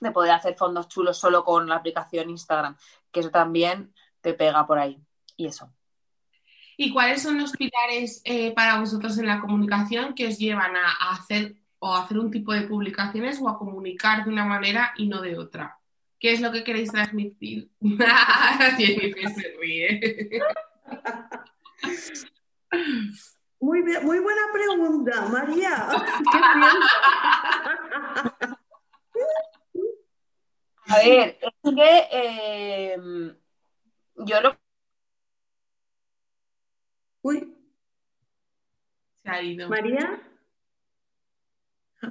de 0.00 0.10
poder 0.10 0.32
hacer 0.32 0.56
fondos 0.56 0.88
chulos 0.88 1.16
solo 1.16 1.44
con 1.44 1.68
la 1.68 1.76
aplicación 1.76 2.28
Instagram, 2.28 2.76
que 3.12 3.20
eso 3.20 3.30
también 3.30 3.94
te 4.20 4.34
pega 4.34 4.66
por 4.66 4.78
ahí. 4.78 5.00
Y 5.36 5.46
eso. 5.46 5.72
¿Y 6.76 6.92
cuáles 6.92 7.22
son 7.22 7.38
los 7.38 7.52
pilares 7.52 8.20
eh, 8.24 8.52
para 8.52 8.80
vosotros 8.80 9.16
en 9.18 9.26
la 9.26 9.40
comunicación 9.40 10.14
que 10.14 10.26
os 10.26 10.38
llevan 10.38 10.74
a 10.76 11.12
hacer 11.12 11.54
o 11.78 11.94
a 11.94 12.02
hacer 12.02 12.18
un 12.18 12.30
tipo 12.30 12.52
de 12.52 12.62
publicaciones 12.62 13.40
o 13.40 13.48
a 13.48 13.58
comunicar 13.58 14.24
de 14.24 14.30
una 14.30 14.44
manera 14.44 14.92
y 14.96 15.06
no 15.06 15.20
de 15.22 15.38
otra? 15.38 15.75
¿Qué 16.18 16.32
es 16.32 16.40
lo 16.40 16.50
que 16.52 16.64
queréis 16.64 16.90
transmitir? 16.92 17.70
Jennifer 17.80 19.28
se 19.30 19.54
ríe. 19.60 20.40
Muy, 23.60 23.82
bien- 23.82 24.04
muy 24.04 24.18
buena 24.20 24.42
pregunta, 24.52 25.26
María. 25.28 25.88
A 30.88 30.98
ver, 30.98 31.38
es 31.40 31.74
que 31.74 32.08
eh, 32.12 32.96
yo 34.16 34.40
lo 34.40 34.56
Uy, 37.22 37.56
Se 39.24 39.28
ha 39.30 39.42
ido. 39.42 39.68
María. 39.68 40.22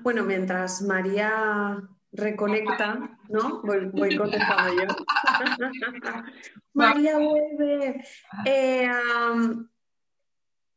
Bueno, 0.01 0.23
mientras 0.25 0.81
María 0.81 1.87
reconecta, 2.15 3.17
¿no? 3.29 3.61
Voy, 3.61 3.85
voy 3.87 4.17
contestando 4.17 4.73
yo. 4.73 4.87
María 6.73 7.17
vuelve. 7.17 8.03
Eh, 8.45 8.87
am, 8.87 9.69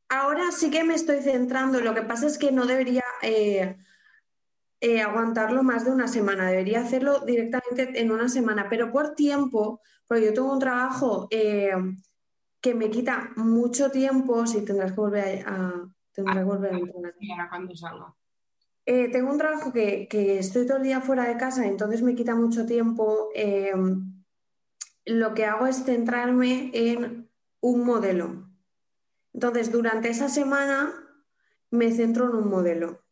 ahora 0.08 0.50
sí 0.52 0.70
que 0.70 0.84
me 0.84 0.94
estoy 0.94 1.20
centrando. 1.22 1.80
Lo 1.80 1.94
que 1.94 2.02
pasa 2.02 2.26
es 2.26 2.38
que 2.38 2.52
no 2.52 2.66
debería 2.66 3.04
eh, 3.22 3.76
eh, 4.80 5.00
aguantarlo 5.02 5.62
más 5.62 5.84
de 5.84 5.90
una 5.92 6.08
semana. 6.08 6.48
Debería 6.50 6.80
hacerlo 6.80 7.20
directamente 7.20 8.00
en 8.00 8.10
una 8.10 8.28
semana, 8.28 8.68
pero 8.68 8.90
por 8.92 9.14
tiempo, 9.14 9.80
porque 10.06 10.26
yo 10.26 10.34
tengo 10.34 10.52
un 10.52 10.60
trabajo 10.60 11.26
eh, 11.30 11.72
que 12.60 12.74
me 12.74 12.90
quita 12.90 13.30
mucho 13.36 13.90
tiempo. 13.90 14.46
Si 14.46 14.64
tendrás 14.64 14.92
que 14.92 15.00
volver 15.00 15.46
a, 15.46 15.50
a- 15.56 15.88
tendrás 16.12 16.38
que 16.38 16.44
volver 16.44 16.72
a 17.40 17.48
cuando 17.48 17.74
salga. 17.76 18.14
Eh, 18.90 19.10
tengo 19.10 19.30
un 19.30 19.36
trabajo 19.36 19.70
que, 19.70 20.08
que 20.08 20.38
estoy 20.38 20.66
todo 20.66 20.78
el 20.78 20.82
día 20.82 21.02
fuera 21.02 21.28
de 21.28 21.36
casa, 21.36 21.66
entonces 21.66 22.00
me 22.00 22.14
quita 22.14 22.34
mucho 22.34 22.64
tiempo. 22.64 23.28
Eh, 23.34 23.74
lo 25.04 25.34
que 25.34 25.44
hago 25.44 25.66
es 25.66 25.84
centrarme 25.84 26.70
en 26.72 27.28
un 27.60 27.84
modelo. 27.84 28.48
Entonces, 29.34 29.70
durante 29.70 30.08
esa 30.08 30.30
semana 30.30 30.90
me 31.70 31.92
centro 31.92 32.30
en 32.30 32.36
un 32.36 32.48
modelo. 32.48 33.04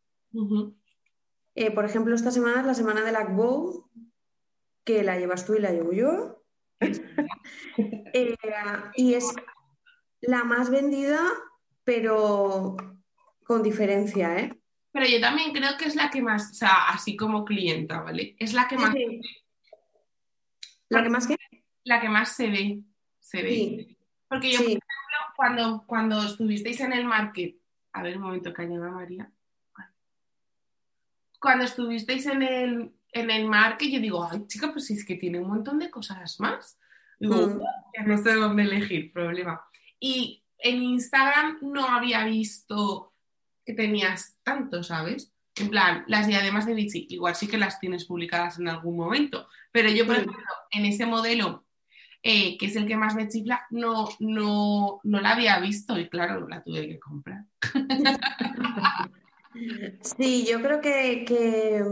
Eh, 1.54 1.70
por 1.70 1.84
ejemplo, 1.84 2.14
esta 2.14 2.30
semana 2.30 2.60
es 2.60 2.66
la 2.66 2.74
semana 2.74 3.04
de 3.04 3.12
la 3.12 3.24
Bow, 3.24 3.90
que 4.82 5.02
la 5.02 5.18
llevas 5.18 5.44
tú 5.44 5.56
y 5.56 5.60
la 5.60 5.72
llevo 5.72 5.92
yo. 5.92 6.42
Eh, 8.14 8.34
y 8.94 9.12
es 9.12 9.30
la 10.22 10.42
más 10.44 10.70
vendida, 10.70 11.20
pero 11.84 12.78
con 13.44 13.62
diferencia, 13.62 14.38
¿eh? 14.38 14.58
Pero 14.96 15.08
yo 15.10 15.20
también 15.20 15.52
creo 15.52 15.76
que 15.76 15.84
es 15.84 15.94
la 15.94 16.08
que 16.08 16.22
más, 16.22 16.52
o 16.52 16.54
sea, 16.54 16.88
así 16.88 17.16
como 17.18 17.44
clienta, 17.44 18.00
¿vale? 18.00 18.34
Es 18.38 18.54
la 18.54 18.66
que 18.66 18.78
más, 18.78 18.94
Sí. 18.94 19.20
¿La 20.88 21.02
que 21.02 21.10
más 21.10 21.26
que? 21.26 21.36
la 21.84 22.00
que 22.00 22.08
más 22.08 22.32
se 22.34 22.48
ve, 22.48 22.80
se 23.18 23.42
ve. 23.42 23.50
Sí, 23.50 23.98
Porque 24.26 24.52
yo, 24.52 24.58
por 24.60 24.66
ejemplo, 24.68 24.86
cuando, 25.36 25.84
cuando 25.86 26.22
estuvisteis 26.24 26.80
en 26.80 26.94
el 26.94 27.04
market, 27.04 27.56
a 27.92 28.02
ver 28.02 28.16
un 28.16 28.22
momento, 28.22 28.54
callada 28.54 28.90
María. 28.90 29.30
Cuando 31.38 31.66
estuvisteis 31.66 32.24
en 32.26 32.42
el, 32.42 32.92
en 33.12 33.30
el 33.30 33.46
market, 33.46 33.90
yo 33.90 34.00
digo, 34.00 34.26
ay, 34.30 34.46
chica, 34.46 34.72
pues 34.72 34.90
es 34.90 35.04
que 35.04 35.16
tiene 35.16 35.38
un 35.38 35.48
montón 35.48 35.78
de 35.78 35.90
cosas 35.90 36.40
más. 36.40 36.78
Digo, 37.20 37.36
Mm. 37.48 37.60
"Ya 37.98 38.02
no 38.04 38.16
sé 38.16 38.32
dónde 38.32 38.62
elegir, 38.62 39.12
problema. 39.12 39.62
Y 40.00 40.42
en 40.56 40.82
Instagram 40.82 41.58
no 41.60 41.86
había 41.86 42.24
visto 42.24 43.12
que 43.66 43.74
tenías 43.74 44.38
tanto, 44.44 44.82
¿sabes? 44.82 45.34
En 45.56 45.68
plan, 45.68 46.04
las 46.06 46.26
diademas 46.26 46.66
de 46.66 46.74
bici, 46.74 47.06
igual 47.10 47.34
sí 47.34 47.48
que 47.48 47.58
las 47.58 47.80
tienes 47.80 48.04
publicadas 48.04 48.58
en 48.58 48.68
algún 48.68 48.96
momento, 48.96 49.48
pero 49.72 49.90
yo, 49.90 50.06
por 50.06 50.16
ejemplo, 50.16 50.36
en 50.70 50.84
ese 50.84 51.04
modelo, 51.04 51.66
eh, 52.22 52.56
que 52.58 52.66
es 52.66 52.76
el 52.76 52.86
que 52.86 52.96
más 52.96 53.14
me 53.14 53.28
chifla, 53.28 53.66
no, 53.70 54.08
no, 54.20 55.00
no 55.02 55.20
la 55.20 55.32
había 55.32 55.58
visto 55.58 55.98
y 55.98 56.08
claro, 56.08 56.46
la 56.48 56.62
tuve 56.62 56.88
que 56.88 57.00
comprar. 57.00 57.44
Sí, 60.18 60.46
yo 60.46 60.60
creo 60.60 60.82
que, 60.82 61.24
que, 61.26 61.82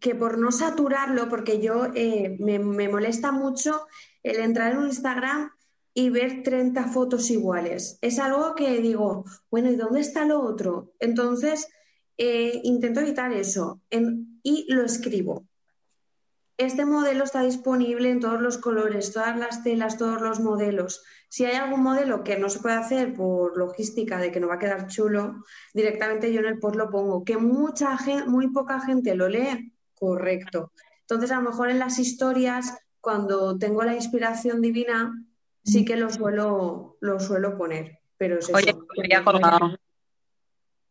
que 0.00 0.14
por 0.14 0.36
no 0.36 0.52
saturarlo, 0.52 1.30
porque 1.30 1.62
yo 1.62 1.86
eh, 1.94 2.36
me, 2.38 2.58
me 2.58 2.90
molesta 2.90 3.32
mucho 3.32 3.86
el 4.22 4.40
entrar 4.40 4.72
en 4.72 4.78
un 4.80 4.86
Instagram 4.88 5.50
y 5.98 6.10
ver 6.10 6.42
30 6.42 6.88
fotos 6.88 7.30
iguales. 7.30 7.98
Es 8.02 8.18
algo 8.18 8.54
que 8.54 8.82
digo, 8.82 9.24
bueno, 9.50 9.70
¿y 9.70 9.76
dónde 9.76 10.00
está 10.00 10.26
lo 10.26 10.42
otro? 10.42 10.92
Entonces, 11.00 11.68
eh, 12.18 12.60
intento 12.64 13.00
evitar 13.00 13.32
eso 13.32 13.80
y 14.42 14.66
lo 14.68 14.84
escribo. 14.84 15.46
Este 16.58 16.84
modelo 16.84 17.24
está 17.24 17.40
disponible 17.40 18.10
en 18.10 18.20
todos 18.20 18.42
los 18.42 18.58
colores, 18.58 19.14
todas 19.14 19.38
las 19.38 19.62
telas, 19.62 19.96
todos 19.96 20.20
los 20.20 20.38
modelos. 20.38 21.02
Si 21.30 21.46
hay 21.46 21.56
algún 21.56 21.82
modelo 21.82 22.22
que 22.22 22.38
no 22.38 22.50
se 22.50 22.60
puede 22.60 22.76
hacer 22.76 23.14
por 23.14 23.56
logística 23.56 24.18
de 24.18 24.30
que 24.30 24.38
no 24.38 24.48
va 24.48 24.56
a 24.56 24.58
quedar 24.58 24.88
chulo, 24.88 25.44
directamente 25.72 26.30
yo 26.30 26.40
en 26.40 26.46
el 26.46 26.58
post 26.58 26.76
lo 26.76 26.90
pongo. 26.90 27.24
Que 27.24 27.38
mucha 27.38 27.96
gente, 27.96 28.28
muy 28.28 28.48
poca 28.48 28.80
gente 28.80 29.14
lo 29.14 29.30
lee, 29.30 29.72
correcto. 29.94 30.72
Entonces, 31.00 31.30
a 31.30 31.36
lo 31.36 31.48
mejor 31.48 31.70
en 31.70 31.78
las 31.78 31.98
historias, 31.98 32.74
cuando 33.00 33.56
tengo 33.56 33.82
la 33.82 33.94
inspiración 33.94 34.60
divina, 34.60 35.14
sí 35.66 35.84
que 35.84 35.96
lo 35.96 36.08
suelo, 36.08 36.96
lo 37.00 37.20
suelo 37.20 37.58
poner. 37.58 37.98
Pero 38.16 38.38
es 38.38 38.52
Oye, 38.54 38.70
eso. 38.70 38.86
me 38.96 39.04
había 39.04 39.24
colgado. 39.24 39.78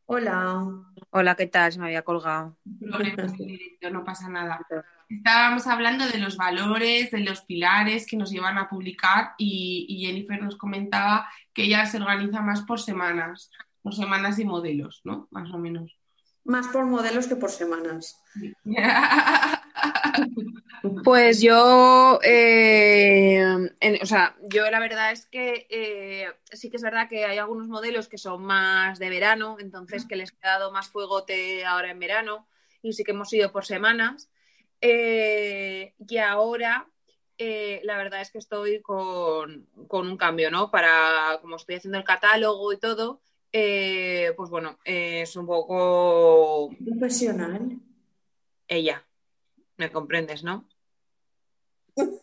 Hola. 0.06 0.68
Hola, 1.10 1.36
¿qué 1.36 1.48
tal? 1.48 1.72
Se 1.72 1.80
me 1.80 1.86
había 1.86 2.04
colgado. 2.04 2.58
No 3.92 4.04
pasa 4.04 4.28
nada. 4.30 4.60
Estábamos 5.08 5.68
hablando 5.68 6.08
de 6.08 6.18
los 6.18 6.38
valores, 6.38 7.12
de 7.12 7.20
los 7.20 7.42
pilares 7.42 8.08
que 8.08 8.18
nos 8.18 8.32
llevan 8.32 8.58
a 8.58 8.68
publicar 8.68 9.36
y, 9.38 9.86
y 9.88 10.06
Jennifer 10.06 10.42
nos 10.42 10.58
comentaba 10.58 11.30
que 11.54 11.64
ella 11.64 11.86
se 11.86 11.98
organiza 11.98 12.42
más 12.42 12.64
por 12.64 12.80
semanas, 12.80 13.52
por 13.84 13.94
semanas 13.94 14.40
y 14.40 14.46
modelos, 14.46 15.02
¿no? 15.04 15.28
Más 15.30 15.52
o 15.52 15.60
menos. 15.60 16.00
Más 16.44 16.68
por 16.68 16.86
modelos 16.86 17.28
que 17.28 17.36
por 17.36 17.52
semanas. 17.52 18.20
Pues 21.04 21.42
yo, 21.42 22.20
eh, 22.24 23.40
en- 23.80 24.00
o 24.02 24.06
sea, 24.06 24.36
yo 24.42 24.70
la 24.70 24.80
verdad 24.80 25.12
es 25.12 25.26
que 25.26 25.68
eh, 25.70 26.28
sí 26.52 26.70
que 26.70 26.78
es 26.78 26.84
verdad 26.84 27.08
que 27.10 27.26
hay 27.26 27.38
algunos 27.38 27.68
modelos 27.68 28.08
que 28.08 28.18
son 28.18 28.44
más 28.44 29.00
de 29.00 29.10
verano, 29.10 29.58
entonces 29.60 30.06
que 30.06 30.16
les 30.16 30.32
he 30.32 30.38
dado 30.46 30.72
más 30.72 30.90
fuegote 30.90 31.66
ahora 31.66 31.92
en 31.92 32.00
verano 32.00 32.48
y 32.82 32.94
sí 32.94 33.04
que 33.04 33.12
hemos 33.12 33.32
ido 33.34 33.52
por 33.52 33.66
semanas. 33.66 34.30
Eh, 34.82 35.94
y 36.08 36.18
ahora, 36.18 36.88
la 37.38 37.98
verdad 37.98 38.22
es 38.22 38.32
que 38.32 38.38
estoy 38.38 38.82
con, 38.82 39.68
con 39.88 40.08
un 40.08 40.18
cambio, 40.18 40.52
¿no? 40.52 40.70
Para, 40.72 41.38
como 41.42 41.56
estoy 41.56 41.76
haciendo 41.76 41.98
el 41.98 42.04
catálogo 42.04 42.72
y 42.74 42.78
todo, 42.78 43.22
pues 43.52 44.50
bueno, 44.50 44.78
es 44.84 45.36
un 45.36 45.46
poco 45.48 46.72
Profesional. 46.84 47.80
ella. 48.68 49.05
¿Me 49.78 49.92
comprendes, 49.92 50.44
no? 50.44 50.68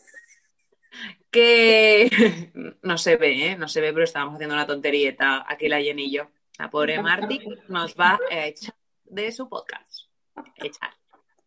Que 1.31 2.11
no 2.83 2.99
se 2.99 3.17
ve, 3.17 3.47
¿eh? 3.47 3.57
No 3.57 3.67
se 3.67 3.81
ve, 3.81 3.93
pero 3.93 4.05
estábamos 4.05 4.35
haciendo 4.35 4.55
una 4.55 4.67
tonterieta 4.67 5.45
aquí 5.49 5.67
la 5.67 5.81
Jenny 5.81 6.05
y 6.05 6.13
yo. 6.13 6.31
La 6.59 6.71
pobre 6.71 7.01
Marty 7.01 7.41
nos 7.69 7.95
va 7.95 8.21
a 8.31 8.47
echar 8.47 8.75
de 9.05 9.33
su 9.33 9.49
podcast. 9.49 10.09
Echar, 10.57 10.91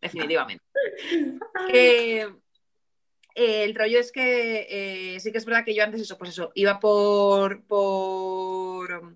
definitivamente. 0.00 0.64
Eh, 1.72 2.26
el 3.34 3.74
rollo 3.74 4.00
es 4.00 4.10
que 4.10 4.66
eh, 5.14 5.20
sí 5.20 5.30
que 5.30 5.38
es 5.38 5.44
verdad 5.44 5.64
que 5.64 5.74
yo 5.74 5.84
antes 5.84 6.00
eso, 6.00 6.16
pues 6.16 6.30
eso, 6.30 6.52
iba 6.54 6.80
por, 6.80 7.64
por 7.66 9.14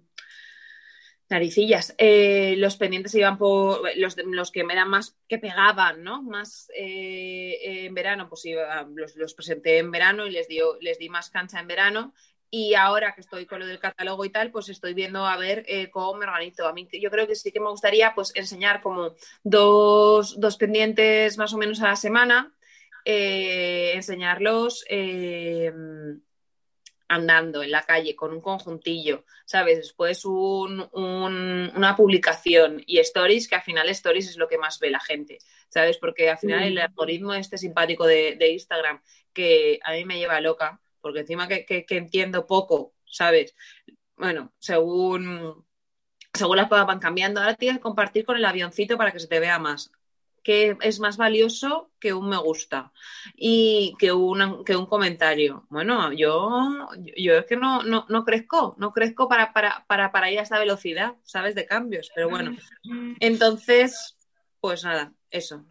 naricillas. 1.30 1.94
Eh, 1.96 2.56
los 2.58 2.76
pendientes 2.76 3.14
iban 3.14 3.38
por 3.38 3.82
los, 3.96 4.16
los 4.18 4.50
que 4.50 4.64
me 4.64 4.74
eran 4.74 4.90
más 4.90 5.16
que 5.28 5.38
pegaban, 5.38 6.02
¿no? 6.02 6.22
Más 6.22 6.68
eh, 6.76 7.86
en 7.86 7.94
verano, 7.94 8.28
pues 8.28 8.44
iba, 8.44 8.82
los, 8.94 9.16
los, 9.16 9.34
presenté 9.34 9.78
en 9.78 9.92
verano 9.92 10.26
y 10.26 10.30
les, 10.30 10.48
dio, 10.48 10.76
les 10.80 10.98
di 10.98 11.08
más 11.08 11.30
cancha 11.30 11.60
en 11.60 11.68
verano. 11.68 12.12
Y 12.52 12.74
ahora 12.74 13.14
que 13.14 13.20
estoy 13.20 13.46
con 13.46 13.60
lo 13.60 13.66
del 13.66 13.78
catálogo 13.78 14.24
y 14.24 14.30
tal, 14.30 14.50
pues 14.50 14.68
estoy 14.68 14.92
viendo 14.92 15.24
a 15.24 15.36
ver 15.36 15.64
eh, 15.68 15.88
cómo 15.88 16.14
me 16.14 16.26
organizo. 16.26 16.66
A 16.66 16.72
mí 16.72 16.88
yo 17.00 17.10
creo 17.10 17.28
que 17.28 17.36
sí 17.36 17.52
que 17.52 17.60
me 17.60 17.70
gustaría 17.70 18.12
pues 18.12 18.32
enseñar 18.34 18.82
como 18.82 19.14
dos, 19.44 20.40
dos 20.40 20.56
pendientes 20.56 21.38
más 21.38 21.54
o 21.54 21.58
menos 21.58 21.80
a 21.80 21.88
la 21.88 21.96
semana, 21.96 22.52
eh, 23.04 23.92
enseñarlos 23.94 24.84
andando 27.10 27.64
en 27.64 27.72
la 27.72 27.82
calle 27.82 28.14
con 28.14 28.32
un 28.32 28.40
conjuntillo, 28.40 29.24
¿sabes? 29.44 29.78
Después 29.78 30.24
un, 30.24 30.88
un, 30.92 31.72
una 31.74 31.96
publicación 31.96 32.84
y 32.86 33.00
stories, 33.00 33.48
que 33.48 33.56
al 33.56 33.62
final 33.62 33.88
stories 33.88 34.28
es 34.28 34.36
lo 34.36 34.46
que 34.46 34.58
más 34.58 34.78
ve 34.78 34.90
la 34.90 35.00
gente, 35.00 35.38
¿sabes? 35.68 35.98
Porque 35.98 36.30
al 36.30 36.38
final 36.38 36.62
el 36.62 36.78
algoritmo 36.78 37.34
este 37.34 37.58
simpático 37.58 38.06
de, 38.06 38.36
de 38.38 38.52
Instagram, 38.52 39.02
que 39.32 39.80
a 39.82 39.90
mí 39.90 40.04
me 40.04 40.18
lleva 40.18 40.40
loca, 40.40 40.80
porque 41.00 41.20
encima 41.20 41.48
que, 41.48 41.66
que, 41.66 41.84
que 41.84 41.96
entiendo 41.96 42.46
poco, 42.46 42.94
¿sabes? 43.04 43.56
Bueno, 44.16 44.52
según, 44.60 45.66
según 46.32 46.58
las 46.58 46.68
cosas 46.68 46.86
van 46.86 47.00
cambiando, 47.00 47.40
ahora 47.40 47.56
tienes 47.56 47.78
que 47.78 47.82
compartir 47.82 48.24
con 48.24 48.36
el 48.36 48.44
avioncito 48.44 48.96
para 48.96 49.10
que 49.10 49.18
se 49.18 49.26
te 49.26 49.40
vea 49.40 49.58
más 49.58 49.90
que 50.42 50.76
es 50.80 51.00
más 51.00 51.16
valioso 51.16 51.90
que 51.98 52.14
un 52.14 52.28
me 52.28 52.38
gusta 52.38 52.92
y 53.34 53.94
que, 53.98 54.12
una, 54.12 54.58
que 54.64 54.76
un 54.76 54.86
comentario. 54.86 55.66
Bueno, 55.68 56.12
yo, 56.12 56.88
yo 57.16 57.34
es 57.34 57.46
que 57.46 57.56
no, 57.56 57.82
no, 57.82 58.06
no 58.08 58.24
crezco, 58.24 58.74
no 58.78 58.92
crezco 58.92 59.28
para, 59.28 59.52
para, 59.52 59.84
para, 59.86 60.12
para 60.12 60.30
ir 60.30 60.38
a 60.38 60.42
esta 60.42 60.58
velocidad, 60.58 61.16
¿sabes? 61.24 61.54
De 61.54 61.66
cambios, 61.66 62.10
pero 62.14 62.30
bueno. 62.30 62.56
Entonces, 63.20 64.16
pues 64.60 64.84
nada, 64.84 65.12
eso. 65.30 65.66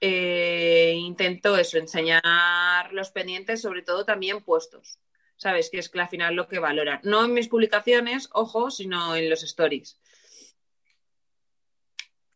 Eh, 0.00 0.94
intento 0.96 1.56
eso, 1.56 1.78
enseñar 1.78 2.92
los 2.92 3.10
pendientes, 3.10 3.60
sobre 3.60 3.82
todo 3.82 4.04
también 4.04 4.42
puestos. 4.42 4.98
¿Sabes? 5.36 5.70
Que 5.70 5.78
es 5.78 5.88
que 5.88 6.00
al 6.00 6.08
final 6.08 6.34
lo 6.34 6.48
que 6.48 6.58
valoran. 6.58 6.98
No 7.04 7.24
en 7.24 7.32
mis 7.32 7.46
publicaciones, 7.46 8.28
ojo, 8.32 8.72
sino 8.72 9.14
en 9.14 9.30
los 9.30 9.44
stories. 9.44 10.00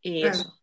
Y 0.00 0.20
claro. 0.20 0.36
eso. 0.36 0.61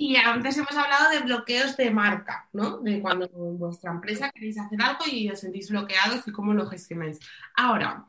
Y 0.00 0.14
antes 0.14 0.56
hemos 0.56 0.76
hablado 0.76 1.10
de 1.10 1.18
bloqueos 1.24 1.76
de 1.76 1.90
marca, 1.90 2.48
¿no? 2.52 2.78
De 2.78 3.00
cuando 3.00 3.24
en 3.24 3.58
vuestra 3.58 3.90
empresa 3.90 4.30
queréis 4.30 4.56
hacer 4.56 4.80
algo 4.80 5.04
y 5.10 5.28
os 5.28 5.40
sentís 5.40 5.70
bloqueados 5.70 6.22
y 6.28 6.30
cómo 6.30 6.54
lo 6.54 6.68
gestionáis. 6.68 7.18
Ahora, 7.56 8.06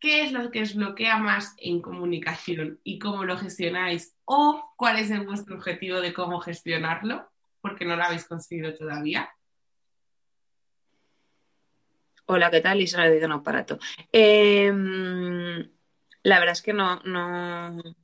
¿qué 0.00 0.22
es 0.22 0.32
lo 0.32 0.50
que 0.50 0.62
os 0.62 0.74
bloquea 0.74 1.18
más 1.18 1.54
en 1.58 1.82
comunicación 1.82 2.80
y 2.84 2.98
cómo 2.98 3.24
lo 3.24 3.36
gestionáis? 3.36 4.16
¿O 4.24 4.72
cuál 4.78 4.98
es 4.98 5.10
el 5.10 5.26
vuestro 5.26 5.56
objetivo 5.56 6.00
de 6.00 6.14
cómo 6.14 6.40
gestionarlo? 6.40 7.30
Porque 7.60 7.84
no 7.84 7.96
lo 7.96 8.04
habéis 8.04 8.24
conseguido 8.24 8.74
todavía. 8.74 9.28
Hola, 12.24 12.50
¿qué 12.50 12.62
tal? 12.62 12.80
Isabel 12.80 13.20
de 13.20 13.26
un 13.26 13.32
aparato. 13.32 13.78
Eh, 14.10 14.72
la 16.22 16.38
verdad 16.38 16.52
es 16.52 16.62
que 16.62 16.72
no, 16.72 16.98
no. 17.04 17.76
O 17.76 17.94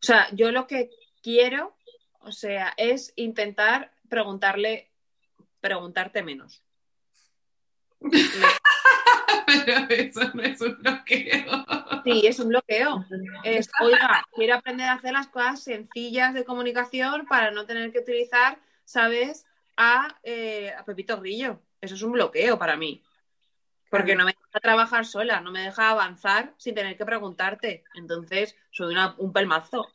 sea, 0.00 0.26
yo 0.32 0.50
lo 0.52 0.66
que 0.66 0.88
quiero 1.22 1.76
o 2.24 2.32
sea, 2.32 2.74
es 2.76 3.12
intentar 3.16 3.92
preguntarle, 4.08 4.90
preguntarte 5.60 6.22
menos. 6.22 6.62
Pero 9.46 9.86
eso 9.88 10.30
no 10.34 10.42
es 10.42 10.60
un 10.60 10.76
bloqueo. 10.78 11.64
Sí, 12.04 12.26
es 12.26 12.38
un 12.38 12.48
bloqueo. 12.48 13.04
Es, 13.44 13.70
oiga, 13.80 14.24
quiero 14.34 14.56
aprender 14.56 14.86
a 14.88 14.94
hacer 14.94 15.12
las 15.12 15.28
cosas 15.28 15.62
sencillas 15.62 16.34
de 16.34 16.44
comunicación 16.44 17.26
para 17.26 17.50
no 17.50 17.66
tener 17.66 17.92
que 17.92 18.00
utilizar, 18.00 18.58
¿sabes? 18.84 19.46
A, 19.76 20.16
eh, 20.22 20.72
a 20.76 20.84
Pepito 20.84 21.20
Grillo. 21.20 21.60
Eso 21.80 21.94
es 21.94 22.02
un 22.02 22.12
bloqueo 22.12 22.58
para 22.58 22.76
mí. 22.76 23.02
Porque 23.90 24.16
no 24.16 24.24
me 24.24 24.32
deja 24.32 24.60
trabajar 24.60 25.06
sola, 25.06 25.40
no 25.40 25.52
me 25.52 25.60
deja 25.60 25.90
avanzar 25.90 26.52
sin 26.56 26.74
tener 26.74 26.96
que 26.96 27.04
preguntarte. 27.04 27.84
Entonces, 27.94 28.56
soy 28.70 28.92
una, 28.92 29.14
un 29.18 29.32
pelmazo. 29.32 29.88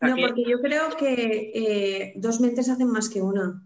No, 0.00 0.16
porque 0.16 0.44
yo 0.44 0.60
creo 0.60 0.96
que 0.96 1.52
eh, 1.54 2.12
dos 2.16 2.40
mentes 2.40 2.68
hacen 2.68 2.88
más 2.88 3.08
que 3.08 3.22
una. 3.22 3.62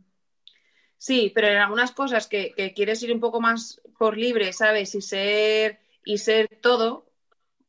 Sí, 0.97 1.31
pero 1.35 1.49
en 1.49 1.59
algunas 1.59 1.93
cosas 1.93 2.27
que, 2.27 2.53
que, 2.53 2.75
quieres 2.75 3.03
ir 3.03 3.13
un 3.13 3.21
poco 3.21 3.41
más 3.41 3.81
por 3.99 4.17
libre, 4.17 4.53
¿sabes? 4.53 4.95
Y 4.95 5.01
ser, 5.01 5.79
y 6.05 6.19
ser 6.19 6.59
todo, 6.61 7.13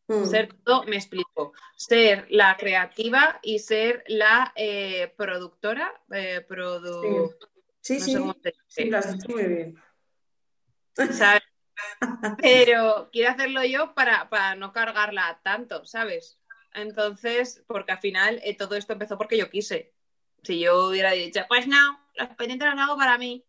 mm. 0.07 0.25
ser 0.25 0.53
todo, 0.63 0.83
me 0.85 0.95
explico. 0.95 1.53
Ser 1.75 2.25
la 2.29 2.57
creativa 2.57 3.39
y 3.43 3.59
ser 3.59 4.03
la 4.07 4.51
eh, 4.55 5.13
productora. 5.15 5.93
Eh, 6.11 6.43
produ... 6.47 7.35
Sí, 7.81 7.99
sí, 7.99 8.15
no 8.15 8.35
sí. 8.43 8.51
sí 8.67 8.85
lo 8.85 8.97
has 8.97 9.13
dicho 9.13 9.29
muy 9.29 9.45
bien. 9.45 9.81
¿Sabes? 11.11 11.43
Pero 12.41 13.09
quiero 13.11 13.31
hacerlo 13.31 13.63
yo 13.63 13.93
para, 13.93 14.29
para 14.29 14.55
no 14.55 14.73
cargarla 14.73 15.39
tanto, 15.43 15.85
¿sabes? 15.85 16.38
Entonces, 16.73 17.63
porque 17.67 17.91
al 17.91 17.99
final 17.99 18.39
eh, 18.43 18.55
todo 18.55 18.75
esto 18.75 18.93
empezó 18.93 19.17
porque 19.17 19.37
yo 19.37 19.49
quise. 19.49 19.93
Si 20.43 20.59
yo 20.59 20.87
hubiera 20.87 21.11
dicho, 21.11 21.41
pues 21.47 21.67
no, 21.67 21.99
los 22.15 22.29
pendientes 22.29 22.67
los 22.69 22.79
hago 22.79 22.97
para 22.97 23.17
mí. 23.17 23.43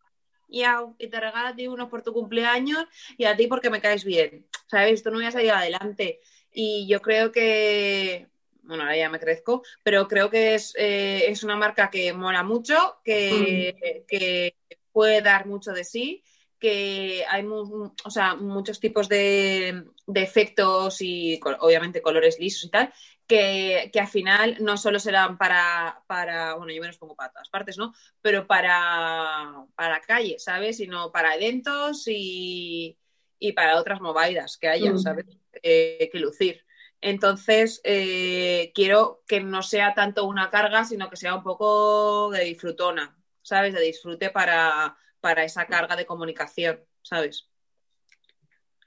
Y, 0.47 0.63
y 0.97 1.07
te 1.07 1.19
regalo 1.19 1.47
a 1.47 1.55
ti 1.55 1.67
unos 1.67 1.89
por 1.89 2.01
tu 2.01 2.11
cumpleaños 2.11 2.85
y 3.17 3.23
a 3.23 3.37
ti 3.37 3.47
porque 3.47 3.69
me 3.69 3.81
caes 3.81 4.03
bien. 4.03 4.45
¿Sabes? 4.67 4.93
Esto 4.93 5.09
no 5.09 5.17
hubiera 5.17 5.31
salido 5.31 5.55
adelante. 5.55 6.19
Y 6.51 6.87
yo 6.87 7.01
creo 7.01 7.31
que, 7.31 8.27
bueno, 8.63 8.83
ahora 8.83 8.97
ya 8.97 9.09
me 9.09 9.19
crezco, 9.19 9.63
pero 9.83 10.07
creo 10.07 10.29
que 10.29 10.55
es, 10.55 10.73
eh, 10.77 11.29
es 11.29 11.43
una 11.43 11.55
marca 11.55 11.89
que 11.89 12.11
mola 12.11 12.43
mucho, 12.43 12.97
que, 13.05 14.03
que 14.07 14.55
puede 14.91 15.21
dar 15.21 15.45
mucho 15.45 15.71
de 15.71 15.85
sí 15.85 16.23
que 16.61 17.25
hay 17.27 17.43
o 17.47 18.09
sea, 18.09 18.35
muchos 18.35 18.79
tipos 18.79 19.09
de, 19.09 19.83
de, 20.05 20.21
efectos 20.21 21.01
y 21.01 21.39
obviamente 21.59 22.03
colores 22.03 22.39
lisos 22.39 22.65
y 22.65 22.69
tal, 22.69 22.93
que, 23.25 23.89
que, 23.91 23.99
al 23.99 24.07
final 24.07 24.57
no 24.59 24.77
solo 24.77 24.99
serán 24.99 25.39
para, 25.39 26.03
para, 26.05 26.53
bueno, 26.53 26.71
yo 26.71 26.79
me 26.79 26.87
los 26.87 26.99
pongo 26.99 27.15
para 27.15 27.31
todas 27.31 27.49
partes, 27.49 27.79
¿no? 27.79 27.95
Pero 28.21 28.45
para, 28.45 29.65
para 29.73 30.01
calle, 30.01 30.37
¿sabes? 30.37 30.77
Sino 30.77 31.11
para 31.11 31.35
eventos 31.35 32.07
y, 32.07 32.95
y 33.39 33.53
para 33.53 33.79
otras 33.79 33.99
movidas 33.99 34.57
que 34.57 34.67
haya, 34.67 34.91
mm. 34.91 34.99
¿sabes? 34.99 35.25
Eh, 35.63 36.09
que 36.11 36.19
lucir. 36.19 36.63
Entonces, 37.01 37.81
eh, 37.83 38.71
quiero 38.75 39.23
que 39.27 39.41
no 39.41 39.63
sea 39.63 39.95
tanto 39.95 40.25
una 40.25 40.51
carga, 40.51 40.85
sino 40.85 41.09
que 41.09 41.17
sea 41.17 41.33
un 41.33 41.41
poco 41.41 42.29
de 42.29 42.43
disfrutona, 42.43 43.17
¿sabes? 43.41 43.73
De 43.73 43.81
disfrute 43.81 44.29
para, 44.29 44.95
para 45.21 45.43
esa 45.43 45.65
carga 45.67 45.95
de 45.95 46.05
comunicación, 46.05 46.79
¿sabes? 47.01 47.47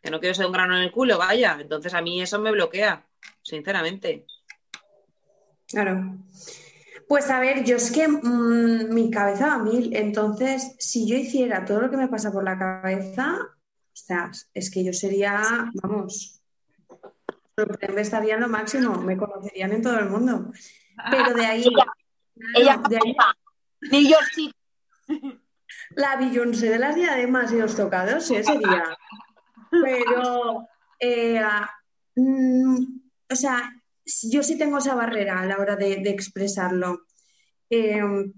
Que 0.03 0.11
no 0.11 0.21
quiero 0.21 0.35
ser 0.35 0.47
un 0.47 0.53
grano 0.53 0.77
en 0.77 0.83
el 0.83 0.93
culo, 0.93 1.17
vaya. 1.17 1.57
Entonces 1.61 1.95
a 1.95 2.03
mí 2.03 2.21
eso 2.21 2.39
me 2.41 2.51
bloquea, 2.51 3.07
sinceramente. 3.41 4.27
Claro. 5.67 6.19
Pues 7.09 7.31
a 7.31 7.41
ver, 7.41 7.65
yo 7.65 7.77
es 7.77 7.91
que 7.91 8.09
mm, 8.09 8.93
mi 8.93 9.11
cabeza 9.11 9.47
va 9.47 9.55
a 9.55 9.59
mil, 9.59 9.95
entonces 9.95 10.75
si 10.79 11.07
yo 11.07 11.17
hiciera 11.17 11.65
todo 11.65 11.83
lo 11.83 11.91
que 11.91 11.97
me 11.97 12.09
pasa 12.09 12.33
por 12.33 12.45
la 12.45 12.59
cabeza, 12.59 13.39
o 13.41 13.97
sea, 13.97 14.31
es 14.53 14.71
que 14.71 14.83
yo 14.85 14.93
sería, 14.93 15.71
vamos, 15.75 16.43
me 17.93 18.01
estaría 18.01 18.35
en 18.35 18.41
lo 18.41 18.49
máximo, 18.49 18.97
me 19.01 19.17
conocerían 19.17 19.73
en 19.73 19.83
todo 19.83 19.99
el 19.99 20.09
mundo. 20.09 20.51
Pero 21.11 21.35
de 21.35 21.47
ahí... 21.47 21.65
Ella, 22.57 22.83
de 22.89 22.97
ahí, 22.97 23.17
New 23.83 24.09
York 24.09 24.29
City. 24.33 24.55
La 25.97 26.17
Beyoncé 26.17 26.71
de 26.71 26.79
las 26.79 26.95
diademas 26.95 27.53
y 27.53 27.59
los 27.59 27.77
tocados, 27.77 28.27
sí, 28.27 28.43
sería. 28.43 28.97
Pero, 29.71 30.67
eh, 31.01 31.41
mm, 32.17 32.77
o 33.31 33.37
sea, 33.37 33.73
yo 34.23 34.43
sí 34.43 34.59
tengo 34.59 34.79
esa 34.79 34.95
barrera 34.95 35.41
a 35.41 35.47
la 35.47 35.59
hora 35.59 35.77
de, 35.77 35.95
expresarlo. 36.11 37.07
Em, 37.71 38.33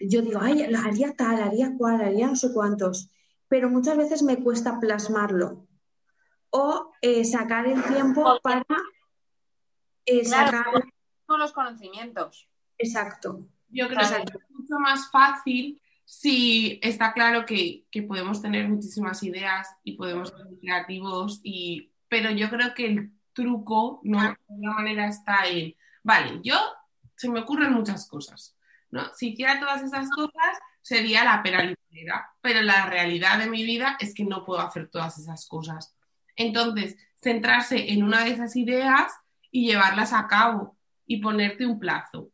yo 0.00 0.22
digo, 0.22 0.40
ay, 0.40 0.62
haría 0.74 1.14
tal, 1.14 1.42
haría 1.42 1.74
cual, 1.76 2.00
haría 2.00 2.26
no 2.26 2.36
sé 2.36 2.52
cuántos, 2.52 3.10
pero 3.48 3.70
muchas 3.70 3.96
veces 3.96 4.22
me 4.22 4.42
cuesta 4.42 4.78
plasmarlo 4.78 5.66
o 6.50 6.92
eh, 7.02 7.24
sacar 7.24 7.66
el 7.66 7.82
tiempo 7.84 8.38
para 8.42 8.64
eh, 10.06 10.24
sacar 10.24 10.66
los 11.28 11.52
conocimientos. 11.52 12.48
Exacto. 12.78 13.46
Yo 13.68 13.88
creo 13.88 13.98
que 13.98 14.36
es 14.36 14.50
mucho 14.50 14.78
más 14.78 15.10
fácil 15.10 15.80
Sí, 16.10 16.80
está 16.82 17.12
claro 17.12 17.44
que, 17.44 17.84
podemos 18.08 18.40
tener 18.40 18.66
muchísimas 18.66 19.22
ideas 19.22 19.68
y 19.84 19.92
podemos 19.92 20.30
ser 20.30 20.46
creativos, 20.58 21.38
y, 21.42 21.92
pero 22.08 22.30
yo 22.30 22.48
creo 22.48 22.72
que 22.72 22.86
el 22.86 23.12
truco, 23.34 24.00
¿no? 24.04 24.22
De 24.22 24.28
alguna 24.28 24.72
manera 24.72 25.06
está 25.06 25.46
en, 25.46 25.76
vale, 26.02 26.40
yo 26.42 26.56
se 27.14 27.28
me 27.28 27.40
ocurren 27.40 27.74
muchas 27.74 28.08
cosas, 28.08 28.56
¿no? 28.90 29.12
Si 29.14 29.28
hiciera 29.28 29.60
todas 29.60 29.82
esas 29.82 30.08
cosas, 30.08 30.58
sería 30.80 31.24
la 31.24 31.42
pera 31.42 31.74
pero 32.40 32.62
la 32.62 32.86
realidad 32.86 33.38
de 33.38 33.50
mi 33.50 33.62
vida 33.62 33.98
es 34.00 34.14
que 34.14 34.24
no 34.24 34.46
puedo 34.46 34.62
hacer 34.62 34.88
todas 34.88 35.18
esas 35.18 35.46
cosas. 35.46 35.94
Entonces, 36.36 36.96
centrarse 37.20 37.92
en 37.92 38.02
una 38.02 38.24
de 38.24 38.30
esas 38.30 38.56
ideas 38.56 39.12
y 39.50 39.66
llevarlas 39.66 40.14
a 40.14 40.26
cabo 40.26 40.78
y 41.06 41.18
ponerte 41.18 41.66
un 41.66 41.78
plazo 41.78 42.30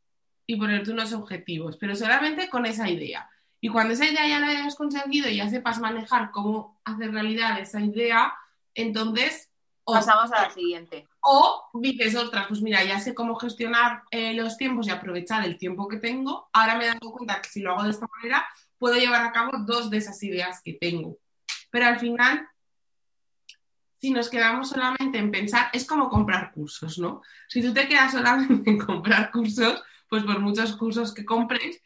y 0.47 0.55
ponerte 0.57 0.93
unos 0.93 1.13
objetivos, 1.13 1.77
pero 1.77 1.97
solamente 1.97 2.49
con 2.49 2.67
esa 2.67 2.89
idea. 2.89 3.29
Y 3.65 3.71
cuando 3.71 3.95
esa 3.95 4.05
idea 4.05 4.29
ya 4.29 4.41
la 4.41 4.49
hayas 4.49 4.75
conseguido 4.75 5.27
y 5.31 5.37
ya 5.37 5.49
sepas 5.49 5.81
manejar 5.81 6.33
cómo 6.33 6.79
hacer 6.85 7.13
realidad 7.13 7.59
esa 7.59 7.81
idea, 7.81 8.35
entonces... 8.75 9.49
Pasamos 9.87 10.31
a 10.33 10.43
la 10.43 10.51
siguiente. 10.51 11.09
O 11.21 11.71
dices, 11.73 12.15
otras, 12.15 12.47
pues 12.47 12.61
mira, 12.61 12.85
ya 12.85 13.01
sé 13.01 13.15
cómo 13.15 13.37
gestionar 13.37 14.03
eh, 14.11 14.35
los 14.35 14.59
tiempos 14.59 14.87
y 14.87 14.91
aprovechar 14.91 15.47
el 15.47 15.57
tiempo 15.57 15.89
que 15.89 15.97
tengo. 15.97 16.51
Ahora 16.53 16.77
me 16.77 16.85
he 16.85 16.89
dado 16.89 17.11
cuenta 17.11 17.41
que 17.41 17.49
si 17.49 17.61
lo 17.61 17.73
hago 17.73 17.85
de 17.85 17.93
esta 17.93 18.07
manera, 18.19 18.47
puedo 18.77 18.97
llevar 18.97 19.25
a 19.25 19.33
cabo 19.33 19.53
dos 19.65 19.89
de 19.89 19.97
esas 19.97 20.23
ideas 20.23 20.61
que 20.63 20.75
tengo. 20.75 21.17
Pero 21.71 21.87
al 21.87 21.99
final, 21.99 22.47
si 23.99 24.11
nos 24.11 24.29
quedamos 24.29 24.69
solamente 24.69 25.17
en 25.17 25.31
pensar, 25.31 25.71
es 25.73 25.87
como 25.87 26.11
comprar 26.11 26.53
cursos, 26.53 26.99
¿no? 26.99 27.23
Si 27.49 27.63
tú 27.63 27.73
te 27.73 27.89
quedas 27.89 28.13
solamente 28.13 28.69
en 28.71 28.79
comprar 28.79 29.31
cursos, 29.31 29.83
pues 30.11 30.23
por 30.23 30.39
muchos 30.41 30.77
cursos 30.77 31.15
que 31.15 31.25
compres, 31.25 31.81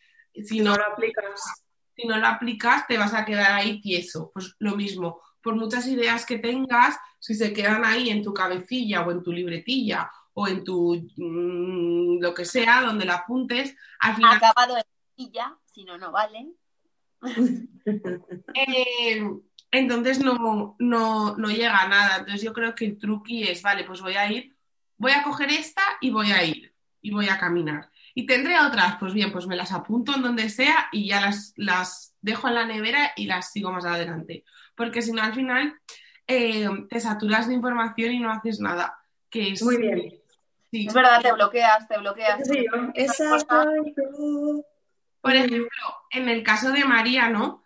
si 0.44 0.58
no 0.58 0.74
lo 0.76 0.84
aplicas 0.84 1.67
si 1.98 2.06
no 2.06 2.16
lo 2.16 2.26
aplicas 2.26 2.86
te 2.86 2.96
vas 2.96 3.12
a 3.12 3.24
quedar 3.24 3.52
ahí 3.52 3.80
tieso. 3.80 4.30
Pues 4.32 4.54
lo 4.60 4.76
mismo, 4.76 5.20
por 5.42 5.56
muchas 5.56 5.86
ideas 5.86 6.24
que 6.24 6.38
tengas, 6.38 6.96
si 7.18 7.34
se 7.34 7.52
quedan 7.52 7.84
ahí 7.84 8.10
en 8.10 8.22
tu 8.22 8.32
cabecilla 8.32 9.02
o 9.02 9.10
en 9.10 9.22
tu 9.22 9.32
libretilla 9.32 10.10
o 10.34 10.46
en 10.46 10.62
tu 10.62 10.94
mm, 11.16 12.20
lo 12.20 12.32
que 12.32 12.44
sea, 12.44 12.82
donde 12.82 13.04
la 13.04 13.16
apuntes, 13.16 13.74
al 13.98 14.14
final... 14.14 14.36
Acabado 14.36 14.76
en 14.76 14.84
silla, 15.16 15.56
si 15.64 15.84
no, 15.84 15.98
no 15.98 16.12
valen. 16.12 16.54
Eh, 18.54 19.22
entonces 19.70 20.20
no, 20.20 20.76
no, 20.78 21.36
no 21.36 21.48
llega 21.48 21.82
a 21.82 21.88
nada. 21.88 22.18
Entonces 22.18 22.42
yo 22.42 22.52
creo 22.52 22.74
que 22.74 22.84
el 22.84 22.98
truqui 22.98 23.44
es, 23.44 23.62
vale, 23.62 23.84
pues 23.84 24.00
voy 24.00 24.14
a 24.14 24.30
ir, 24.30 24.54
voy 24.98 25.12
a 25.12 25.22
coger 25.22 25.50
esta 25.50 25.82
y 26.00 26.10
voy 26.10 26.30
a 26.30 26.44
ir 26.44 26.74
y 27.00 27.10
voy 27.10 27.28
a 27.28 27.38
caminar. 27.38 27.90
Y 28.18 28.26
tendré 28.26 28.58
otras, 28.58 28.96
pues 28.98 29.14
bien, 29.14 29.30
pues 29.30 29.46
me 29.46 29.54
las 29.54 29.70
apunto 29.70 30.12
en 30.12 30.22
donde 30.22 30.48
sea 30.48 30.88
y 30.90 31.06
ya 31.06 31.20
las, 31.20 31.52
las 31.54 32.16
dejo 32.20 32.48
en 32.48 32.56
la 32.56 32.66
nevera 32.66 33.12
y 33.14 33.26
las 33.26 33.52
sigo 33.52 33.70
más 33.70 33.84
adelante. 33.84 34.42
Porque 34.74 35.02
si 35.02 35.12
no, 35.12 35.22
al 35.22 35.34
final 35.34 35.78
eh, 36.26 36.68
te 36.90 36.98
saturas 36.98 37.46
de 37.46 37.54
información 37.54 38.10
y 38.10 38.18
no 38.18 38.32
haces 38.32 38.58
nada. 38.58 38.98
Que 39.30 39.52
es, 39.52 39.62
Muy 39.62 39.76
bien. 39.76 40.14
Es 40.72 40.92
verdad, 40.92 41.22
te 41.22 41.32
bloqueas, 41.32 41.86
te 41.86 41.96
bloqueas. 41.96 42.40
Sí, 42.42 42.66
Por 45.20 45.36
ejemplo, 45.36 45.68
en 46.10 46.28
el 46.28 46.42
caso 46.42 46.72
de 46.72 46.84
María, 46.84 47.28
¿no? 47.28 47.62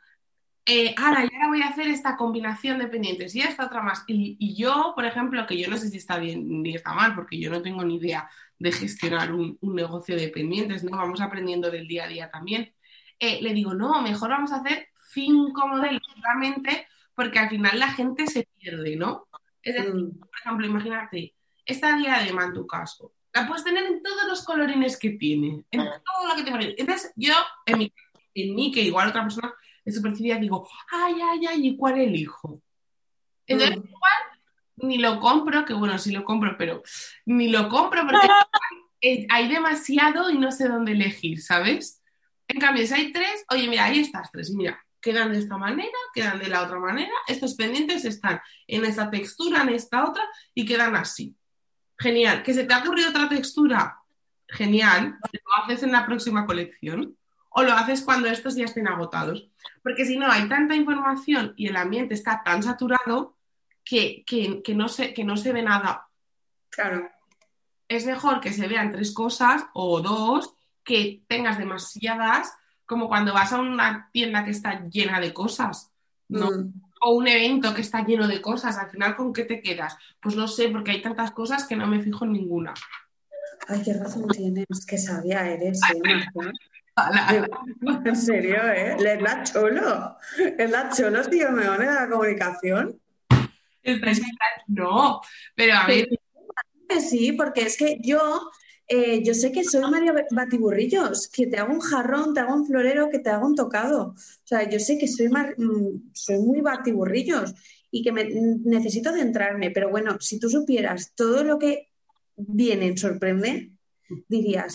Eh, 0.67 0.95
ahora 0.99 1.25
ya 1.25 1.49
voy 1.49 1.63
a 1.63 1.69
hacer 1.69 1.89
esta 1.89 2.19
combinación 2.19 2.79
de 2.79 2.89
pendientes 2.89 3.35
y 3.35 3.41
esta 3.41 3.65
otra 3.65 3.81
más. 3.81 4.05
Y, 4.07 4.37
y, 4.39 4.55
yo, 4.55 4.93
por 4.95 5.07
ejemplo, 5.07 5.47
que 5.47 5.57
yo 5.57 5.71
no 5.71 5.79
sé 5.79 5.89
si 5.89 5.97
está 5.97 6.19
bien 6.19 6.63
ni 6.63 6.75
está 6.75 6.93
mal, 6.93 7.15
porque 7.15 7.41
yo 7.41 7.51
no 7.51 7.63
tengo 7.63 7.83
ni 7.85 7.97
idea 7.97 8.29
de 8.63 8.71
gestionar 8.71 9.33
un, 9.33 9.59
negocio 9.61 10.15
de 10.15 10.29
pendientes, 10.29 10.85
¿no? 10.85 10.97
Vamos 10.97 11.21
aprendiendo 11.21 11.69
del 11.69 11.89
día 11.89 12.05
a 12.05 12.09
día 12.09 12.31
también. 12.31 12.73
Eh, 13.19 13.43
le 13.43 13.53
digo, 13.53 13.75
no, 13.75 14.01
mejor 14.03 14.31
vamos 14.31 14.53
a 14.53 14.61
hacer 14.61 14.89
cinco 15.13 15.67
modelos 15.67 16.01
realmente, 16.23 16.87
porque 17.13 17.41
al 17.41 17.49
final 17.51 17.77
la 17.77 17.89
gente 17.89 18.29
se 18.29 18.49
pierde, 18.57 18.95
¿no? 18.95 19.27
Es 19.63 19.75
decir, 19.75 19.93
mm. 19.93 20.19
por 20.21 20.39
ejemplo, 20.41 20.67
imagínate, 20.67 21.35
esta 21.67 21.97
diadema 21.97 22.45
en 22.45 22.53
tu 22.53 22.65
caso, 22.65 23.13
la 23.33 23.49
puedes 23.49 23.65
tener 23.65 23.85
en 23.85 24.01
todos 24.01 24.29
los 24.29 24.45
colorines 24.45 24.97
que 24.97 25.11
tiene, 25.11 25.65
en 25.71 25.81
todo 25.81 26.29
lo 26.29 26.37
que 26.37 26.45
te 26.45 26.53
parece. 26.53 26.75
Entonces, 26.79 27.13
yo, 27.17 27.35
en 27.67 27.79
mi, 27.79 27.93
en 28.35 28.55
mí, 28.55 28.71
que 28.71 28.83
igual 28.83 29.09
otra 29.09 29.23
persona 29.23 29.53
de 29.85 29.93
superficie, 29.93 30.39
digo, 30.39 30.69
ay, 30.93 31.17
ay, 31.21 31.47
ay, 31.49 31.67
¿y 31.67 31.77
cuál 31.77 31.99
elijo? 31.99 32.63
Entonces, 33.45 33.77
mm. 33.77 33.89
igual 33.89 34.32
ni 34.83 34.99
lo 34.99 35.21
compro, 35.21 35.65
que 35.65 35.75
bueno, 35.75 35.99
sí 35.99 36.13
lo 36.13 36.25
compro, 36.25 36.57
pero 36.59 36.83
ni 37.27 37.49
lo 37.49 37.69
compro 37.69 38.03
porque 38.07 38.29
hay 39.31 39.49
demasiado 39.49 40.31
y 40.31 40.39
no 40.39 40.53
sé 40.53 40.69
dónde 40.69 40.93
elegir, 40.93 41.41
¿sabes? 41.41 42.03
En 42.49 42.61
cambio, 42.61 42.87
si 42.87 42.95
hay 42.95 43.13
tres, 43.13 43.45
oye, 43.51 43.69
mira, 43.69 43.85
hay 43.85 44.01
estas 44.01 44.31
tres, 44.31 44.51
mira, 44.51 44.85
quedan 45.01 45.33
de 45.33 45.39
esta 45.39 45.57
manera, 45.57 45.97
quedan 46.15 46.39
de 46.39 46.49
la 46.49 46.63
otra 46.63 46.79
manera, 46.79 47.13
estos 47.27 47.55
pendientes 47.55 48.05
están 48.05 48.41
en 48.67 48.85
esta 48.85 49.11
textura, 49.11 49.63
en 49.63 49.71
esta 49.71 50.05
otra, 50.05 50.23
y 50.55 50.67
quedan 50.67 50.95
así. 50.97 51.35
Genial. 51.99 52.43
¿Que 52.43 52.53
se 52.53 52.65
te 52.65 52.75
ha 52.75 52.79
ocurrido 52.79 53.11
otra 53.11 53.29
textura? 53.29 53.99
Genial. 54.49 55.19
Lo 55.33 55.65
haces 55.65 55.85
en 55.85 55.93
la 55.93 56.05
próxima 56.05 56.47
colección 56.47 57.17
o 57.51 57.63
lo 57.63 57.73
haces 57.73 58.03
cuando 58.03 58.29
estos 58.29 58.57
ya 58.57 58.65
estén 58.65 58.89
agotados. 58.89 59.49
Porque 59.83 60.05
si 60.05 60.17
no, 60.19 60.31
hay 60.31 60.49
tanta 60.49 60.75
información 60.75 61.55
y 61.57 61.69
el 61.69 61.77
ambiente 61.77 62.15
está 62.15 62.43
tan 62.45 62.63
saturado 62.63 63.37
que, 63.85 64.25
no 64.75 64.89
se, 64.89 65.13
que 65.15 65.25
no 65.25 65.37
se 65.37 65.53
ve 65.53 65.63
nada. 65.63 66.09
Claro. 66.71 67.09
Es 67.89 68.07
mejor 68.07 68.41
que 68.41 68.53
se 68.53 68.69
vean 68.69 68.93
tres 68.93 69.13
cosas 69.13 69.65
o 69.75 70.01
dos, 70.01 70.55
que 70.85 71.23
tengas 71.29 71.59
demasiadas, 71.59 72.55
como 72.87 73.09
cuando 73.09 73.33
vas 73.33 73.53
a 73.53 73.61
una 73.61 74.09
tienda 74.13 74.45
que 74.45 74.51
está 74.51 74.89
llena 74.89 75.21
de 75.21 75.33
cosas, 75.33 75.93
¿no? 76.29 76.51
Mm. 76.51 76.73
O 77.03 77.15
un 77.15 77.27
evento 77.27 77.75
que 77.75 77.81
está 77.81 78.05
lleno 78.05 78.29
de 78.29 78.41
cosas, 78.41 78.79
al 78.79 78.91
final, 78.91 79.17
¿con 79.17 79.33
qué 79.33 79.45
te 79.45 79.61
quedas? 79.61 79.97
Pues 80.21 80.37
no 80.37 80.47
sé, 80.47 80.69
porque 80.69 80.93
hay 80.93 81.03
tantas 81.03 81.33
cosas 81.33 81.65
que 81.67 81.77
no 81.77 81.87
me 81.87 82.01
fijo 82.01 82.25
en 82.25 82.33
ninguna. 82.33 82.75
Ay, 83.69 83.83
qué 83.85 83.95
razón 83.95 84.29
tienes, 84.29 84.87
qué 84.87 84.99
sabia 84.99 85.49
eres, 85.49 85.81
¿eh? 85.93 86.01
En 88.05 88.17
serio, 88.17 88.57
¿eh? 88.71 88.97
Es 88.99 89.23
la 89.23 89.43
cholo. 89.45 90.17
Es 90.59 90.71
la 90.71 90.91
cholo, 90.91 91.23
tío, 91.25 91.51
me 91.51 91.67
van 91.67 91.83
a 91.83 92.03
la 92.03 92.09
comunicación. 92.09 93.01
No, 94.69 95.21
pero 95.55 95.75
a 95.75 95.87
ver. 95.87 96.09
Sí, 97.01 97.33
porque 97.33 97.63
es 97.63 97.77
que 97.77 97.99
yo, 98.03 98.51
eh, 98.87 99.23
yo 99.25 99.35
sé 99.35 99.51
que 99.51 99.65
soy 99.65 99.81
María 99.91 100.15
Batiburrillos, 100.31 101.29
que 101.29 101.47
te 101.47 101.59
hago 101.59 101.73
un 101.73 101.81
jarrón, 101.81 102.35
te 102.35 102.41
hago 102.41 102.55
un 102.55 102.67
florero, 102.67 103.09
que 103.09 103.19
te 103.19 103.31
hago 103.31 103.47
un 103.47 103.55
tocado. 103.55 104.09
O 104.09 104.15
sea, 104.45 104.69
yo 104.69 104.79
sé 104.79 104.99
que 104.99 105.09
soy, 105.09 105.29
mm, 105.29 106.11
soy 106.13 106.39
muy 106.39 106.61
Batiburrillos 106.61 107.55
y 107.91 108.03
que 108.03 108.13
me, 108.13 108.25
necesito 108.25 109.13
centrarme, 109.13 109.71
pero 109.71 109.91
bueno, 109.91 110.19
si 110.21 110.39
tú 110.39 110.49
supieras 110.49 111.13
todo 111.15 111.45
lo 111.45 111.59
que 111.59 111.91
viene 112.37 112.87
en 112.87 112.99
sorprende, 112.99 113.73
dirías, 114.29 114.75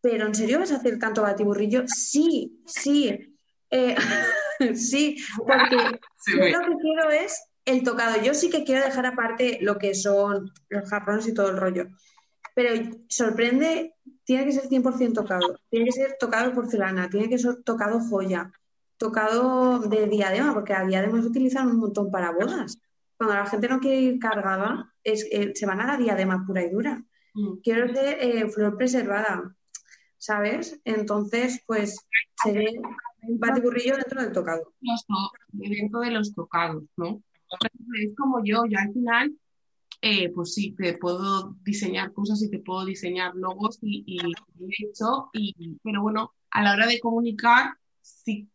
¿pero 0.00 0.26
en 0.26 0.34
serio 0.34 0.60
vas 0.60 0.72
a 0.72 0.76
hacer 0.76 0.98
tanto 0.98 1.22
batiburrillo? 1.22 1.84
Sí, 1.86 2.62
sí, 2.64 3.36
eh, 3.70 3.96
sí, 4.74 5.16
porque 5.36 5.76
yo 5.76 6.44
lo 6.44 6.60
que 6.60 6.76
quiero 6.80 7.10
es 7.10 7.42
el 7.66 7.82
tocado. 7.82 8.22
Yo 8.22 8.32
sí 8.32 8.48
que 8.48 8.64
quiero 8.64 8.84
dejar 8.84 9.04
aparte 9.04 9.58
lo 9.60 9.76
que 9.76 9.94
son 9.94 10.52
los 10.70 10.88
jarrones 10.88 11.28
y 11.28 11.34
todo 11.34 11.50
el 11.50 11.58
rollo. 11.58 11.88
Pero 12.54 12.90
sorprende, 13.08 13.94
tiene 14.24 14.46
que 14.46 14.52
ser 14.52 14.64
100% 14.68 15.12
tocado. 15.12 15.60
Tiene 15.68 15.86
que 15.86 15.92
ser 15.92 16.16
tocado 16.18 16.54
porcelana, 16.54 17.10
tiene 17.10 17.28
que 17.28 17.38
ser 17.38 17.62
tocado 17.62 18.00
joya, 18.00 18.50
tocado 18.96 19.80
de 19.80 20.06
diadema, 20.06 20.54
porque 20.54 20.72
a 20.72 20.84
diadema 20.84 21.20
se 21.20 21.28
utilizan 21.28 21.68
un 21.68 21.78
montón 21.78 22.10
para 22.10 22.32
bodas. 22.32 22.78
Cuando 23.18 23.34
la 23.34 23.46
gente 23.46 23.68
no 23.68 23.80
quiere 23.80 24.00
ir 24.00 24.18
cargada, 24.18 24.94
es, 25.02 25.26
eh, 25.30 25.52
se 25.54 25.66
van 25.66 25.80
a 25.80 25.86
la 25.86 25.96
diadema 25.96 26.44
pura 26.46 26.62
y 26.62 26.70
dura. 26.70 27.02
Mm. 27.34 27.56
Quiero 27.62 27.92
ser 27.92 28.18
eh, 28.20 28.48
flor 28.48 28.76
preservada, 28.76 29.54
¿sabes? 30.16 30.80
Entonces, 30.84 31.62
pues 31.66 31.98
seré 32.42 32.80
un 33.22 33.38
batiburrillo 33.38 33.96
dentro 33.96 34.22
del 34.22 34.32
tocado. 34.32 34.72
Dentro 35.52 36.00
de 36.00 36.10
los 36.10 36.34
tocados, 36.34 36.84
¿no? 36.96 37.22
Es 38.00 38.16
como 38.16 38.44
yo, 38.44 38.64
yo 38.66 38.78
al 38.78 38.92
final, 38.92 39.36
eh, 40.02 40.30
pues 40.30 40.54
sí, 40.54 40.72
te 40.72 40.96
puedo 40.98 41.54
diseñar 41.62 42.12
cosas 42.12 42.42
y 42.42 42.50
te 42.50 42.58
puedo 42.58 42.84
diseñar 42.84 43.34
logos 43.34 43.78
y, 43.82 44.04
y, 44.06 44.18
hecho, 44.84 45.30
y, 45.32 45.78
pero 45.82 46.02
bueno, 46.02 46.34
a 46.50 46.62
la 46.62 46.72
hora 46.72 46.86
de 46.86 47.00
comunicar, 47.00 47.74
si 48.00 48.48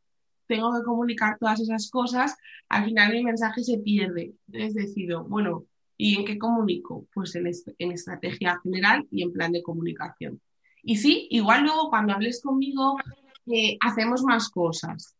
tengo 0.48 0.74
que 0.74 0.84
comunicar 0.84 1.38
todas 1.40 1.60
esas 1.62 1.90
cosas, 1.90 2.36
al 2.70 2.86
final 2.86 3.14
mi 3.14 3.24
mensaje 3.24 3.64
se 3.64 3.78
pierde. 3.80 4.36
Entonces 4.48 4.74
decido, 4.74 5.24
bueno, 5.24 5.66
¿y 5.98 6.18
en 6.18 6.26
qué 6.26 6.38
comunico? 6.38 7.08
Pues 7.14 7.36
en, 7.36 7.50
en 7.78 7.92
estrategia 7.92 8.60
general 8.62 9.08
y 9.12 9.24
en 9.24 9.32
plan 9.32 9.52
de 9.52 9.64
comunicación. 9.64 10.42
Y 10.84 10.98
sí, 10.98 11.28
igual 11.30 11.64
luego 11.64 11.90
cuando 11.90 12.14
hables 12.14 12.42
conmigo, 12.42 12.98
eh, 13.46 13.78
hacemos 13.82 14.24
más 14.24 14.50
cosas. 14.50 15.16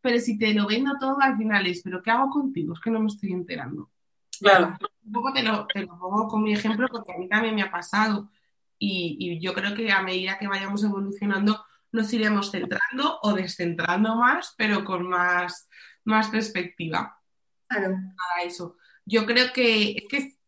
Pero 0.00 0.18
si 0.20 0.38
te 0.38 0.54
lo 0.54 0.66
vendo 0.66 0.92
todo, 0.98 1.20
al 1.20 1.36
final 1.36 1.66
es, 1.66 1.82
¿pero 1.82 2.02
qué 2.02 2.10
hago 2.10 2.30
contigo? 2.30 2.74
Es 2.74 2.80
que 2.80 2.90
no 2.90 3.00
me 3.00 3.06
estoy 3.06 3.32
enterando. 3.32 3.90
Claro. 4.38 4.78
Un 5.04 5.12
poco 5.12 5.32
te 5.32 5.42
lo, 5.42 5.66
te 5.66 5.80
lo 5.80 5.98
pongo 5.98 6.28
con 6.28 6.42
mi 6.42 6.52
ejemplo 6.52 6.86
porque 6.88 7.12
a 7.12 7.18
mí 7.18 7.28
también 7.28 7.54
me 7.54 7.62
ha 7.62 7.70
pasado. 7.70 8.30
Y, 8.78 9.16
y, 9.18 9.40
yo 9.40 9.54
creo 9.54 9.74
que 9.74 9.90
a 9.90 10.02
medida 10.02 10.38
que 10.38 10.46
vayamos 10.46 10.84
evolucionando, 10.84 11.64
nos 11.90 12.12
iremos 12.12 12.50
centrando 12.50 13.18
o 13.22 13.32
descentrando 13.32 14.14
más, 14.14 14.54
pero 14.56 14.84
con 14.84 15.08
más, 15.08 15.68
más 16.04 16.28
perspectiva. 16.28 17.18
Claro. 17.66 17.96
Para 18.16 18.46
eso. 18.46 18.76
Yo 19.04 19.26
creo 19.26 19.52
que 19.52 19.92
es 19.92 20.04
que 20.08 20.38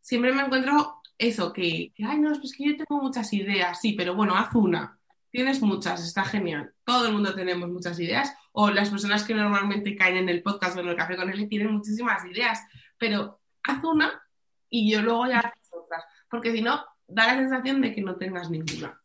siempre 0.00 0.32
me 0.32 0.42
encuentro 0.42 1.02
eso, 1.18 1.52
que, 1.52 1.92
ay, 1.98 2.18
no, 2.18 2.32
es 2.32 2.52
que 2.52 2.64
yo 2.64 2.76
tengo 2.76 3.02
muchas 3.02 3.32
ideas, 3.32 3.80
sí, 3.80 3.92
pero 3.92 4.14
bueno, 4.14 4.36
haz 4.36 4.54
una. 4.54 4.98
Tienes 5.30 5.60
muchas, 5.60 6.04
está 6.04 6.24
genial. 6.24 6.72
Todo 6.84 7.06
el 7.06 7.12
mundo 7.12 7.34
tenemos 7.34 7.68
muchas 7.68 7.98
ideas, 8.00 8.34
o 8.52 8.70
las 8.70 8.90
personas 8.90 9.24
que 9.24 9.34
normalmente 9.34 9.96
caen 9.96 10.16
en 10.16 10.28
el 10.28 10.42
podcast 10.42 10.76
o 10.76 10.80
en 10.80 10.88
el 10.88 10.96
café 10.96 11.16
con 11.16 11.30
él 11.30 11.48
tienen 11.48 11.72
muchísimas 11.72 12.24
ideas, 12.24 12.60
pero 12.98 13.40
haz 13.64 13.84
una 13.84 14.22
y 14.70 14.90
yo 14.90 15.02
luego 15.02 15.26
ya 15.26 15.40
haces 15.40 15.68
otras, 15.72 16.04
porque 16.30 16.52
si 16.52 16.62
no, 16.62 16.84
da 17.06 17.26
la 17.26 17.36
sensación 17.36 17.80
de 17.80 17.94
que 17.94 18.02
no 18.02 18.16
tengas 18.16 18.50
ninguna. 18.50 19.00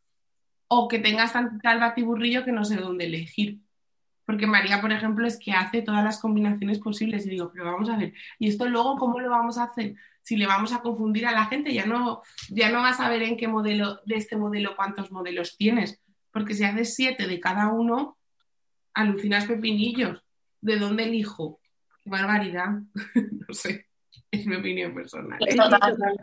O 0.67 0.87
que 0.87 0.99
tengas 0.99 1.33
tal 1.33 1.79
batiburrillo 1.79 2.45
que 2.45 2.53
no 2.53 2.63
sé 2.63 2.77
dónde 2.77 3.05
elegir. 3.05 3.59
Porque 4.25 4.47
María, 4.47 4.79
por 4.79 4.93
ejemplo, 4.93 5.27
es 5.27 5.37
que 5.37 5.51
hace 5.51 5.81
todas 5.81 6.03
las 6.03 6.19
combinaciones 6.21 6.79
posibles 6.79 7.25
y 7.25 7.31
digo, 7.31 7.51
pero 7.51 7.65
vamos 7.65 7.89
a 7.89 7.97
ver, 7.97 8.13
¿y 8.39 8.47
esto 8.47 8.65
luego 8.69 8.95
cómo 8.95 9.19
lo 9.19 9.29
vamos 9.29 9.57
a 9.57 9.63
hacer? 9.63 9.95
si 10.21 10.37
le 10.37 10.45
vamos 10.45 10.71
a 10.73 10.81
confundir 10.81 11.25
a 11.25 11.31
la 11.31 11.45
gente, 11.45 11.73
ya 11.73 11.85
no, 11.85 12.21
ya 12.49 12.69
no 12.69 12.81
vas 12.81 12.99
a 12.99 13.09
ver 13.09 13.23
en 13.23 13.37
qué 13.37 13.47
modelo, 13.47 13.99
de 14.05 14.15
este 14.15 14.35
modelo, 14.35 14.75
cuántos 14.75 15.11
modelos 15.11 15.57
tienes. 15.57 15.99
Porque 16.31 16.53
si 16.53 16.63
haces 16.63 16.95
siete 16.95 17.27
de 17.27 17.39
cada 17.39 17.69
uno, 17.69 18.17
alucinas 18.93 19.45
pepinillos. 19.45 20.23
¿De 20.61 20.77
dónde 20.77 21.03
elijo? 21.03 21.59
Qué 22.03 22.09
barbaridad. 22.09 22.69
no 23.47 23.53
sé, 23.53 23.87
es 24.29 24.45
mi 24.45 24.55
opinión 24.55 24.93
personal. 24.93 25.39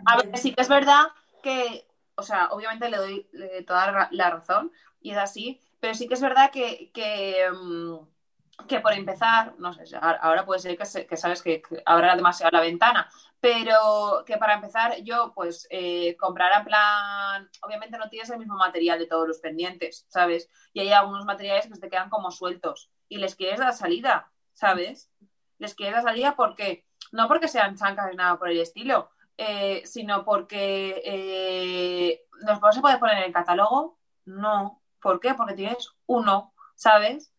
A 0.06 0.16
ver, 0.16 0.36
sí 0.38 0.54
que 0.54 0.62
es 0.62 0.68
verdad 0.68 1.06
que, 1.42 1.86
o 2.14 2.22
sea, 2.22 2.48
obviamente 2.50 2.90
le 2.90 2.96
doy 2.96 3.26
toda 3.66 4.08
la 4.10 4.30
razón 4.30 4.72
y 5.00 5.10
es 5.10 5.18
así, 5.18 5.60
pero 5.80 5.94
sí 5.94 6.08
que 6.08 6.14
es 6.14 6.20
verdad 6.20 6.50
que, 6.50 6.90
que 6.92 7.46
mm, 7.52 7.98
que 8.66 8.80
por 8.80 8.92
empezar, 8.92 9.54
no 9.58 9.72
sé, 9.72 9.84
ahora 10.00 10.44
puede 10.44 10.60
ser 10.60 10.76
que, 10.76 11.16
sabes 11.16 11.42
que, 11.42 11.62
habrá 11.86 12.16
demasiado 12.16 12.50
la 12.52 12.60
ventana, 12.60 13.08
pero 13.40 14.24
que 14.26 14.36
para 14.36 14.54
empezar 14.54 14.96
yo 15.02 15.32
pues 15.34 15.66
eh, 15.70 16.16
comprar 16.16 16.58
en 16.58 16.64
plan, 16.64 17.48
obviamente 17.62 17.98
no 17.98 18.08
tienes 18.08 18.30
el 18.30 18.38
mismo 18.38 18.56
material 18.56 18.98
de 18.98 19.06
todos 19.06 19.28
los 19.28 19.38
pendientes, 19.38 20.06
¿sabes? 20.08 20.50
Y 20.72 20.80
hay 20.80 20.92
algunos 20.92 21.24
materiales 21.24 21.66
que 21.66 21.74
se 21.74 21.80
te 21.80 21.88
quedan 21.88 22.10
como 22.10 22.30
sueltos 22.30 22.90
y 23.08 23.18
les 23.18 23.36
quieres 23.36 23.60
dar 23.60 23.72
salida, 23.72 24.30
¿sabes? 24.52 25.10
Les 25.58 25.74
quieres 25.74 25.94
dar 25.94 26.04
salida 26.04 26.34
porque, 26.36 26.84
no 27.12 27.28
porque 27.28 27.48
sean 27.48 27.76
chancas 27.76 28.10
ni 28.10 28.16
nada 28.16 28.38
por 28.38 28.50
el 28.50 28.60
estilo, 28.60 29.10
eh, 29.36 29.82
sino 29.86 30.24
porque 30.24 31.00
eh, 31.04 32.22
¿los 32.40 32.74
se 32.74 32.80
puede 32.80 32.98
poner 32.98 33.18
en 33.18 33.24
el 33.24 33.32
catálogo? 33.32 33.98
No. 34.24 34.82
¿Por 35.00 35.20
qué? 35.20 35.34
Porque 35.34 35.54
tienes 35.54 35.90
uno, 36.06 36.52
¿sabes? 36.74 37.32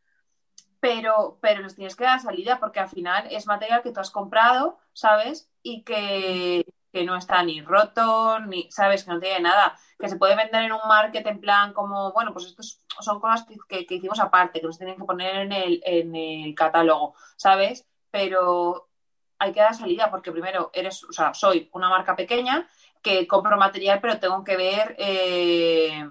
Pero, 0.79 1.37
pero 1.41 1.61
les 1.61 1.75
tienes 1.75 1.95
que 1.95 2.05
dar 2.05 2.19
salida 2.19 2.59
porque 2.59 2.79
al 2.79 2.89
final 2.89 3.27
es 3.31 3.47
material 3.47 3.81
que 3.81 3.91
tú 3.91 3.99
has 3.99 4.11
comprado, 4.11 4.79
¿sabes? 4.93 5.49
Y 5.61 5.83
que, 5.83 6.65
no 7.05 7.15
está 7.15 7.43
ni 7.43 7.61
roto, 7.61 8.39
ni, 8.39 8.69
¿sabes? 8.71 9.03
Que 9.03 9.11
no 9.11 9.19
tiene 9.19 9.41
nada. 9.41 9.77
Que 9.97 10.09
se 10.09 10.15
puede 10.15 10.35
vender 10.35 10.63
en 10.63 10.71
un 10.71 10.87
market 10.87 11.25
en 11.27 11.39
plan 11.41 11.73
como, 11.73 12.11
bueno, 12.13 12.33
pues 12.33 12.45
estos 12.45 12.81
son 12.99 13.19
cosas 13.19 13.45
que, 13.67 13.85
hicimos 13.89 14.19
aparte, 14.19 14.61
que 14.61 14.67
nos 14.67 14.77
tienen 14.77 14.97
que 14.97 15.03
poner 15.03 15.35
en 15.35 15.51
el, 15.51 15.81
en 15.85 16.15
el 16.15 16.55
catálogo, 16.55 17.15
¿sabes? 17.35 17.85
Pero 18.11 18.89
hay 19.37 19.51
que 19.53 19.61
dar 19.61 19.75
salida 19.75 20.09
porque 20.09 20.31
primero 20.31 20.71
eres, 20.73 21.03
o 21.03 21.13
sea, 21.13 21.33
soy 21.33 21.69
una 21.73 21.89
marca 21.89 22.15
pequeña 22.15 22.67
que 23.01 23.27
compro 23.27 23.57
material, 23.57 23.99
pero 24.01 24.19
tengo 24.19 24.43
que 24.43 24.57
ver, 24.57 24.95
eh, 24.97 26.09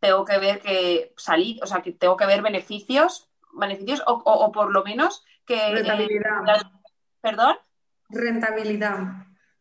tengo 0.00 0.24
que 0.24 0.38
ver 0.38 0.60
que 0.60 1.14
salir, 1.16 1.62
o 1.62 1.66
sea, 1.66 1.82
que 1.82 1.92
tengo 1.92 2.16
que 2.16 2.26
ver 2.26 2.42
beneficios 2.42 3.27
beneficios 3.52 4.02
o, 4.06 4.52
por 4.52 4.72
lo 4.72 4.84
menos 4.84 5.24
que... 5.46 5.56
Eh, 5.56 5.74
Rentabilidad. 5.74 6.62
¿Perdón? 7.20 7.56
Rentabilidad. 8.08 8.98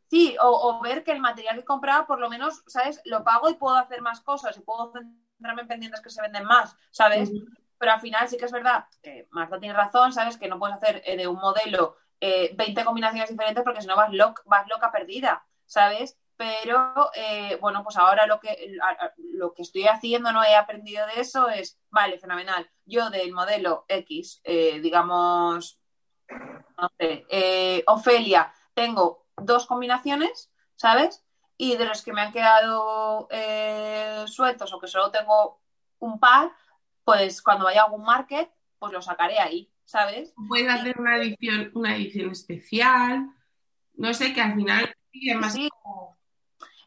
Sí, 0.09 0.37
o, 0.41 0.79
ver 0.81 1.03
que 1.03 1.11
el 1.11 1.19
material 1.19 1.55
que 1.55 1.61
he 1.61 1.65
comprado, 1.65 2.05
por 2.05 2.19
lo 2.19 2.29
menos, 2.29 2.63
¿sabes? 2.67 3.01
Lo 3.05 3.23
pago 3.23 3.49
y 3.49 3.55
puedo 3.55 3.75
hacer 3.75 4.01
más 4.01 4.21
cosas 4.21 4.55
y 4.57 4.61
puedo 4.61 4.91
centrarme 4.93 5.63
en 5.63 5.67
pendientes 5.67 6.01
que 6.01 6.09
se 6.09 6.21
venden 6.21 6.45
más, 6.45 6.75
¿sabes? 6.91 7.29
Pero 7.77 7.91
al 7.91 7.99
final 7.99 8.27
sí 8.27 8.37
que 8.37 8.45
es 8.45 8.51
verdad 8.51 8.85
que 9.01 9.27
Marta 9.31 9.59
tiene 9.59 9.75
razón, 9.75 10.13
¿sabes? 10.13 10.37
Que 10.37 10.47
no 10.47 10.59
puedes 10.59 10.77
hacer 10.77 11.01
eh, 11.05 11.17
de 11.17 11.27
un 11.27 11.37
modelo 11.37 11.97
20 12.21 12.63
eh, 12.63 12.85
combinaciones 12.85 13.29
diferentes 13.29 13.63
porque 13.63 13.81
si 13.81 13.87
no 13.87 13.95
vas, 13.95 14.09
vas 14.45 14.67
loca 14.67 14.91
perdida, 14.91 15.45
¿sabes? 15.65 16.17
Pero 16.37 17.09
eh, 17.15 17.57
bueno, 17.59 17.83
pues 17.83 17.97
ahora 17.97 18.27
lo 18.27 18.39
que, 18.39 18.77
lo 19.33 19.53
que 19.53 19.63
estoy 19.63 19.87
haciendo, 19.87 20.31
no 20.31 20.43
he 20.43 20.55
aprendido 20.55 21.05
de 21.07 21.19
eso, 21.19 21.49
es, 21.49 21.79
vale, 21.89 22.19
fenomenal, 22.19 22.69
yo 22.85 23.09
del 23.09 23.33
modelo 23.33 23.85
X, 23.87 24.39
eh, 24.43 24.79
digamos, 24.79 25.81
no 26.29 26.89
sé, 26.99 27.25
eh, 27.29 27.83
Ofelia, 27.87 28.53
tengo 28.75 29.25
dos 29.35 29.65
combinaciones, 29.65 30.51
¿sabes? 30.75 31.25
Y 31.57 31.75
de 31.75 31.85
los 31.85 32.03
que 32.03 32.13
me 32.13 32.21
han 32.21 32.31
quedado 32.31 33.27
sueltos 34.27 34.71
o 34.71 34.79
que 34.79 34.87
solo 34.87 35.09
tengo 35.09 35.59
un 35.97 36.19
par, 36.19 36.51
pues 37.03 37.41
cuando 37.41 37.65
vaya 37.65 37.81
a 37.81 37.85
algún 37.85 38.03
market, 38.03 38.51
pues 38.77 38.93
lo 38.93 39.01
sacaré 39.01 39.39
ahí, 39.39 39.71
¿sabes? 39.85 40.35
Puedes 40.47 40.71
hacer 40.71 40.99
una 40.99 41.17
edición, 41.17 41.71
una 41.73 41.95
edición 41.95 42.29
especial, 42.29 43.27
no 43.95 44.13
sé, 44.13 44.33
que 44.33 44.41
al 44.41 44.53
final... 44.53 44.95
Sí, 45.49 45.69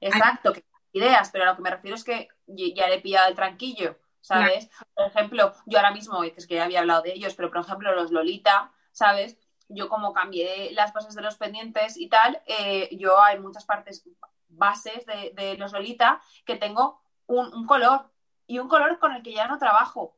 Exacto, 0.01 0.53
que 0.53 0.65
ideas, 0.93 1.31
pero 1.31 1.45
a 1.45 1.49
lo 1.49 1.57
que 1.57 1.63
me 1.63 1.71
refiero 1.71 1.97
es 1.97 2.05
que 2.05 2.29
ya 2.47 2.89
le 2.89 2.97
he 2.97 3.01
pillado 3.01 3.29
el 3.29 3.35
tranquillo, 3.35 3.97
¿sabes? 4.21 4.71
Por 4.95 5.07
ejemplo, 5.07 5.53
yo 5.67 5.79
ahora 5.79 5.93
mismo, 5.93 6.23
es 6.25 6.47
que 6.47 6.57
ya 6.57 6.65
había 6.65 6.81
hablado 6.81 7.03
de 7.03 7.13
ellos, 7.13 7.35
pero 7.35 7.51
por 7.51 7.61
ejemplo 7.61 7.95
los 7.95 8.11
Lolita, 8.11 8.73
¿sabes? 8.93 9.39
Yo 9.69 9.89
como 9.89 10.13
cambié 10.13 10.73
las 10.73 10.93
cosas 10.93 11.15
de 11.15 11.23
los 11.23 11.37
pendientes 11.37 11.97
y 11.97 12.09
tal, 12.09 12.43
eh, 12.47 12.89
yo 12.97 13.23
hay 13.23 13.39
muchas 13.39 13.65
partes, 13.65 14.05
bases 14.49 15.07
de, 15.07 15.57
los 15.57 15.73
Lolita 15.73 16.21
que 16.45 16.57
tengo 16.57 17.01
un, 17.27 17.67
color 17.67 18.11
y 18.47 18.59
un 18.59 18.69
color 18.69 18.99
con 18.99 19.13
el 19.15 19.23
que 19.23 19.33
ya 19.33 19.47
no 19.47 19.59
trabajo, 19.59 20.17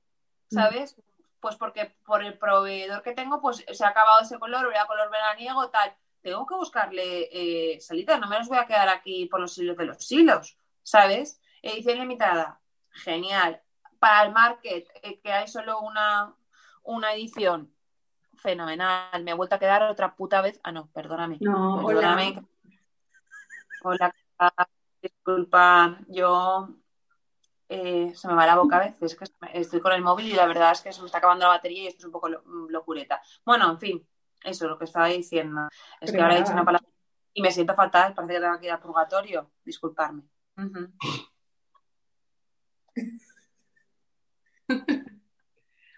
mm. 0.50 0.54
¿sabes? 0.54 0.96
Pues 1.40 1.56
porque 1.56 1.94
por 2.06 2.24
el 2.24 2.38
proveedor 2.38 3.02
que 3.02 3.12
tengo, 3.12 3.40
pues 3.40 3.64
se 3.70 3.84
ha 3.84 3.88
acabado 3.88 4.20
ese 4.22 4.38
color, 4.38 4.64
voy 4.64 4.76
a 4.76 4.86
color 4.86 5.10
veraniego, 5.10 5.68
tal. 5.68 5.94
Tengo 6.22 6.46
que 6.46 6.54
buscarle 6.54 7.28
eh, 7.32 7.80
salitas, 7.80 8.20
no 8.20 8.28
me 8.28 8.38
los 8.38 8.48
voy 8.48 8.58
a 8.58 8.66
quedar 8.66 8.88
aquí 8.88 9.26
por 9.26 9.40
los 9.40 9.56
hilos 9.58 9.76
de 9.76 9.86
los 9.86 10.10
hilos, 10.10 10.56
¿sabes? 10.82 11.40
Edición 11.60 11.98
limitada, 11.98 12.60
genial. 12.90 13.60
Para 13.98 14.24
el 14.24 14.32
market, 14.32 14.88
eh, 15.02 15.20
que 15.20 15.32
hay 15.32 15.48
solo 15.48 15.80
una, 15.80 16.34
una 16.84 17.12
edición, 17.14 17.72
fenomenal. 18.42 19.22
Me 19.22 19.30
he 19.30 19.34
vuelto 19.34 19.54
a 19.54 19.58
quedar 19.58 19.82
otra 19.84 20.14
puta 20.14 20.42
vez. 20.42 20.60
Ah, 20.64 20.72
no, 20.72 20.88
perdóname. 20.88 21.38
No, 21.40 21.82
perdóname. 21.86 22.42
Hola, 23.84 24.14
disculpa, 25.00 25.98
yo 26.08 26.68
eh, 27.68 28.12
se 28.14 28.28
me 28.28 28.34
va 28.34 28.46
la 28.46 28.56
boca 28.56 28.76
a 28.76 28.84
veces, 28.84 29.16
que 29.16 29.24
estoy 29.54 29.80
con 29.80 29.92
el 29.92 30.02
móvil 30.02 30.28
y 30.28 30.34
la 30.34 30.46
verdad 30.46 30.72
es 30.72 30.82
que 30.82 30.92
se 30.92 31.00
me 31.00 31.06
está 31.06 31.18
acabando 31.18 31.46
la 31.46 31.54
batería 31.54 31.84
y 31.84 31.86
esto 31.88 32.00
es 32.00 32.04
un 32.04 32.12
poco 32.12 32.28
locureta. 32.28 33.20
Bueno, 33.44 33.70
en 33.70 33.78
fin, 33.78 34.08
eso 34.44 34.64
es 34.64 34.70
lo 34.70 34.78
que 34.78 34.84
estaba 34.84 35.08
diciendo. 35.08 35.68
Es 36.00 36.12
que 36.12 36.20
ahora 36.20 36.36
he 36.36 36.40
dicho 36.40 36.52
una 36.52 36.64
palabra 36.64 36.88
y 37.34 37.42
me 37.42 37.50
siento 37.50 37.74
fatal, 37.74 38.14
parece 38.14 38.34
que 38.34 38.40
tengo 38.40 38.58
que 38.58 38.66
ir 38.66 38.72
al 38.72 38.80
purgatorio. 38.80 39.50
Disculparme. 39.64 40.22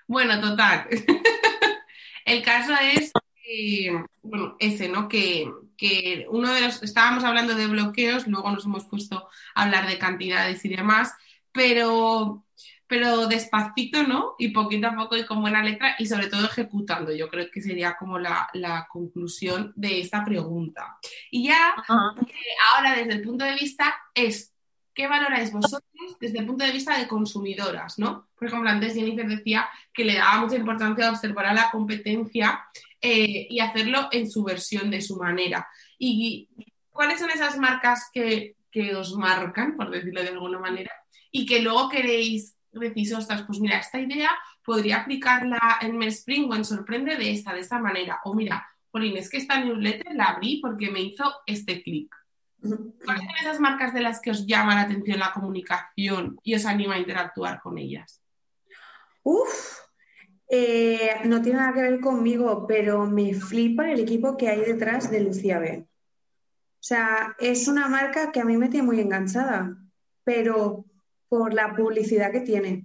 bueno, 0.07 0.41
total. 0.41 0.89
el 2.25 2.43
caso 2.43 2.73
es 2.81 3.13
bueno, 4.23 4.57
ese, 4.59 4.89
¿no? 4.89 5.09
Que, 5.09 5.51
uno 6.31 6.53
de 6.53 6.63
los, 6.63 6.83
estábamos 6.83 7.25
hablando 7.25 7.55
de 7.55 7.67
bloqueos, 7.67 8.27
luego 8.27 8.51
nos 8.51 8.65
hemos 8.65 8.87
puesto 8.87 9.29
a 9.55 9.63
hablar 9.65 9.87
de 9.87 9.99
cantidades 9.99 10.65
y 10.65 10.69
demás, 10.69 11.13
pero, 11.53 12.47
pero 12.87 13.27
despacito, 13.27 14.03
¿no? 14.03 14.35
Y 14.39 14.49
poquito 14.49 14.89
a 14.89 14.97
poco 14.97 15.17
y 15.17 15.25
con 15.25 15.41
buena 15.41 15.63
letra 15.63 15.97
y 15.99 16.07
sobre 16.07 16.29
todo 16.29 16.45
ejecutando. 16.47 17.15
Yo 17.15 17.29
creo 17.29 17.51
que 17.51 17.63
sería 17.63 17.97
como 17.97 18.19
la, 18.19 18.49
conclusión 18.91 19.73
de 19.77 20.01
esta 20.01 20.25
pregunta. 20.25 20.99
Y 21.31 21.49
ya, 21.49 21.75
eh, 21.89 22.33
ahora 22.75 22.95
desde 22.97 23.15
el 23.15 23.23
punto 23.23 23.45
de 23.45 23.55
vista 23.55 23.95
es 24.15 24.55
¿qué 24.95 25.09
valoráis 25.09 25.53
vosotros 25.53 25.83
desde 26.21 26.39
el 26.39 26.47
punto 26.47 26.65
de 26.65 26.73
vista 26.73 26.97
de 26.97 27.09
consumidoras? 27.09 27.99
¿no? 27.99 28.29
Por 28.37 28.49
ejemplo, 28.49 28.71
antes 28.71 28.95
Jennifer 28.95 29.27
decía 29.27 29.69
que 29.93 30.05
le 30.05 30.15
daba 30.15 30.41
mucha 30.41 30.57
importancia 30.57 31.09
a 31.09 31.11
observar 31.11 31.47
a 31.47 31.55
la 31.55 31.71
competencia 31.71 32.65
eh, 33.01 33.47
y 33.51 33.61
hacerlo 33.61 34.09
en 34.13 34.31
su 34.31 34.45
versión, 34.45 34.91
de 34.91 35.03
su 35.03 35.17
manera. 35.17 35.69
¿Y 35.99 36.49
cuáles 36.91 37.19
son 37.19 37.31
esas 37.31 37.59
marcas 37.59 38.11
que, 38.13 38.57
os 38.97 39.17
marcan, 39.17 39.77
por 39.77 39.91
decirlo 39.91 40.23
de 40.23 40.31
alguna 40.31 40.59
manera, 40.59 40.91
y 41.31 41.47
que 41.47 41.61
luego 41.61 41.89
queréis, 41.89 42.57
decís, 42.81 43.13
ostras, 43.13 43.43
pues 43.43 43.61
mira, 43.61 43.79
esta 43.79 44.01
idea 44.01 44.31
podría 44.65 45.03
aplicarla 45.03 45.79
en 45.81 46.03
Spring 46.05 46.51
o 46.51 46.55
en 46.55 46.65
Sorprende 46.65 47.17
de 47.17 47.31
esta, 47.31 47.53
de 47.53 47.61
esta 47.61 47.79
manera. 47.79 48.21
O 48.25 48.35
mira, 48.35 48.67
Pauline, 48.91 49.19
es 49.19 49.29
que 49.29 49.39
esta 49.39 49.61
newsletter 49.61 50.15
la 50.15 50.27
abrí 50.27 50.61
porque 50.61 50.91
me 50.91 51.01
hizo 51.01 51.25
este 51.47 51.83
clic. 51.83 52.15
¿Cuáles 52.61 53.25
son 53.25 53.37
esas 53.41 53.61
marcas 53.61 53.93
de 53.93 54.01
las 54.01 54.21
que 54.21 54.31
os 54.31 54.47
llama 54.47 54.75
la 54.75 54.83
atención 54.83 55.19
la 55.19 55.33
comunicación 55.33 56.39
y 56.43 56.55
os 56.55 56.65
anima 56.65 56.95
a 56.95 56.99
interactuar 56.99 57.61
con 57.61 57.77
ellas? 57.77 58.23
Uf, 59.23 59.81
eh, 60.49 61.17
no 61.25 61.43
tiene 61.43 61.59
nada 61.59 61.75
que 61.75 61.83
ver 61.83 62.01
conmigo, 62.01 62.67
pero 62.67 63.07
me 63.07 63.35
flipa 63.35 63.91
el 63.91 64.01
equipo 64.01 64.37
que 64.37 64.49
hay 64.49 64.61
detrás 64.61 65.11
de 65.11 65.21
Lucía 65.21 65.59
B. 65.59 65.87
O 65.87 66.87
sea, 66.87 67.35
es 67.39 67.67
una 67.69 67.89
marca 67.89 68.31
que 68.31 68.41
a 68.41 68.45
mí 68.45 68.57
me 68.57 68.69
tiene 68.69 68.87
muy 68.87 69.01
enganchada, 69.01 69.77
pero 70.23 70.85
por 71.35 71.53
la 71.53 71.75
publicidad 71.75 72.31
que 72.31 72.43
tiene, 72.43 72.85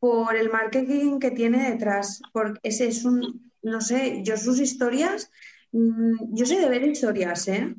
por 0.00 0.34
el 0.34 0.50
marketing 0.50 1.20
que 1.20 1.30
tiene 1.30 1.70
detrás, 1.70 2.20
porque 2.32 2.58
ese 2.64 2.88
es 2.88 3.04
un, 3.04 3.52
no 3.62 3.80
sé, 3.80 4.24
yo 4.24 4.36
sus 4.36 4.58
historias, 4.58 5.30
mm, 5.70 6.34
yo 6.34 6.44
sé 6.44 6.58
de 6.58 6.68
ver 6.68 6.82
historias, 6.82 7.46
¿eh? 7.46 7.76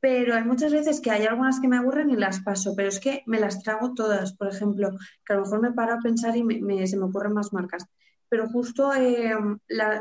pero 0.00 0.34
hay 0.34 0.44
muchas 0.44 0.72
veces 0.72 1.02
que 1.02 1.10
hay 1.10 1.26
algunas 1.26 1.60
que 1.60 1.68
me 1.68 1.76
aburren 1.76 2.08
y 2.08 2.16
las 2.16 2.40
paso, 2.40 2.72
pero 2.74 2.88
es 2.88 2.98
que 2.98 3.24
me 3.26 3.38
las 3.38 3.62
trago 3.62 3.92
todas, 3.92 4.32
por 4.32 4.48
ejemplo, 4.48 4.92
que 5.26 5.34
a 5.34 5.36
lo 5.36 5.42
mejor 5.42 5.60
me 5.60 5.72
paro 5.72 5.92
a 5.92 6.00
pensar 6.00 6.34
y 6.34 6.86
se 6.86 6.96
me 6.96 7.04
ocurren 7.04 7.34
más 7.34 7.52
marcas, 7.52 7.84
pero 8.30 8.48
justo 8.48 8.94
eh, 8.94 9.34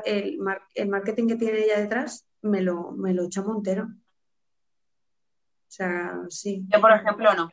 el, 0.05 0.39
marketing 0.87 1.27
que 1.27 1.35
tiene 1.35 1.65
ella 1.65 1.81
detrás 1.81 2.25
me 2.41 2.61
lo, 2.61 2.93
me 2.93 3.13
lo 3.13 3.25
echa 3.25 3.41
montero. 3.41 3.83
O 3.83 5.73
sea, 5.73 6.21
sí. 6.29 6.65
Yo, 6.69 6.79
por 6.79 6.93
ejemplo, 6.93 7.33
no. 7.33 7.51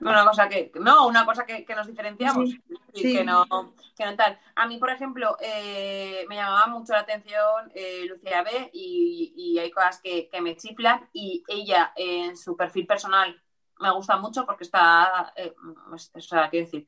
Una 0.00 0.24
cosa 0.24 0.48
que, 0.48 0.72
no, 0.76 1.06
una 1.06 1.26
cosa 1.26 1.44
que, 1.44 1.66
nos 1.74 1.86
diferenciamos 1.86 2.50
y 2.92 3.16
que 3.16 3.24
no, 3.24 3.46
que 3.96 4.06
no 4.06 4.16
tal. 4.16 4.38
A 4.54 4.66
mí, 4.66 4.78
por 4.78 4.90
ejemplo, 4.90 5.36
eh, 5.40 6.24
me 6.28 6.36
llamaba 6.36 6.66
mucho 6.68 6.92
la 6.92 7.00
atención 7.00 7.70
eh, 7.74 8.04
Lucía 8.06 8.42
B 8.42 8.70
y, 8.72 9.58
hay 9.58 9.70
cosas 9.70 10.00
que, 10.00 10.28
me 10.40 10.56
chiflan 10.56 11.08
y 11.12 11.42
ella 11.48 11.92
en 11.96 12.36
su 12.36 12.56
perfil 12.56 12.86
personal 12.86 13.42
me 13.78 13.90
gusta 13.92 14.16
mucho 14.18 14.44
porque 14.44 14.64
está, 14.64 15.32
eh, 15.36 15.54
o 15.90 15.98
sea, 15.98 16.50
quiero 16.50 16.66
decir, 16.66 16.86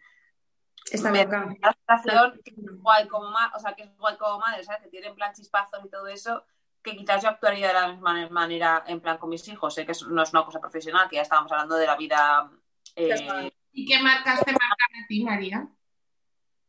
Está 0.91 1.11
me 1.11 1.25
da 1.25 1.47
la 1.61 1.97
sensación 2.01 2.41
que 2.45 2.51
es 2.51 2.81
guay 2.81 3.07
como 3.07 3.31
madre, 3.31 3.53
o 3.57 3.61
sea, 3.61 3.75
que 3.75 3.85
es 3.85 3.97
guay 3.97 4.17
como 4.17 4.39
madre, 4.39 4.65
¿sabes? 4.65 4.83
Que 4.83 4.89
tiene 4.89 5.09
en 5.09 5.15
plan 5.15 5.33
chispazos 5.33 5.85
y 5.85 5.89
todo 5.89 6.09
eso, 6.09 6.45
que 6.83 6.97
quizás 6.97 7.23
yo 7.23 7.29
actuaría 7.29 7.69
de 7.69 7.75
la 7.75 7.89
misma 7.89 8.29
manera 8.31 8.85
en 8.87 9.01
plan 9.01 9.19
con 9.19 9.31
mis 9.31 9.47
hijos. 9.49 9.75
Sé 9.75 9.87
que 9.87 9.93
no 10.09 10.23
es 10.23 10.33
una 10.33 10.45
cosa 10.45 10.61
profesional, 10.61 11.09
que 11.09 11.17
ya 11.17 11.23
estábamos 11.23 11.53
hablando 11.53 11.77
de 11.77 11.87
la 11.87 11.97
vida 11.97 12.51
eh, 12.97 13.53
¿Y 13.73 13.87
qué 13.87 14.03
marcas 14.03 14.45
te 14.45 14.53
marcan 14.53 15.03
a 15.03 15.07
ti, 15.09 15.25
María? 15.25 15.69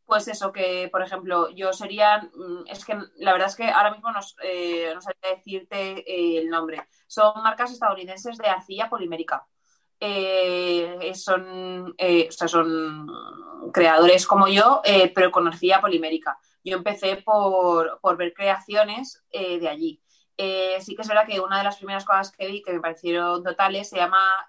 Pues 0.06 0.28
eso, 0.28 0.52
que 0.52 0.88
por 0.90 1.02
ejemplo, 1.02 1.50
yo 1.50 1.72
sería, 1.72 2.18
mm, 2.34 2.66
es 2.66 2.84
que 2.84 2.98
la 3.16 3.32
verdad 3.32 3.48
es 3.48 3.56
que 3.56 3.68
ahora 3.68 3.90
mismo 3.90 4.10
no, 4.10 4.20
eh, 4.42 4.90
no 4.94 5.00
sabría 5.00 5.36
decirte 5.36 5.98
eh, 6.00 6.38
el 6.38 6.48
nombre. 6.48 6.86
Son 7.06 7.42
marcas 7.42 7.72
estadounidenses 7.72 8.38
de 8.38 8.48
arcilla 8.48 8.88
polimérica. 8.88 9.46
son, 11.14 11.94
o 11.98 12.32
sea, 12.32 12.48
son 12.48 13.10
creadores 13.72 14.26
como 14.26 14.48
yo, 14.48 14.82
pero 15.14 15.30
con 15.30 15.46
arcilla 15.46 15.80
polimérica. 15.80 16.38
Yo 16.62 16.76
empecé 16.76 17.16
por, 17.16 17.98
por 18.00 18.16
ver 18.16 18.32
creaciones 18.34 19.24
de 19.30 19.68
allí. 19.68 20.03
Sí 20.36 20.94
que 20.94 21.02
es 21.02 21.08
verdad 21.08 21.26
que 21.26 21.40
una 21.40 21.58
de 21.58 21.64
las 21.64 21.76
primeras 21.76 22.04
cosas 22.04 22.32
que 22.32 22.46
vi 22.46 22.62
que 22.62 22.72
me 22.72 22.80
parecieron 22.80 23.42
totales 23.42 23.88
se 23.88 23.96
llama 23.96 24.46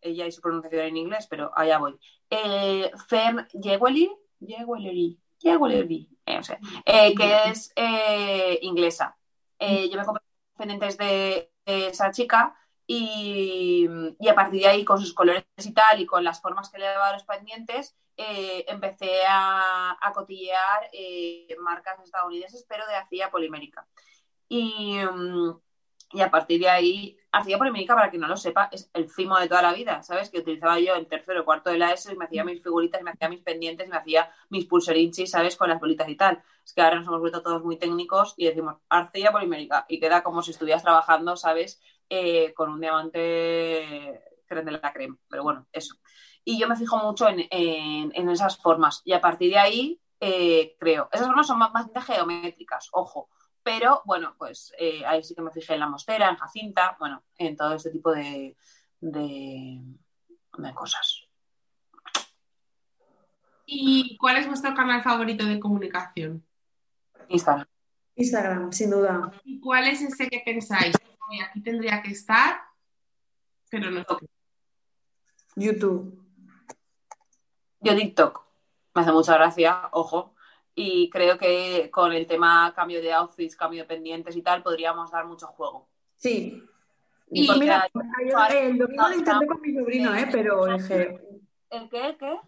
ella 0.00 0.26
y 0.26 0.32
su 0.32 0.40
pronunciación 0.40 0.86
en 0.86 0.96
inglés, 0.96 1.26
pero 1.28 1.50
allá 1.54 1.78
voy. 1.78 1.98
Eh, 2.30 2.90
Fem 3.08 3.46
Jewelry, 3.52 4.10
eh, 6.26 6.40
eh, 6.86 7.14
que 7.14 7.50
es 7.50 7.72
eh, 7.76 8.58
inglesa. 8.62 9.16
yo 9.60 9.98
me 9.98 10.04
compré 10.04 10.24
pendientes 10.56 10.96
de 10.96 11.52
esa 11.64 12.10
chica 12.10 12.56
y, 12.86 13.86
a 14.28 14.34
partir 14.34 14.62
de 14.62 14.68
ahí, 14.68 14.84
con 14.84 15.00
sus 15.00 15.12
colores 15.12 15.44
y 15.58 15.72
tal, 15.72 16.00
y 16.00 16.06
con 16.06 16.24
las 16.24 16.40
formas 16.40 16.70
que 16.70 16.78
le 16.78 16.86
daba 16.86 17.08
a 17.08 17.12
los 17.12 17.24
pendientes, 17.24 17.96
empecé 18.16 19.22
a, 19.28 19.96
a 20.00 20.12
cotillear 20.12 20.90
marcas 21.60 22.00
estadounidenses, 22.02 22.64
pero 22.68 22.86
de 22.86 22.94
arcilla 22.94 23.30
polimérica. 23.30 23.86
Y, 24.48 24.98
mm, 24.98 25.50
y 26.12 26.20
a 26.20 26.30
partir 26.30 26.60
de 26.60 26.68
ahí, 26.68 27.18
hacía 27.32 27.58
polémica, 27.58 27.94
para 27.94 28.10
quien 28.10 28.22
no 28.22 28.28
lo 28.28 28.36
sepa, 28.36 28.68
es 28.72 28.90
el 28.94 29.08
fimo 29.08 29.38
de 29.38 29.48
toda 29.48 29.62
la 29.62 29.72
vida, 29.72 30.02
¿sabes? 30.02 30.30
Que 30.30 30.38
utilizaba 30.38 30.78
yo 30.78 30.94
en 30.94 31.06
tercero 31.06 31.42
o 31.42 31.44
cuarto 31.44 31.70
de 31.70 31.78
la 31.78 31.92
ESO 31.92 32.12
y 32.12 32.16
me 32.16 32.26
hacía 32.26 32.44
mis 32.44 32.62
figuritas, 32.62 33.02
me 33.02 33.10
hacía 33.10 33.28
mis 33.28 33.42
pendientes, 33.42 33.88
me 33.88 33.96
hacía 33.96 34.30
mis 34.48 34.66
pulserinchis, 34.66 35.30
¿sabes? 35.30 35.56
Con 35.56 35.68
las 35.68 35.80
bolitas 35.80 36.08
y 36.08 36.16
tal. 36.16 36.42
Es 36.64 36.72
que 36.72 36.80
ahora 36.80 36.96
nos 36.96 37.08
hemos 37.08 37.20
vuelto 37.20 37.42
todos 37.42 37.62
muy 37.64 37.76
técnicos 37.76 38.34
y 38.36 38.46
decimos 38.46 38.76
arcilla 38.88 39.32
polimérica 39.32 39.84
y 39.88 40.00
queda 40.00 40.22
como 40.22 40.42
si 40.42 40.52
estuvieras 40.52 40.82
trabajando, 40.82 41.36
¿sabes? 41.36 41.80
Eh, 42.08 42.54
con 42.54 42.70
un 42.70 42.80
diamante 42.80 44.22
creme 44.46 44.72
de 44.72 44.78
la 44.80 44.92
crema. 44.92 45.18
Pero 45.28 45.42
bueno, 45.42 45.66
eso. 45.72 45.96
Y 46.44 46.58
yo 46.58 46.68
me 46.68 46.76
fijo 46.76 46.98
mucho 46.98 47.28
en, 47.28 48.28
esas 48.30 48.56
formas 48.58 49.02
y 49.04 49.12
a 49.12 49.20
partir 49.20 49.50
de 49.50 49.58
ahí 49.58 50.00
eh, 50.20 50.76
creo. 50.78 51.08
Esas 51.12 51.26
formas 51.26 51.46
son 51.48 51.58
más, 51.58 51.72
más 51.72 52.06
geométricas, 52.06 52.88
ojo 52.92 53.28
pero 53.66 54.00
bueno, 54.04 54.36
pues 54.38 54.72
eh, 54.78 55.04
ahí 55.04 55.24
sí 55.24 55.34
que 55.34 55.42
me 55.42 55.50
fijé 55.50 55.74
en 55.74 55.80
la 55.80 55.88
mostera, 55.88 56.30
en 56.30 56.36
Jacinta, 56.36 56.96
bueno, 57.00 57.24
en 57.36 57.56
todo 57.56 57.74
este 57.74 57.90
tipo 57.90 58.12
de, 58.12 58.56
de, 59.00 59.82
cosas. 60.72 61.24
¿Y 63.66 64.16
cuál 64.18 64.36
es 64.36 64.46
vuestro 64.46 64.72
canal 64.72 65.02
favorito 65.02 65.44
de 65.44 65.58
comunicación? 65.58 66.46
Instagram. 67.26 67.66
Instagram, 68.14 68.72
sin 68.72 68.90
duda. 68.90 69.32
¿Y 69.42 69.58
cuál 69.58 69.88
es 69.88 70.00
ese 70.00 70.28
que 70.28 70.42
pensáis? 70.44 70.94
aquí 71.44 71.60
tendría 71.60 72.00
que 72.02 72.12
estar, 72.12 72.60
pero 73.68 73.90
no 73.90 74.04
sé. 74.04 74.26
YouTube. 75.56 76.24
Yo 77.80 77.96
TikTok. 77.96 78.46
Me 78.94 79.02
hace 79.02 79.10
mucha 79.10 79.34
gracia, 79.34 79.88
ojo, 79.90 80.35
y 80.78 81.08
creo 81.08 81.38
que 81.38 81.90
con 81.90 82.12
el 82.12 82.26
tema 82.26 82.72
cambio 82.76 83.00
de 83.00 83.10
outfits, 83.12 83.56
cambio 83.56 83.82
de 83.82 83.88
pendientes 83.88 84.36
y 84.36 84.42
tal, 84.42 84.62
podríamos 84.62 85.10
dar 85.10 85.26
mucho 85.26 85.46
juego. 85.46 85.88
Sí. 86.16 86.62
Y, 87.30 87.48
mira, 87.58 87.88
el 88.50 88.78
domingo 88.78 89.08
lo 89.08 89.14
intenté 89.14 89.46
con 89.46 89.60
mi 89.62 89.74
sobrino, 89.74 90.14
¿eh? 90.14 90.28
Pero 90.30 90.66
dije... 90.66 91.18
¿El 91.70 91.88
qué? 91.88 92.06
¿El 92.08 92.16
qué? 92.18 92.40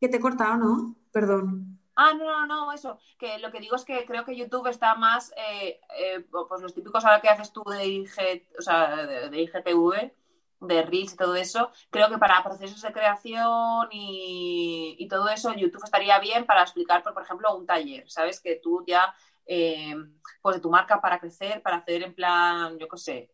Que 0.00 0.08
te 0.08 0.16
he 0.18 0.20
cortado, 0.20 0.56
¿no? 0.56 0.94
Perdón. 1.10 1.78
Ah, 1.96 2.12
no, 2.14 2.24
no, 2.24 2.46
no, 2.46 2.72
eso. 2.72 2.98
Que 3.18 3.38
lo 3.38 3.50
que 3.50 3.58
digo 3.58 3.74
es 3.74 3.84
que 3.84 4.06
creo 4.06 4.24
que 4.24 4.36
YouTube 4.36 4.68
está 4.68 4.94
más, 4.94 5.32
eh, 5.36 5.80
eh, 5.98 6.24
pues 6.30 6.62
los 6.62 6.74
típicos 6.74 7.04
ahora 7.04 7.20
que 7.20 7.28
haces 7.28 7.52
tú 7.52 7.64
de, 7.64 7.86
IG, 7.86 8.46
o 8.56 8.62
sea, 8.62 9.04
de, 9.04 9.40
IGTV, 9.40 10.12
de 10.60 10.82
Reels 10.82 11.12
y 11.12 11.16
todo 11.16 11.34
eso, 11.34 11.70
creo 11.90 12.08
que 12.08 12.18
para 12.18 12.42
procesos 12.42 12.80
de 12.82 12.92
creación 12.92 13.88
y, 13.90 15.06
todo 15.10 15.28
eso, 15.28 15.52
YouTube 15.54 15.84
estaría 15.84 16.18
bien 16.18 16.46
para 16.46 16.62
explicar, 16.62 17.02
por, 17.02 17.22
ejemplo, 17.22 17.54
un 17.56 17.66
taller, 17.66 18.10
¿sabes? 18.10 18.40
Que 18.40 18.56
tú 18.56 18.84
ya, 18.86 19.14
eh, 19.46 19.94
pues 20.42 20.56
de 20.56 20.62
tu 20.62 20.70
marca 20.70 21.00
para 21.00 21.20
crecer, 21.20 21.62
para 21.62 21.76
hacer 21.76 22.02
en 22.02 22.14
plan, 22.14 22.78
yo 22.78 22.88
qué 22.88 22.96
sé, 22.96 23.30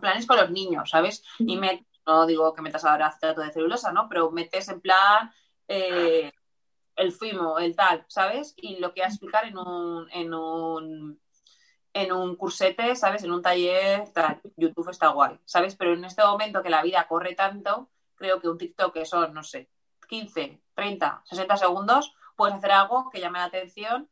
planes 0.00 0.26
con 0.26 0.36
los 0.36 0.50
niños, 0.50 0.90
¿sabes? 0.90 1.22
Y 1.38 1.56
me, 1.56 1.86
no 2.06 2.26
digo 2.26 2.52
que 2.52 2.62
metas 2.62 2.84
ahora 2.84 3.06
acetato 3.06 3.40
de 3.40 3.52
celulosa, 3.52 3.92
¿no? 3.92 4.08
Pero 4.08 4.30
metes 4.30 4.68
en 4.68 4.80
plan 4.80 5.30
el 6.96 7.12
FIMO, 7.12 7.58
el 7.58 7.76
tal, 7.76 8.04
¿sabes? 8.08 8.54
Y 8.56 8.78
lo 8.78 8.92
que 8.92 9.02
a 9.02 9.06
explicar 9.06 9.44
en 9.46 9.58
un, 9.58 10.10
en 10.10 10.34
un, 10.34 11.20
en 11.96 12.12
un 12.12 12.36
cursete, 12.36 12.94
¿sabes? 12.94 13.24
En 13.24 13.32
un 13.32 13.40
taller, 13.40 14.06
tal. 14.12 14.38
YouTube 14.56 14.90
está 14.90 15.08
guay, 15.08 15.40
¿sabes? 15.46 15.76
Pero 15.76 15.94
en 15.94 16.04
este 16.04 16.22
momento 16.22 16.62
que 16.62 16.68
la 16.68 16.82
vida 16.82 17.06
corre 17.08 17.34
tanto, 17.34 17.88
creo 18.16 18.38
que 18.38 18.50
un 18.50 18.58
TikTok 18.58 18.92
que 18.92 19.06
son, 19.06 19.32
no 19.32 19.42
sé, 19.42 19.70
15, 20.06 20.60
30, 20.74 21.22
60 21.24 21.56
segundos, 21.56 22.14
puedes 22.36 22.54
hacer 22.54 22.72
algo 22.72 23.08
que 23.08 23.18
llame 23.18 23.38
la 23.38 23.46
atención 23.46 24.10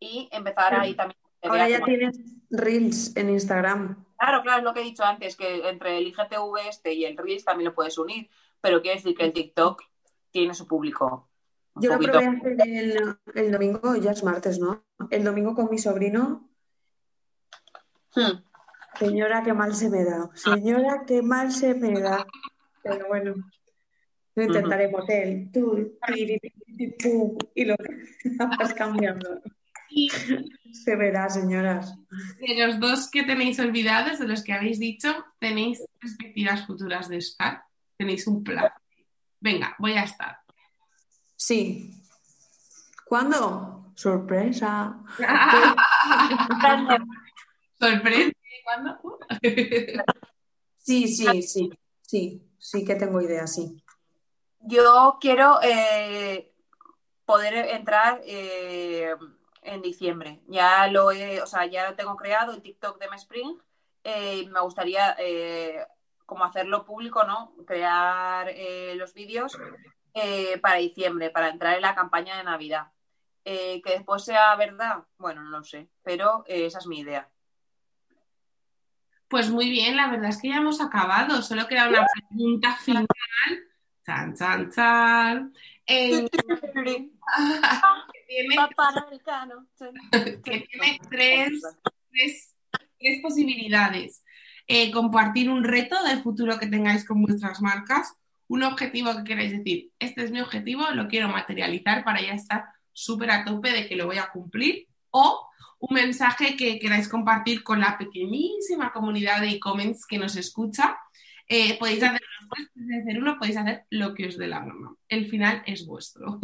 y 0.00 0.28
empezar 0.32 0.74
ahí 0.74 0.94
también. 0.94 1.18
Ahora 1.42 1.68
ya 1.68 1.80
tienes 1.84 2.18
Reels 2.50 3.16
en 3.16 3.30
Instagram. 3.30 4.04
Claro, 4.18 4.42
claro, 4.42 4.58
es 4.58 4.64
lo 4.64 4.74
que 4.74 4.80
he 4.80 4.84
dicho 4.84 5.04
antes, 5.04 5.36
que 5.36 5.68
entre 5.68 5.98
el 5.98 6.08
IGTV 6.08 6.68
este 6.68 6.94
y 6.94 7.04
el 7.04 7.16
Reels 7.16 7.44
también 7.44 7.68
lo 7.68 7.74
puedes 7.76 7.96
unir, 7.96 8.28
pero 8.60 8.82
quiere 8.82 8.96
decir 8.96 9.16
que 9.16 9.24
el 9.24 9.32
TikTok 9.32 9.84
tiene 10.32 10.52
su 10.52 10.66
público. 10.66 11.28
Yo 11.76 11.92
lo 11.92 11.98
probé 11.98 12.26
hacer 12.26 12.56
el, 13.34 13.52
domingo, 13.52 13.94
ya 13.94 14.10
es 14.10 14.24
martes, 14.24 14.58
¿no? 14.58 14.84
El 15.10 15.22
domingo 15.22 15.54
con 15.54 15.70
mi 15.70 15.78
sobrino. 15.78 16.49
Hmm. 18.14 18.42
Señora, 18.98 19.42
qué 19.42 19.52
mal 19.52 19.74
se 19.74 19.88
me 19.88 20.04
da. 20.04 20.30
Señora, 20.34 21.04
qué 21.06 21.22
mal 21.22 21.52
se 21.52 21.74
me 21.74 22.00
da. 22.00 22.26
Pero 22.82 23.08
bueno, 23.08 23.34
lo 24.34 24.42
intentaremos. 24.42 25.08
El 25.08 25.50
tú, 25.52 25.96
y 27.54 27.64
lo 27.64 27.76
vas 28.58 28.74
cambiando. 28.74 29.40
Se 30.72 30.96
verá, 30.96 31.28
señoras. 31.28 31.96
De 32.40 32.66
los 32.66 32.78
dos 32.78 33.10
que 33.10 33.22
tenéis 33.22 33.58
olvidados, 33.58 34.18
de 34.18 34.28
los 34.28 34.42
que 34.42 34.52
habéis 34.52 34.78
dicho, 34.78 35.12
tenéis 35.38 35.82
perspectivas 35.98 36.66
futuras 36.66 37.08
de 37.08 37.18
estar. 37.18 37.64
Tenéis 37.96 38.26
un 38.26 38.44
plan. 38.44 38.70
Venga, 39.40 39.74
voy 39.78 39.92
a 39.92 40.04
estar. 40.04 40.38
Sí. 41.36 41.94
¿Cuándo? 43.04 43.92
Sorpresa. 43.94 44.96
Sorpresa. 47.80 48.32
¿Cuándo? 48.64 48.98
sí, 50.78 51.08
sí, 51.08 51.42
sí, 51.42 51.70
sí, 52.02 52.42
sí 52.58 52.84
que 52.84 52.94
tengo 52.94 53.20
idea, 53.20 53.46
sí. 53.46 53.82
Yo 54.60 55.18
quiero 55.20 55.58
eh, 55.62 56.52
poder 57.24 57.54
entrar 57.70 58.20
eh, 58.24 59.14
en 59.62 59.82
diciembre. 59.82 60.40
Ya 60.46 60.86
lo 60.88 61.10
he, 61.10 61.40
o 61.40 61.46
sea, 61.46 61.66
ya 61.66 61.88
lo 61.88 61.96
tengo 61.96 62.16
creado 62.16 62.52
el 62.52 62.62
TikTok 62.62 63.00
de 63.00 63.08
Mespring. 63.08 63.58
Eh, 64.04 64.46
me 64.48 64.60
gustaría 64.60 65.16
como 66.26 66.44
hacerlo 66.44 66.84
público, 66.84 67.24
¿no? 67.24 67.54
Crear 67.66 68.54
los 68.94 69.14
vídeos 69.14 69.58
eh, 70.14 70.58
para 70.58 70.76
diciembre, 70.76 71.30
para 71.30 71.50
entrar 71.50 71.76
en 71.76 71.82
la 71.82 71.94
campaña 71.94 72.36
de 72.36 72.44
Navidad. 72.44 72.88
Eh, 73.44 73.80
que 73.82 73.92
después 73.92 74.24
sea 74.24 74.54
verdad, 74.56 75.04
bueno, 75.18 75.42
no 75.42 75.50
lo 75.50 75.64
sé, 75.64 75.88
pero 76.02 76.44
eh, 76.46 76.66
esa 76.66 76.78
es 76.78 76.86
mi 76.86 77.00
idea. 77.00 77.30
Pues 79.30 79.48
muy 79.48 79.70
bien, 79.70 79.96
la 79.96 80.08
verdad 80.08 80.30
es 80.30 80.38
que 80.38 80.48
ya 80.48 80.56
hemos 80.56 80.80
acabado. 80.80 81.40
Solo 81.40 81.68
queda 81.68 81.88
una 81.88 82.04
pregunta 82.28 82.74
final. 82.76 83.06
Chan, 84.04 84.34
chan, 84.34 84.72
chan. 84.72 85.54
que 90.44 90.66
tiene, 90.68 90.98
tres, 91.08 91.62
tres 92.98 93.20
posibilidades. 93.22 94.24
compartir 94.92 95.48
un 95.48 95.62
reto 95.62 96.02
del 96.02 96.22
futuro 96.22 96.58
que 96.58 96.66
tengáis 96.66 97.04
con 97.04 97.22
vuestras 97.22 97.62
marcas, 97.62 98.16
un 98.48 98.64
objetivo 98.64 99.16
que 99.16 99.22
queráis 99.22 99.52
decir, 99.52 99.92
este 100.00 100.24
es 100.24 100.32
mi 100.32 100.40
objetivo, 100.40 100.90
lo 100.92 101.06
quiero 101.06 101.28
materializar 101.28 102.02
para 102.02 102.20
ya 102.20 102.32
estar 102.32 102.64
súper 102.92 103.30
a 103.30 103.44
tope 103.44 103.70
de 103.70 103.86
que 103.86 103.94
lo 103.94 104.06
voy 104.06 104.18
a 104.18 104.30
cumplir, 104.30 104.88
o 105.10 105.49
un 105.80 105.94
mensaje 105.94 106.56
que 106.56 106.78
queráis 106.78 107.08
compartir 107.08 107.62
con 107.62 107.80
la 107.80 107.96
pequeñísima 107.96 108.92
comunidad 108.92 109.40
de 109.40 109.48
e-comments 109.48 110.06
que 110.06 110.18
nos 110.18 110.36
escucha. 110.36 110.98
Eh, 111.48 111.78
podéis 111.78 112.02
hacer 112.02 112.20
uno, 113.18 113.36
podéis 113.38 113.56
hacer 113.56 113.86
lo 113.90 114.14
que 114.14 114.28
os 114.28 114.36
dé 114.36 114.46
la 114.46 114.60
gana. 114.60 114.94
El 115.08 115.26
final 115.26 115.62
es 115.66 115.86
vuestro. 115.86 116.38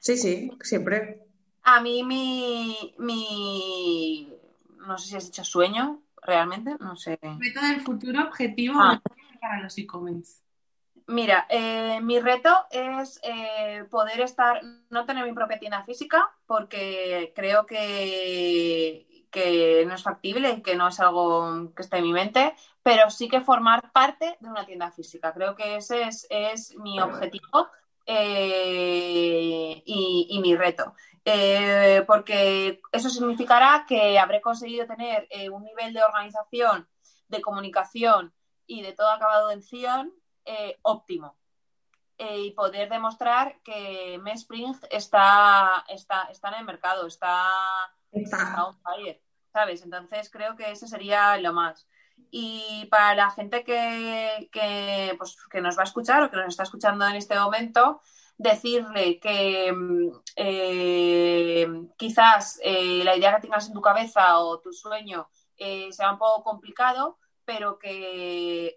Sí, 0.00 0.16
sí, 0.16 0.50
siempre. 0.62 1.20
A 1.64 1.82
mí 1.82 2.02
mi, 2.02 2.94
mi 2.98 4.32
no 4.86 4.96
sé 4.96 5.08
si 5.08 5.16
has 5.16 5.26
dicho 5.26 5.44
sueño, 5.44 6.02
realmente, 6.22 6.76
no 6.80 6.96
sé. 6.96 7.18
Reto 7.20 7.60
del 7.60 7.80
futuro 7.82 8.22
objetivo 8.22 8.80
ah. 8.80 9.02
para 9.40 9.60
los 9.60 9.76
e-commerce. 9.76 10.40
Mira, 11.08 11.46
eh, 11.48 12.00
mi 12.02 12.20
reto 12.20 12.54
es 12.70 13.18
eh, 13.22 13.84
poder 13.90 14.20
estar, 14.20 14.60
no 14.90 15.06
tener 15.06 15.24
mi 15.24 15.32
propia 15.32 15.58
tienda 15.58 15.82
física, 15.82 16.30
porque 16.46 17.32
creo 17.34 17.64
que, 17.64 19.26
que 19.30 19.84
no 19.86 19.94
es 19.94 20.02
factible, 20.02 20.60
que 20.62 20.76
no 20.76 20.88
es 20.88 21.00
algo 21.00 21.72
que 21.74 21.80
esté 21.80 21.96
en 21.96 22.04
mi 22.04 22.12
mente, 22.12 22.54
pero 22.82 23.08
sí 23.08 23.26
que 23.26 23.40
formar 23.40 23.90
parte 23.90 24.36
de 24.38 24.48
una 24.50 24.66
tienda 24.66 24.90
física. 24.90 25.32
Creo 25.32 25.54
que 25.54 25.76
ese 25.76 26.02
es, 26.02 26.76
mi 26.76 27.00
objetivo 27.00 27.68
eh, 28.04 29.82
y, 29.86 30.38
mi 30.42 30.56
reto. 30.56 30.94
Eh, 31.24 32.04
porque 32.06 32.82
eso 32.92 33.08
significará 33.08 33.86
que 33.88 34.18
habré 34.18 34.42
conseguido 34.42 34.86
tener 34.86 35.26
eh, 35.30 35.48
un 35.48 35.64
nivel 35.64 35.94
de 35.94 36.02
organización, 36.02 36.86
de 37.28 37.40
comunicación 37.40 38.34
y 38.66 38.82
de 38.82 38.92
todo 38.92 39.10
acabado 39.10 39.50
en 39.50 39.62
Sion 39.62 40.12
eh, 40.48 40.78
óptimo. 40.82 41.36
y 42.18 42.50
poder 42.52 42.88
demostrar 42.88 43.60
que 43.62 44.18
Mespring 44.20 44.74
está, 44.90 45.84
está, 45.88 46.24
está 46.32 46.48
en 46.48 46.54
el 46.54 46.64
mercado, 46.64 47.06
está, 47.06 47.46
está 48.10 48.64
on 48.66 48.76
fire, 48.82 49.22
¿sabes? 49.52 49.82
Entonces 49.82 50.28
creo 50.30 50.56
que 50.56 50.72
ese 50.72 50.88
sería 50.88 51.36
lo 51.38 51.52
más. 51.52 51.86
Y 52.30 52.86
para 52.90 53.14
la 53.14 53.30
gente 53.30 53.62
que, 53.62 54.48
que, 54.50 55.14
pues, 55.16 55.36
que 55.50 55.60
nos 55.60 55.78
va 55.78 55.82
a 55.82 55.84
escuchar 55.84 56.22
o 56.22 56.30
que 56.30 56.36
nos 56.36 56.48
está 56.48 56.64
escuchando 56.64 57.06
en 57.06 57.14
este 57.16 57.38
momento, 57.38 58.00
decirle 58.38 59.18
que 59.18 59.72
mm, 59.72 60.08
eh, 60.36 61.68
quizás 61.96 62.58
eh, 62.62 63.02
la 63.04 63.16
idea 63.16 63.34
que 63.34 63.42
tengas 63.42 63.66
en 63.66 63.74
tu 63.74 63.80
cabeza 63.80 64.38
o 64.38 64.60
tu 64.60 64.72
sueño 64.72 65.28
eh, 65.56 65.92
sea 65.92 66.12
un 66.12 66.18
poco 66.18 66.44
complicado, 66.44 67.18
pero 67.44 67.78
que 67.78 68.74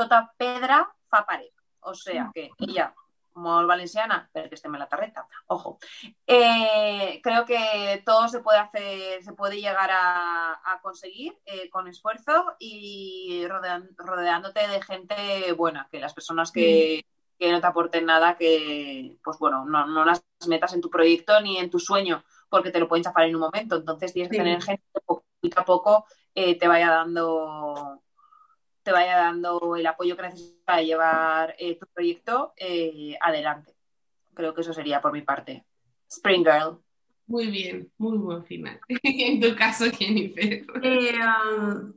tota 0.00 0.32
pedra 0.36 0.88
fa 1.08 1.24
pared. 1.26 1.52
O 1.80 1.94
sea 1.94 2.30
que 2.34 2.50
ella, 2.58 2.94
como 3.32 3.66
valenciana, 3.66 4.28
pero 4.32 4.48
que 4.48 4.54
esté 4.54 4.68
en 4.68 4.78
la 4.78 4.88
tarreta, 4.88 5.26
ojo. 5.46 5.78
creo 6.26 7.44
que 7.46 8.02
todo 8.04 8.28
se 8.28 8.40
puede 8.40 8.58
hacer, 8.58 9.22
se 9.22 9.32
puede 9.32 9.60
llegar 9.60 9.90
a, 9.92 10.78
conseguir 10.82 11.38
con 11.70 11.88
esfuerzo 11.88 12.54
y 12.58 13.46
rodeándote 13.96 14.66
de 14.68 14.82
gente 14.82 15.52
buena, 15.52 15.88
que 15.90 16.00
las 16.00 16.14
personas 16.14 16.52
que, 16.52 17.04
que 17.40 17.50
no 17.50 17.60
te 17.60 17.66
aporten 17.66 18.04
nada 18.04 18.36
que, 18.36 19.16
pues 19.24 19.38
bueno, 19.38 19.64
no, 19.64 19.86
no, 19.86 20.04
las 20.04 20.22
metas 20.46 20.74
en 20.74 20.82
tu 20.82 20.90
proyecto 20.90 21.40
ni 21.40 21.56
en 21.56 21.70
tu 21.70 21.78
sueño, 21.78 22.22
porque 22.50 22.70
te 22.70 22.78
lo 22.78 22.86
pueden 22.86 23.02
chafar 23.02 23.24
en 23.24 23.34
un 23.34 23.40
momento. 23.40 23.76
Entonces 23.76 24.12
tienes 24.12 24.30
que 24.30 24.36
tener 24.36 24.62
gente 24.62 24.82
que 24.92 25.00
poquito 25.00 25.60
a 25.60 25.64
poco 25.64 26.04
eh, 26.34 26.58
te 26.58 26.68
vaya 26.68 26.90
dando 26.90 28.02
te 28.82 28.92
vaya 28.92 29.16
dando 29.16 29.76
el 29.76 29.86
apoyo 29.86 30.16
que 30.16 30.22
necesitas 30.22 30.62
para 30.64 30.82
llevar 30.82 31.54
eh, 31.58 31.78
tu 31.78 31.86
proyecto 31.86 32.52
eh, 32.56 33.16
adelante. 33.20 33.74
Creo 34.34 34.54
que 34.54 34.62
eso 34.62 34.72
sería 34.72 35.00
por 35.00 35.12
mi 35.12 35.22
parte. 35.22 35.64
Spring 36.08 36.44
Girl. 36.44 36.78
Muy 37.26 37.46
bien, 37.48 37.92
muy 37.98 38.18
buen 38.18 38.44
final. 38.44 38.80
en 39.02 39.40
tu 39.40 39.54
caso, 39.54 39.84
Jennifer. 39.92 40.64
Um, 40.82 41.92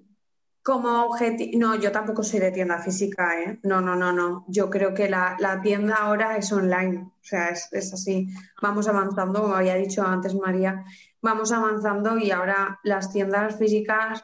Como 0.62 1.06
objetivo, 1.06 1.60
no, 1.60 1.76
yo 1.76 1.92
tampoco 1.92 2.24
soy 2.24 2.40
de 2.40 2.52
tienda 2.52 2.80
física, 2.80 3.42
¿eh? 3.42 3.60
No, 3.64 3.82
no, 3.82 3.96
no, 3.96 4.14
no. 4.14 4.46
Yo 4.48 4.70
creo 4.70 4.94
que 4.94 5.10
la, 5.10 5.36
la 5.40 5.62
tienda 5.62 5.96
ahora 5.96 6.38
es 6.38 6.52
online, 6.52 7.00
o 7.00 7.24
sea, 7.24 7.50
es, 7.50 7.68
es, 7.74 7.94
así. 7.94 8.28
Vamos 8.62 8.88
avanzando, 8.88 9.42
como 9.42 9.56
había 9.56 9.76
dicho 9.76 10.04
antes 10.06 10.36
María, 10.36 10.86
vamos 11.22 11.52
avanzando 11.52 12.18
y 12.18 12.32
ahora 12.32 12.80
las 12.84 13.12
tiendas 13.12 13.58
físicas 13.58 14.24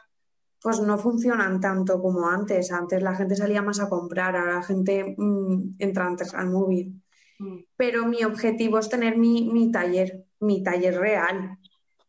pues 0.60 0.80
no 0.80 0.98
funcionan 0.98 1.60
tanto 1.60 2.00
como 2.00 2.28
antes. 2.28 2.70
Antes 2.70 3.02
la 3.02 3.14
gente 3.14 3.36
salía 3.36 3.62
más 3.62 3.80
a 3.80 3.88
comprar, 3.88 4.36
ahora 4.36 4.54
la 4.54 4.62
gente 4.62 5.14
mmm, 5.16 5.76
entra 5.78 6.06
antes 6.06 6.34
al 6.34 6.50
móvil. 6.50 7.02
Mm. 7.38 7.58
Pero 7.76 8.06
mi 8.06 8.22
objetivo 8.24 8.78
es 8.78 8.88
tener 8.88 9.16
mi, 9.16 9.48
mi 9.50 9.72
taller, 9.72 10.24
mi 10.40 10.62
taller 10.62 10.98
real, 10.98 11.58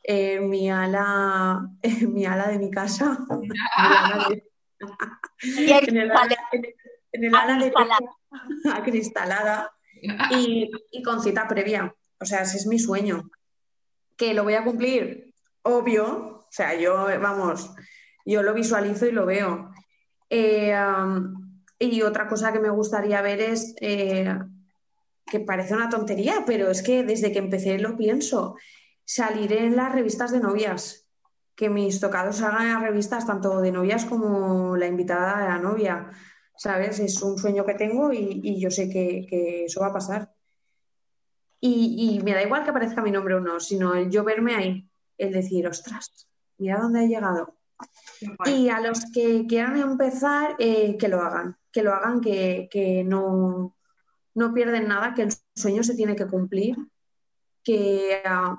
eh, 0.03 0.39
mi, 0.41 0.69
ala, 0.69 1.69
eh, 1.81 2.05
mi 2.07 2.25
ala 2.25 2.49
de 2.49 2.59
mi 2.59 2.69
casa. 2.69 3.17
en 5.41 5.97
el 5.97 6.11
ala, 6.11 6.37
en 7.13 7.23
el 7.23 7.35
ala 7.35 7.57
de 7.57 7.71
acristalada 8.73 9.71
y, 10.31 10.69
y 10.91 11.03
con 11.03 11.23
cita 11.23 11.47
previa. 11.47 11.95
O 12.19 12.25
sea, 12.25 12.41
ese 12.41 12.57
es 12.57 12.67
mi 12.67 12.79
sueño. 12.79 13.29
Que 14.17 14.33
lo 14.33 14.43
voy 14.43 14.55
a 14.55 14.63
cumplir, 14.63 15.33
obvio. 15.63 16.39
O 16.39 16.47
sea, 16.53 16.75
yo, 16.75 17.05
vamos, 17.21 17.71
yo 18.25 18.43
lo 18.43 18.53
visualizo 18.53 19.05
y 19.05 19.11
lo 19.11 19.25
veo. 19.25 19.71
Eh, 20.29 20.73
y 21.79 22.01
otra 22.03 22.27
cosa 22.27 22.53
que 22.53 22.59
me 22.59 22.69
gustaría 22.69 23.21
ver 23.21 23.41
es, 23.41 23.75
eh, 23.81 24.37
que 25.25 25.39
parece 25.39 25.73
una 25.73 25.89
tontería, 25.89 26.43
pero 26.45 26.69
es 26.69 26.83
que 26.83 27.03
desde 27.03 27.31
que 27.31 27.39
empecé 27.39 27.79
lo 27.79 27.97
pienso, 27.97 28.55
salir 29.05 29.53
en 29.53 29.75
las 29.75 29.91
revistas 29.91 30.31
de 30.31 30.39
novias, 30.39 31.07
que 31.55 31.69
mis 31.69 31.99
tocados 31.99 32.41
hagan 32.41 32.81
revistas 32.81 33.25
tanto 33.25 33.61
de 33.61 33.71
novias 33.71 34.05
como 34.05 34.77
la 34.77 34.87
invitada 34.87 35.41
de 35.41 35.47
la 35.49 35.57
novia, 35.57 36.11
¿sabes? 36.55 36.99
Es 36.99 37.21
un 37.21 37.37
sueño 37.37 37.65
que 37.65 37.73
tengo 37.73 38.13
y, 38.13 38.59
yo 38.59 38.69
sé 38.69 38.89
que, 38.89 39.65
eso 39.65 39.81
va 39.81 39.87
a 39.87 39.93
pasar. 39.93 40.33
Y, 41.59 42.17
y, 42.17 42.23
me 42.23 42.33
da 42.33 42.43
igual 42.43 42.63
que 42.63 42.71
aparezca 42.71 43.01
mi 43.01 43.11
nombre 43.11 43.35
o 43.35 43.39
no, 43.39 43.59
sino 43.59 43.93
el 43.95 44.09
yo 44.09 44.23
verme 44.23 44.55
ahí, 44.55 44.89
el 45.17 45.31
decir, 45.31 45.67
ostras, 45.67 46.27
mira 46.57 46.79
dónde 46.79 47.03
he 47.03 47.07
llegado. 47.07 47.60
Y 48.45 48.69
a 48.69 48.79
los 48.79 49.05
que 49.13 49.45
quieran 49.47 49.77
empezar, 49.77 50.55
eh, 50.59 50.97
que 50.97 51.07
lo 51.07 51.21
hagan, 51.21 51.57
que 51.71 51.83
lo 51.83 51.93
hagan, 51.93 52.21
que, 52.21 53.03
no, 53.05 53.75
no, 54.33 54.53
pierden 54.53 54.87
nada, 54.87 55.13
que 55.13 55.23
el 55.23 55.33
sueño 55.55 55.83
se 55.83 55.95
tiene 55.95 56.15
que 56.15 56.27
cumplir, 56.27 56.75
que 57.63 58.21
uh, 58.25 58.55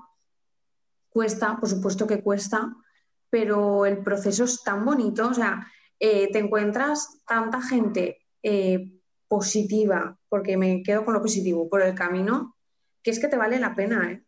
cuesta, 1.08 1.56
por 1.58 1.68
supuesto 1.68 2.06
que 2.06 2.22
cuesta, 2.22 2.74
pero 3.30 3.86
el 3.86 4.02
proceso 4.02 4.44
es 4.44 4.62
tan 4.62 4.84
bonito, 4.84 5.28
o 5.28 5.34
sea, 5.34 5.66
eh, 5.98 6.30
te 6.32 6.40
encuentras 6.40 7.22
tanta 7.26 7.62
gente 7.62 8.26
eh, 8.42 8.92
positiva, 9.28 10.18
porque 10.28 10.56
me 10.56 10.82
quedo 10.82 11.04
con 11.04 11.14
lo 11.14 11.22
positivo, 11.22 11.68
por 11.68 11.82
el 11.82 11.94
camino, 11.94 12.56
que 13.02 13.10
es 13.10 13.20
que 13.20 13.28
te 13.28 13.36
vale 13.36 13.58
la 13.58 13.74
pena, 13.74 14.22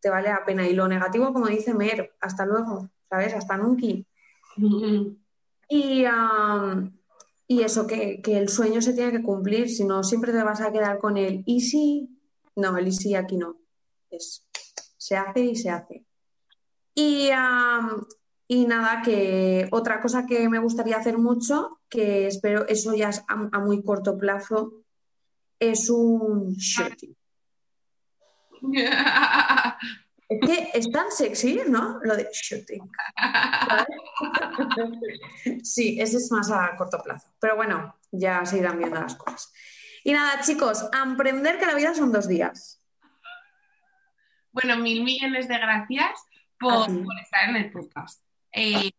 te 0.00 0.10
vale 0.10 0.28
la 0.28 0.44
pena. 0.44 0.66
Y 0.68 0.74
lo 0.74 0.86
negativo, 0.88 1.32
como 1.32 1.46
dice 1.46 1.74
Mer, 1.74 2.14
hasta 2.20 2.46
luego, 2.46 2.90
¿sabes? 3.08 3.34
Hasta 3.34 3.56
nunca. 3.56 3.86
Y, 5.68 6.04
y 7.48 7.60
eso, 7.62 7.86
que, 7.86 8.20
el 8.24 8.48
sueño 8.48 8.82
se 8.82 8.92
tiene 8.92 9.12
que 9.12 9.22
cumplir, 9.22 9.68
si 9.70 9.84
no, 9.84 10.02
siempre 10.02 10.32
te 10.32 10.42
vas 10.42 10.60
a 10.60 10.72
quedar 10.72 10.98
con 10.98 11.16
el 11.16 11.44
easy. 11.46 12.08
No, 12.56 12.76
el 12.76 12.86
easy 12.86 13.14
aquí 13.14 13.36
no. 13.36 13.56
Es, 14.10 14.46
se 14.96 15.16
hace 15.16 15.40
y 15.40 15.56
se 15.56 15.70
hace. 15.70 16.04
Y, 16.94 17.28
y 18.48 18.66
nada, 18.66 19.02
que 19.02 19.68
otra 19.70 20.00
cosa 20.00 20.26
que 20.26 20.48
me 20.48 20.58
gustaría 20.58 20.96
hacer 20.96 21.18
mucho, 21.18 21.80
que 21.88 22.26
espero, 22.26 22.66
eso 22.66 22.94
ya 22.94 23.10
es 23.10 23.22
a, 23.28 23.58
muy 23.60 23.82
corto 23.82 24.16
plazo, 24.16 24.72
es 25.58 25.90
un 25.90 26.54
shooting. 26.54 27.16
Es 30.28 30.40
que 30.40 30.70
es 30.74 30.90
tan 30.90 31.10
sexy, 31.10 31.60
¿no? 31.68 32.00
Lo 32.02 32.16
de 32.16 32.28
shooting. 32.32 32.90
sí, 35.62 36.00
ese 36.00 36.16
es 36.16 36.32
más 36.32 36.50
a 36.50 36.74
corto 36.76 37.00
plazo. 37.02 37.32
Pero 37.40 37.56
bueno, 37.56 37.96
ya 38.10 38.44
se 38.44 38.58
irán 38.58 38.78
viendo 38.78 39.00
las 39.00 39.14
cosas. 39.14 39.52
Y 40.02 40.12
nada, 40.12 40.40
chicos, 40.40 40.84
aprender 40.92 41.58
que 41.58 41.66
la 41.66 41.74
vida 41.74 41.94
son 41.94 42.12
dos 42.12 42.28
días. 42.28 42.82
Bueno, 44.50 44.76
mil 44.78 45.04
millones 45.04 45.48
de 45.48 45.58
gracias 45.58 46.24
por, 46.58 46.90
estar 47.22 47.50
en 47.50 47.56
el 47.56 47.70
podcast. 47.70 48.22
Eh, 48.52 48.90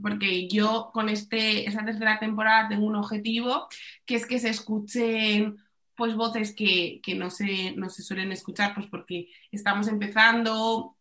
porque 0.00 0.48
yo 0.48 0.90
con 0.92 1.08
este, 1.08 1.66
esta 1.66 1.84
tercera 1.84 2.18
temporada 2.18 2.68
tengo 2.68 2.86
un 2.86 2.96
objetivo, 2.96 3.68
que 4.04 4.16
es 4.16 4.26
que 4.26 4.38
se 4.38 4.50
escuchen 4.50 5.56
pues 6.02 6.16
voces 6.16 6.52
que, 6.52 7.00
no, 7.16 7.30
se, 7.30 7.76
no 7.76 7.88
se 7.88 8.02
suelen 8.02 8.32
escuchar, 8.32 8.74
pues 8.74 8.88
porque 8.88 9.28
estamos 9.52 9.86
empezando, 9.86 10.96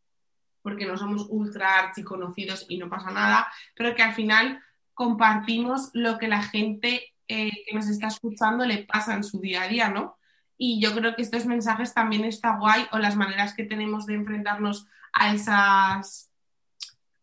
porque 0.61 0.85
no 0.85 0.95
somos 0.95 1.25
ultra 1.27 1.79
archiconocidos 1.79 2.67
y 2.69 2.77
no 2.77 2.87
pasa 2.87 3.09
nada, 3.09 3.51
pero 3.75 3.95
que 3.95 4.03
al 4.03 4.13
final 4.13 4.61
compartimos 4.93 5.89
lo 5.93 6.19
que 6.19 6.27
la 6.27 6.43
gente 6.43 7.15
eh, 7.27 7.49
que 7.65 7.75
nos 7.75 7.87
está 7.87 8.09
escuchando 8.09 8.63
le 8.63 8.83
pasa 8.83 9.15
en 9.15 9.23
su 9.23 9.41
día 9.41 9.63
a 9.63 9.67
día, 9.67 9.89
¿no? 9.89 10.19
Y 10.55 10.79
yo 10.79 10.93
creo 10.93 11.15
que 11.15 11.23
estos 11.23 11.47
mensajes 11.47 11.95
también 11.95 12.23
está 12.23 12.59
guay, 12.59 12.85
o 12.91 12.99
las 12.99 13.15
maneras 13.15 13.55
que 13.55 13.63
tenemos 13.63 14.05
de 14.05 14.13
enfrentarnos 14.13 14.85
a 15.13 15.33
esas 15.33 16.29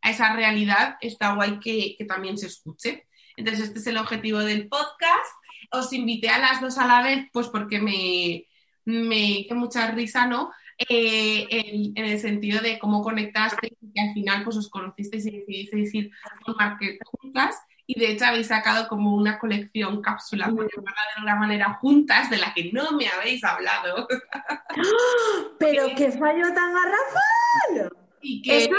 a 0.02 0.10
esa 0.10 0.34
realidad, 0.34 0.96
está 1.00 1.32
guay 1.34 1.60
que, 1.60 1.94
que 1.96 2.04
también 2.04 2.38
se 2.38 2.48
escuche. 2.48 3.06
Entonces, 3.36 3.68
este 3.68 3.78
es 3.78 3.86
el 3.86 3.98
objetivo 3.98 4.40
del 4.40 4.66
podcast 4.66 5.38
os 5.70 5.92
invité 5.92 6.28
a 6.28 6.38
las 6.38 6.60
dos 6.60 6.78
a 6.78 6.86
la 6.86 7.02
vez, 7.02 7.26
pues 7.32 7.48
porque 7.48 7.80
me, 7.80 8.46
me 8.84 9.40
hizo 9.40 9.54
mucha 9.54 9.90
risa, 9.90 10.26
¿no? 10.26 10.50
Eh, 10.88 11.46
en, 11.50 12.04
el 12.04 12.20
sentido 12.20 12.60
de 12.62 12.78
cómo 12.78 13.02
conectaste 13.02 13.72
y 13.80 13.92
que 13.92 14.00
al 14.00 14.14
final 14.14 14.44
pues 14.44 14.56
os 14.56 14.70
conocisteis 14.70 15.26
y 15.26 15.30
decidisteis 15.32 15.94
ir 15.94 16.10
a 16.46 16.52
market 16.52 17.00
juntas 17.04 17.56
y 17.84 17.98
de 17.98 18.12
hecho 18.12 18.26
habéis 18.26 18.48
sacado 18.48 18.86
como 18.86 19.16
una 19.16 19.38
colección 19.38 20.02
cápsula, 20.02 20.46
por 20.50 20.70
llamarla 20.70 21.02
de 21.16 21.22
una 21.22 21.34
manera, 21.36 21.74
juntas, 21.80 22.28
de 22.28 22.36
la 22.36 22.52
que 22.52 22.70
no 22.70 22.92
me 22.92 23.08
habéis 23.08 23.42
hablado. 23.42 24.06
¡Pero 25.58 25.86
qué 25.96 26.12
fallo 26.12 26.52
tan 26.54 26.74
garrafal! 26.74 27.96
Y 28.20 28.42
que... 28.42 28.70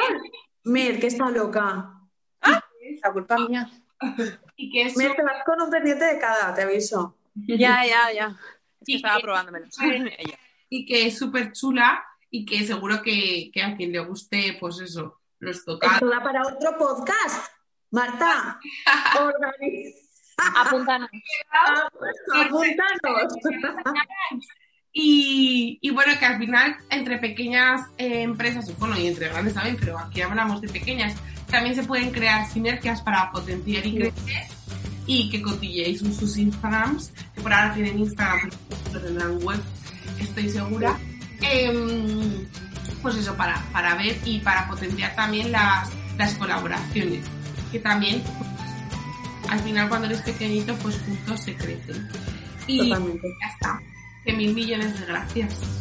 Mer, 0.64 1.00
que 1.00 1.08
está 1.08 1.32
loca. 1.32 1.92
¡Ah! 2.42 2.64
La 3.04 3.12
culpa 3.12 3.40
mía. 3.40 3.68
Y 4.62 4.72
que 4.72 4.92
Me 4.98 5.10
te 5.16 5.24
vas 5.24 5.44
con 5.46 5.62
un 5.62 5.70
pendiente 5.70 6.04
de 6.04 6.20
cada, 6.20 6.54
te 6.54 6.64
aviso. 6.64 7.16
Ya, 7.34 7.86
ya, 7.86 8.12
ya. 8.14 8.38
y 8.86 8.98
estaba 8.98 9.20
probándomelo. 9.22 9.68
y 10.70 10.86
que 10.86 11.08
es 11.08 11.18
súper 11.18 11.54
chula 11.54 12.04
y 12.30 12.46
que 12.46 12.66
seguro 12.66 13.02
que, 13.02 13.52
que, 13.54 13.64
a 13.64 13.78
quien 13.78 13.94
le 13.94 14.00
guste, 14.00 14.58
pues 14.60 14.82
eso, 14.82 15.22
los 15.40 15.64
toca. 15.64 15.94
Esto 15.94 16.10
da 16.10 16.22
para 16.22 16.42
otro 16.46 16.78
podcast. 16.78 17.54
Marta, 17.92 18.60
organiza. 19.22 20.10
Apúntanos. 20.38 21.10
Apúntanos. 22.36 23.00
Y, 25.02 25.80
y, 25.82 25.92
bueno, 25.92 26.12
que 26.20 26.26
al 26.26 26.38
final 26.38 26.76
entre 26.90 27.20
pequeñas 27.20 27.84
eh, 27.98 28.22
empresas, 28.24 28.78
bueno, 28.78 29.00
y 29.00 29.08
entre 29.08 29.30
grandes 29.30 29.54
también, 29.54 29.78
pero 29.80 29.98
aquí 29.98 30.20
hablamos 30.20 30.60
de 30.60 30.68
pequeñas, 30.68 31.16
también 31.50 31.74
se 31.74 31.84
pueden 31.84 32.12
crear 32.12 32.46
sinergias 32.52 33.02
para 33.02 33.32
potenciar 33.32 33.86
y 33.86 33.96
crecer 33.96 34.48
y 35.08 35.30
que 35.30 35.42
cotilleéis 35.42 36.00
sus 36.00 36.36
Instagrams, 36.36 37.14
que 37.34 37.40
por 37.40 37.54
ahora 37.54 37.74
tienen 37.74 37.98
Instagram, 38.00 38.50
pero 38.92 39.06
tendrán 39.06 39.42
web, 39.42 39.62
estoy 40.20 40.50
segura. 40.50 41.00
Em, 41.42 42.46
pues 43.02 43.16
eso, 43.16 43.34
para, 43.38 43.56
para 43.72 43.96
ver 43.96 44.18
y 44.26 44.40
para 44.40 44.68
potenciar 44.68 45.16
también 45.16 45.50
las, 45.54 45.90
las 46.18 46.34
colaboraciones, 46.34 47.24
que 47.72 47.80
también 47.80 48.22
al 49.50 49.60
final 49.62 49.88
cuando 49.88 50.08
eres 50.08 50.20
pequeñito, 50.24 50.76
pues 50.76 51.00
juntos 51.06 51.40
se 51.40 51.56
crecen. 51.56 52.10
Y 52.68 52.90
ya 52.90 53.48
está 53.54 53.80
mil 54.34 54.54
millones 54.54 55.00
de 55.00 55.06
gracias. 55.06 55.80